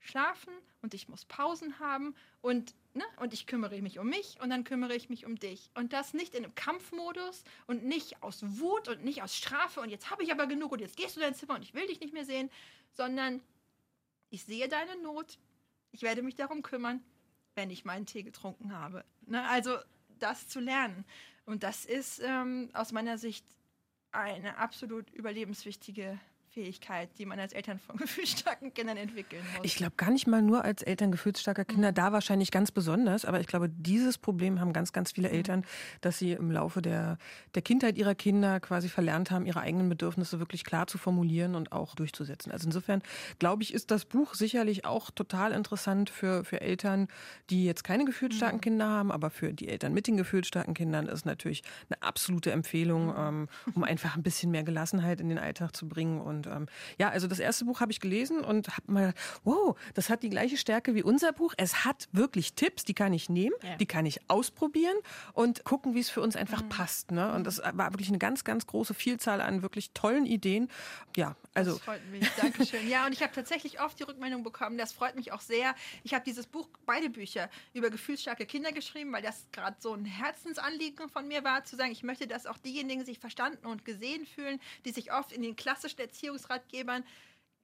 schlafen 0.03 0.53
und 0.83 0.95
ich 0.95 1.09
muss 1.09 1.25
Pausen 1.25 1.79
haben 1.79 2.15
und, 2.41 2.75
ne, 2.95 3.05
und 3.21 3.33
ich 3.33 3.47
kümmere 3.47 3.81
mich 3.81 3.99
um 3.99 4.09
mich 4.09 4.39
und 4.41 4.51
dann 4.51 4.65
kümmere 4.65 4.95
ich 4.95 5.09
mich 5.09 5.25
um 5.25 5.37
dich. 5.37 5.71
Und 5.75 5.93
das 5.93 6.13
nicht 6.13 6.35
in 6.35 6.45
einem 6.45 6.55
Kampfmodus 6.55 7.45
und 7.67 7.85
nicht 7.85 8.23
aus 8.23 8.43
Wut 8.59 8.89
und 8.89 9.05
nicht 9.05 9.23
aus 9.23 9.37
Strafe 9.37 9.81
und 9.81 9.91
jetzt 9.91 10.11
habe 10.11 10.23
ich 10.23 10.33
aber 10.33 10.47
genug 10.47 10.73
und 10.73 10.81
jetzt 10.81 10.97
gehst 10.97 11.17
du 11.17 11.21
in 11.21 11.27
dein 11.27 11.35
Zimmer 11.35 11.55
und 11.55 11.63
ich 11.63 11.75
will 11.75 11.87
dich 11.87 12.01
nicht 12.01 12.13
mehr 12.13 12.25
sehen, 12.25 12.51
sondern 12.91 13.41
ich 14.31 14.45
sehe 14.45 14.69
deine 14.69 15.01
Not, 15.03 15.39
ich 15.93 16.03
werde 16.03 16.23
mich 16.23 16.35
darum 16.35 16.63
kümmern, 16.63 17.03
wenn 17.55 17.71
ich 17.71 17.85
meinen 17.85 18.07
Tee 18.07 18.23
getrunken 18.23 18.77
habe. 18.77 19.05
Ne, 19.27 19.47
also 19.49 19.79
das 20.19 20.49
zu 20.49 20.61
lernen. 20.61 21.05
Und 21.45 21.63
das 21.63 21.85
ist 21.85 22.21
ähm, 22.25 22.71
aus 22.73 22.93
meiner 22.93 23.19
Sicht 23.19 23.45
eine 24.13 24.59
absolut 24.59 25.11
überlebenswichtige 25.11 26.19
Fähigkeit, 26.53 27.09
die 27.19 27.25
man 27.25 27.41
als 27.41 27.55
Eltern 27.55 27.79
von 27.79 27.97
gefühlsstarken 27.99 28.75
Kindern 28.75 28.99
entwickeln 28.99 29.43
muss. 29.57 29.65
Ich 29.65 29.77
glaube 29.77 29.95
gar 29.97 30.11
nicht 30.11 30.27
mal 30.27 30.43
nur 30.43 30.65
als 30.65 30.83
Eltern 30.83 31.11
gefühlsstarker 31.11 31.65
Kinder, 31.65 31.91
mhm. 31.91 31.95
da 31.95 32.13
wahrscheinlich 32.13 32.51
ganz 32.51 32.71
besonders, 32.71 33.25
aber 33.25 33.41
ich 33.41 33.47
glaube, 33.47 33.71
dieses 33.71 34.19
Problem 34.19 34.61
haben 34.61 34.73
ganz, 34.73 34.93
ganz 34.93 35.13
viele 35.13 35.29
mhm. 35.29 35.35
Eltern, 35.35 35.65
dass 36.03 36.19
sie 36.19 36.33
im 36.33 36.51
Laufe 36.51 36.83
der, 36.83 37.17
der 37.55 37.63
Kindheit 37.63 37.97
ihrer 37.97 38.15
Kinder 38.15 38.61
quasi 38.61 38.91
verlernt 38.91 39.31
haben, 39.31 39.47
ihre 39.47 39.61
eigenen 39.61 39.89
Bedürfnisse 39.89 40.41
wirklich 40.41 40.65
klar 40.65 40.87
zu 40.87 40.99
formulieren 40.99 41.55
und 41.55 41.73
auch 41.73 41.95
durchzusetzen. 41.95 42.53
Also 42.53 42.67
insofern, 42.67 43.03
glaube 43.39 43.63
ich, 43.63 43.73
ist 43.73 43.91
das 43.91 44.05
Buch 44.05 44.35
sicherlich 44.35 44.85
auch 44.85 45.11
total 45.11 45.53
interessant 45.53 46.11
für, 46.11 46.45
für 46.45 46.61
Eltern, 46.61 47.09
die 47.49 47.65
jetzt 47.65 47.83
keine 47.83 48.05
gefühlsstarken 48.05 48.59
mhm. 48.59 48.63
Kinder 48.63 48.89
haben, 48.89 49.11
aber 49.11 49.31
für 49.31 49.55
die 49.55 49.69
Eltern 49.69 49.95
mit 49.95 50.07
den 50.07 50.19
gefühlsstarken 50.19 50.75
Kindern 50.75 51.09
ist 51.09 51.25
natürlich 51.25 51.63
eine 51.89 52.03
absolute 52.03 52.53
Empfehlung, 52.53 53.07
mhm. 53.07 53.15
ähm, 53.17 53.49
um 53.75 53.85
einfach 53.85 54.17
ein 54.17 54.23
bisschen 54.23 54.51
mehr 54.51 54.65
Gelassenheit 54.65 55.21
in 55.21 55.31
den 55.31 55.39
Alltag 55.39 55.75
zu 55.75 55.89
bringen 55.89 56.21
und 56.21 56.42
und 56.47 56.57
ähm, 56.57 56.67
ja, 56.99 57.09
also 57.11 57.27
das 57.27 57.39
erste 57.39 57.65
Buch 57.65 57.81
habe 57.81 57.93
ich 57.93 58.01
gelesen 58.01 58.45
und 58.45 58.69
habe 58.69 58.93
mal, 58.93 59.15
wow, 59.45 59.77
das 59.95 60.11
hat 60.11 60.23
die 60.23 60.31
gleiche 60.31 60.57
Stärke 60.57 60.95
wie 60.95 61.03
unser 61.03 61.33
Buch. 61.33 61.55
Es 61.57 61.85
hat 61.85 62.09
wirklich 62.13 62.55
Tipps, 62.55 62.85
die 62.85 62.95
kann 62.95 63.13
ich 63.13 63.29
nehmen, 63.29 63.55
ja. 63.63 63.77
die 63.77 63.87
kann 63.87 64.07
ich 64.07 64.21
ausprobieren 64.29 64.97
und 65.33 65.65
gucken, 65.65 65.95
wie 65.95 66.01
es 66.01 66.11
für 66.11 66.21
uns 66.21 66.37
einfach 66.37 66.63
mhm. 66.63 66.69
passt. 66.69 67.11
Ne? 67.11 67.33
Und 67.33 67.47
das 67.47 67.59
war 67.59 67.93
wirklich 67.93 68.09
eine 68.09 68.19
ganz, 68.19 68.45
ganz 68.45 68.67
große 68.67 68.95
Vielzahl 68.95 69.41
an 69.41 69.63
wirklich 69.63 69.93
tollen 69.93 70.27
Ideen. 70.27 70.69
Ja, 71.17 71.37
also. 71.55 71.73
Das 71.73 71.81
freut 71.81 72.07
mich. 72.11 72.27
Dankeschön. 72.41 72.89
Ja, 72.89 73.07
und 73.07 73.13
ich 73.13 73.23
habe 73.23 73.33
tatsächlich 73.33 73.81
oft 73.81 73.99
die 73.99 74.05
Rückmeldung 74.05 74.43
bekommen. 74.43 74.79
Das 74.79 74.93
freut 74.93 75.17
mich 75.17 75.33
auch 75.33 75.41
sehr. 75.41 75.75
Ich 76.03 76.15
habe 76.15 76.25
dieses 76.25 76.47
Buch, 76.47 76.69
beide 76.87 77.11
Bücher 77.11 77.51
über 77.75 77.91
gefühlsstarke 77.91 78.47
Kinder 78.47 78.73
geschrieben, 78.73 79.13
weil 79.13 79.23
das 79.23 79.47
gerade 79.53 79.77
so 79.79 79.93
ein 79.93 80.05
Herzensanliegen 80.05 81.09
von 81.09 81.29
mir 81.29 81.45
war, 81.45 81.65
zu 81.65 81.77
sagen, 81.77 81.93
ich 81.93 82.03
möchte, 82.03 82.27
dass 82.27 82.47
auch 82.47 82.59
diejenigen 82.59 83.05
sich 83.05 83.19
verstanden 83.19 83.67
und 83.67 83.85
gesehen 83.85 84.27
fühlen, 84.27 84.61
die 84.85 84.93
sich 84.93 85.13
oft 85.13 85.33
in 85.33 85.43
den 85.43 85.57
klassischen 85.57 86.01
Erziehungen 86.01 86.32
Erziehungsratgebern 86.33 87.05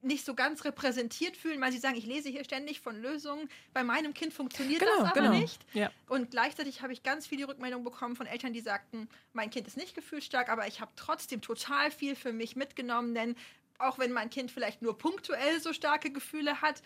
nicht 0.01 0.25
so 0.25 0.33
ganz 0.33 0.63
repräsentiert 0.63 1.35
fühlen, 1.35 1.59
weil 1.59 1.73
sie 1.73 1.77
sagen, 1.77 1.97
ich 1.97 2.05
lese 2.05 2.29
hier 2.29 2.45
ständig 2.45 2.79
von 2.79 3.01
Lösungen. 3.01 3.49
Bei 3.73 3.83
meinem 3.83 4.13
Kind 4.13 4.33
funktioniert 4.33 4.79
genau, 4.79 4.91
das 4.99 5.11
aber 5.11 5.21
genau. 5.21 5.33
nicht. 5.33 5.61
Ja. 5.73 5.91
Und 6.07 6.31
gleichzeitig 6.31 6.81
habe 6.81 6.93
ich 6.93 7.03
ganz 7.03 7.27
viele 7.27 7.49
Rückmeldungen 7.49 7.83
bekommen 7.83 8.15
von 8.15 8.25
Eltern, 8.25 8.53
die 8.53 8.61
sagten, 8.61 9.09
mein 9.33 9.49
Kind 9.49 9.67
ist 9.67 9.75
nicht 9.75 9.95
gefühlsstark, 9.95 10.47
aber 10.47 10.67
ich 10.67 10.79
habe 10.79 10.91
trotzdem 10.95 11.41
total 11.41 11.91
viel 11.91 12.15
für 12.15 12.31
mich 12.31 12.55
mitgenommen, 12.55 13.13
denn 13.13 13.35
auch 13.77 13.99
wenn 13.99 14.13
mein 14.13 14.29
Kind 14.29 14.51
vielleicht 14.51 14.81
nur 14.81 14.97
punktuell 14.97 15.59
so 15.59 15.73
starke 15.73 16.11
Gefühle 16.11 16.61
hat, 16.61 16.81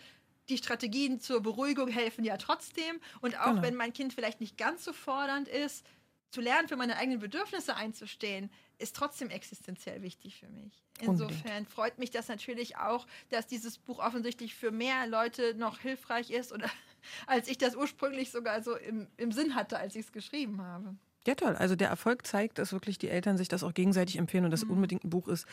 die 0.48 0.58
Strategien 0.58 1.20
zur 1.20 1.40
Beruhigung 1.40 1.88
helfen 1.88 2.24
ja 2.24 2.36
trotzdem. 2.36 3.00
Und 3.20 3.38
auch 3.38 3.50
genau. 3.50 3.62
wenn 3.62 3.76
mein 3.76 3.92
Kind 3.92 4.12
vielleicht 4.12 4.40
nicht 4.40 4.58
ganz 4.58 4.84
so 4.84 4.92
fordernd 4.92 5.46
ist, 5.46 5.86
zu 6.30 6.40
lernen, 6.40 6.66
für 6.66 6.76
meine 6.76 6.96
eigenen 6.96 7.20
Bedürfnisse 7.20 7.76
einzustehen, 7.76 8.50
ist 8.78 8.96
trotzdem 8.96 9.30
existenziell 9.30 10.02
wichtig 10.02 10.38
für 10.38 10.48
mich. 10.48 10.82
Insofern 11.00 11.36
Unbedingt. 11.36 11.70
freut 11.70 11.98
mich 11.98 12.10
das 12.10 12.28
natürlich 12.28 12.76
auch, 12.76 13.06
dass 13.30 13.46
dieses 13.46 13.78
Buch 13.78 13.98
offensichtlich 13.98 14.54
für 14.54 14.70
mehr 14.70 15.06
Leute 15.06 15.54
noch 15.54 15.78
hilfreich 15.78 16.30
ist 16.30 16.52
oder 16.52 16.70
als 17.26 17.48
ich 17.48 17.58
das 17.58 17.76
ursprünglich 17.76 18.30
sogar 18.30 18.62
so 18.62 18.76
im, 18.76 19.08
im 19.16 19.32
Sinn 19.32 19.54
hatte, 19.54 19.78
als 19.78 19.94
ich 19.96 20.06
es 20.06 20.12
geschrieben 20.12 20.62
habe. 20.62 20.96
Ja, 21.26 21.34
toll. 21.34 21.56
Also 21.56 21.74
der 21.74 21.88
Erfolg 21.88 22.26
zeigt, 22.26 22.58
dass 22.58 22.72
wirklich 22.72 22.98
die 22.98 23.08
Eltern 23.08 23.38
sich 23.38 23.48
das 23.48 23.64
auch 23.64 23.72
gegenseitig 23.72 24.18
empfehlen 24.18 24.44
und 24.44 24.50
das 24.50 24.64
mhm. 24.64 24.72
unbedingt 24.72 25.04
ein 25.04 25.10
Buch 25.10 25.26
ist, 25.28 25.46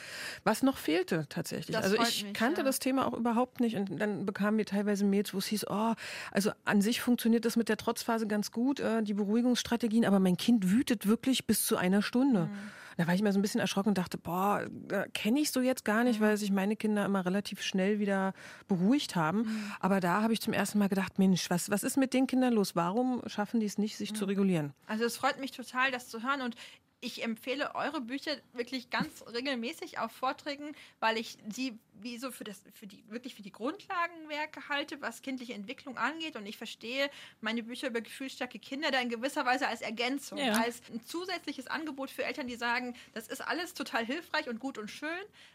was 0.43 0.63
noch 0.63 0.77
fehlte 0.77 1.27
tatsächlich. 1.29 1.75
Das 1.75 1.85
also 1.85 1.95
ich 2.01 2.25
mich, 2.25 2.33
kannte 2.33 2.61
ja. 2.61 2.65
das 2.65 2.79
Thema 2.79 3.07
auch 3.07 3.13
überhaupt 3.13 3.61
nicht 3.61 3.77
und 3.77 3.97
dann 3.97 4.25
bekamen 4.25 4.57
wir 4.57 4.65
teilweise 4.65 5.05
Mails, 5.05 5.33
wo 5.33 5.37
es 5.37 5.47
hieß, 5.47 5.67
oh, 5.69 5.93
also 6.31 6.51
an 6.65 6.81
sich 6.81 6.99
funktioniert 6.99 7.45
das 7.45 7.55
mit 7.55 7.69
der 7.69 7.77
Trotzphase 7.77 8.27
ganz 8.27 8.51
gut, 8.51 8.81
äh, 8.81 9.01
die 9.01 9.13
Beruhigungsstrategien, 9.13 10.03
aber 10.03 10.19
mein 10.19 10.35
Kind 10.35 10.71
wütet 10.71 11.07
wirklich 11.07 11.47
bis 11.47 11.65
zu 11.65 11.77
einer 11.77 12.01
Stunde. 12.01 12.47
Mhm. 12.47 12.71
Da 12.97 13.07
war 13.07 13.13
ich 13.13 13.21
mir 13.21 13.31
so 13.31 13.39
ein 13.39 13.41
bisschen 13.41 13.61
erschrocken 13.61 13.89
und 13.89 13.97
dachte, 13.97 14.17
boah, 14.17 14.65
kenne 15.13 15.39
ich 15.39 15.51
so 15.51 15.61
jetzt 15.61 15.85
gar 15.85 16.03
nicht, 16.03 16.19
weil 16.19 16.37
sich 16.37 16.51
meine 16.51 16.75
Kinder 16.75 17.05
immer 17.05 17.25
relativ 17.25 17.61
schnell 17.61 17.99
wieder 17.99 18.33
beruhigt 18.67 19.15
haben. 19.15 19.39
Mhm. 19.39 19.71
Aber 19.79 19.99
da 19.99 20.21
habe 20.21 20.33
ich 20.33 20.41
zum 20.41 20.53
ersten 20.53 20.79
Mal 20.79 20.89
gedacht, 20.89 21.19
Mensch, 21.19 21.49
was, 21.49 21.69
was 21.69 21.83
ist 21.83 21.97
mit 21.97 22.13
den 22.13 22.27
Kindern 22.27 22.53
los? 22.53 22.75
Warum 22.75 23.21
schaffen 23.27 23.59
die 23.59 23.65
es 23.65 23.77
nicht, 23.77 23.97
sich 23.97 24.11
mhm. 24.11 24.15
zu 24.15 24.25
regulieren? 24.25 24.73
Also 24.87 25.05
es 25.05 25.17
freut 25.17 25.39
mich 25.39 25.51
total, 25.51 25.91
das 25.91 26.09
zu 26.09 26.23
hören. 26.23 26.41
Und 26.41 26.55
ich 27.01 27.23
empfehle 27.23 27.73
eure 27.73 27.99
Bücher 27.99 28.37
wirklich 28.53 28.89
ganz 28.91 29.23
regelmäßig 29.33 29.99
auf 29.99 30.11
Vorträgen, 30.11 30.75
weil 30.99 31.17
ich 31.17 31.37
sie 31.49 31.77
wie 31.93 32.17
so 32.17 32.31
für 32.31 32.43
das, 32.43 32.61
für 32.73 32.87
die, 32.87 33.03
wirklich 33.09 33.35
für 33.35 33.41
die 33.41 33.51
Grundlagenwerke 33.51 34.69
halte, 34.69 35.01
was 35.01 35.21
kindliche 35.21 35.53
Entwicklung 35.53 35.97
angeht. 35.97 36.35
Und 36.35 36.45
ich 36.45 36.57
verstehe 36.57 37.09
meine 37.41 37.63
Bücher 37.63 37.87
über 37.87 38.01
gefühlsstarke 38.01 38.59
Kinder 38.59 38.91
da 38.91 38.99
in 38.99 39.09
gewisser 39.09 39.45
Weise 39.45 39.67
als 39.67 39.81
Ergänzung, 39.81 40.37
ja. 40.37 40.53
als 40.53 40.81
ein 40.91 41.03
zusätzliches 41.03 41.67
Angebot 41.67 42.09
für 42.09 42.23
Eltern, 42.23 42.47
die 42.47 42.55
sagen, 42.55 42.95
das 43.13 43.27
ist 43.27 43.41
alles 43.41 43.73
total 43.73 44.05
hilfreich 44.05 44.47
und 44.47 44.59
gut 44.59 44.77
und 44.77 44.89
schön, 44.89 45.09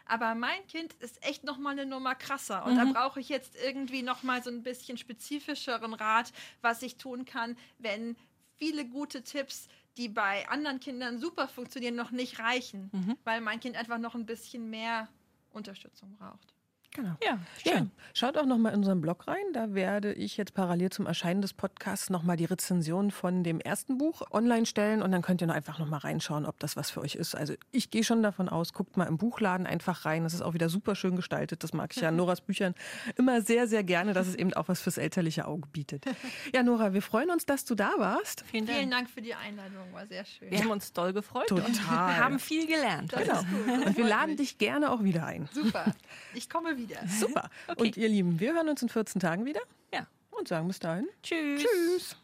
aber 0.05 0.35
mein 0.35 0.65
Kind 0.67 0.93
ist 0.99 1.25
echt 1.25 1.43
nochmal 1.43 1.73
eine 1.73 1.85
Nummer 1.85 2.15
krasser. 2.15 2.65
Und 2.65 2.73
mhm. 2.73 2.93
da 2.93 2.99
brauche 2.99 3.19
ich 3.19 3.29
jetzt 3.29 3.55
irgendwie 3.55 4.03
nochmal 4.03 4.43
so 4.43 4.49
ein 4.49 4.63
bisschen 4.63 4.97
spezifischeren 4.97 5.93
Rat, 5.93 6.31
was 6.61 6.81
ich 6.81 6.97
tun 6.97 7.25
kann, 7.25 7.57
wenn 7.79 8.15
viele 8.57 8.85
gute 8.85 9.23
Tipps 9.23 9.67
die 9.97 10.09
bei 10.09 10.47
anderen 10.49 10.79
Kindern 10.79 11.19
super 11.19 11.47
funktionieren, 11.47 11.95
noch 11.95 12.11
nicht 12.11 12.39
reichen, 12.39 12.89
mhm. 12.93 13.17
weil 13.23 13.41
mein 13.41 13.59
Kind 13.59 13.75
einfach 13.75 13.97
noch 13.97 14.15
ein 14.15 14.25
bisschen 14.25 14.69
mehr 14.69 15.09
Unterstützung 15.51 16.15
braucht. 16.17 16.53
Genau. 16.91 17.15
Ja, 17.23 17.37
schön. 17.63 17.73
Ja. 17.73 17.85
Schaut 18.13 18.37
auch 18.37 18.45
noch 18.45 18.57
mal 18.57 18.69
in 18.69 18.77
unseren 18.77 19.01
Blog 19.01 19.27
rein. 19.27 19.43
Da 19.53 19.73
werde 19.75 20.13
ich 20.13 20.35
jetzt 20.37 20.53
parallel 20.55 20.89
zum 20.89 21.05
Erscheinen 21.05 21.41
des 21.43 21.53
Podcasts 21.53 22.09
noch 22.09 22.23
mal 22.23 22.37
die 22.37 22.45
Rezension 22.45 23.11
von 23.11 23.43
dem 23.43 23.59
ersten 23.59 23.97
Buch 23.99 24.23
online 24.31 24.65
stellen 24.65 25.03
und 25.03 25.11
dann 25.11 25.21
könnt 25.21 25.41
ihr 25.41 25.47
noch 25.47 25.53
einfach 25.53 25.77
noch 25.77 25.87
mal 25.87 25.97
reinschauen, 25.97 26.45
ob 26.45 26.59
das 26.59 26.75
was 26.75 26.89
für 26.89 27.01
euch 27.01 27.15
ist. 27.15 27.35
Also 27.35 27.53
ich 27.71 27.91
gehe 27.91 28.03
schon 28.03 28.23
davon 28.23 28.49
aus, 28.49 28.73
guckt 28.73 28.97
mal 28.97 29.05
im 29.05 29.17
Buchladen 29.17 29.67
einfach 29.67 30.05
rein. 30.05 30.23
Das 30.23 30.33
ist 30.33 30.41
auch 30.41 30.53
wieder 30.55 30.69
super 30.69 30.95
schön 30.95 31.15
gestaltet. 31.15 31.63
Das 31.63 31.73
mag 31.73 31.91
ich 31.95 32.01
ja 32.01 32.09
an 32.09 32.15
Noras 32.17 32.41
Büchern 32.41 32.73
immer 33.15 33.41
sehr, 33.41 33.67
sehr 33.67 33.83
gerne, 33.83 34.13
dass 34.13 34.27
es 34.27 34.35
eben 34.35 34.53
auch 34.53 34.67
was 34.67 34.81
fürs 34.81 34.97
elterliche 34.97 35.45
Auge 35.47 35.67
bietet. 35.71 36.05
Ja, 36.53 36.63
Nora, 36.63 36.93
wir 36.93 37.01
freuen 37.01 37.29
uns, 37.29 37.45
dass 37.45 37.65
du 37.65 37.75
da 37.75 37.91
warst. 37.97 38.43
Vielen 38.49 38.65
Dank, 38.65 38.77
Vielen 38.77 38.91
Dank 38.91 39.09
für 39.09 39.21
die 39.21 39.33
Einladung. 39.35 39.91
War 39.91 40.07
sehr 40.07 40.23
schön. 40.23 40.49
Wir 40.49 40.59
haben 40.59 40.71
uns 40.71 40.93
doll 40.93 41.11
gefreut 41.11 41.47
Total. 41.47 41.65
und 41.65 41.87
haben 41.89 42.39
viel 42.39 42.65
gelernt. 42.67 43.11
genau. 43.11 43.39
Und 43.85 43.97
wir 43.97 44.05
laden 44.07 44.37
dich 44.37 44.57
gerne 44.57 44.91
auch 44.91 45.03
wieder 45.03 45.25
ein. 45.25 45.49
Super. 45.53 45.93
Ich 46.33 46.49
komme 46.49 46.76
wieder. 46.77 47.01
wieder. 47.01 47.07
Super. 47.19 47.49
Okay. 47.67 47.81
Und 47.81 47.97
ihr 47.97 48.09
Lieben, 48.09 48.39
wir 48.39 48.53
hören 48.53 48.69
uns 48.69 48.81
in 48.81 48.89
14 48.89 49.19
Tagen 49.21 49.45
wieder 49.45 49.61
Ja. 49.93 50.07
und 50.31 50.47
sagen 50.47 50.67
bis 50.67 50.79
dahin. 50.79 51.07
Tschüss. 51.23 51.63
Tschüss. 51.63 52.15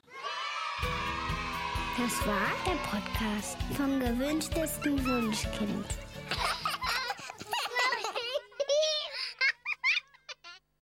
Das 1.97 2.27
war 2.27 2.51
der 2.65 2.77
Podcast 2.89 3.57
vom 3.77 3.99
gewünschtesten 3.99 5.05
Wunschkind. 5.05 5.85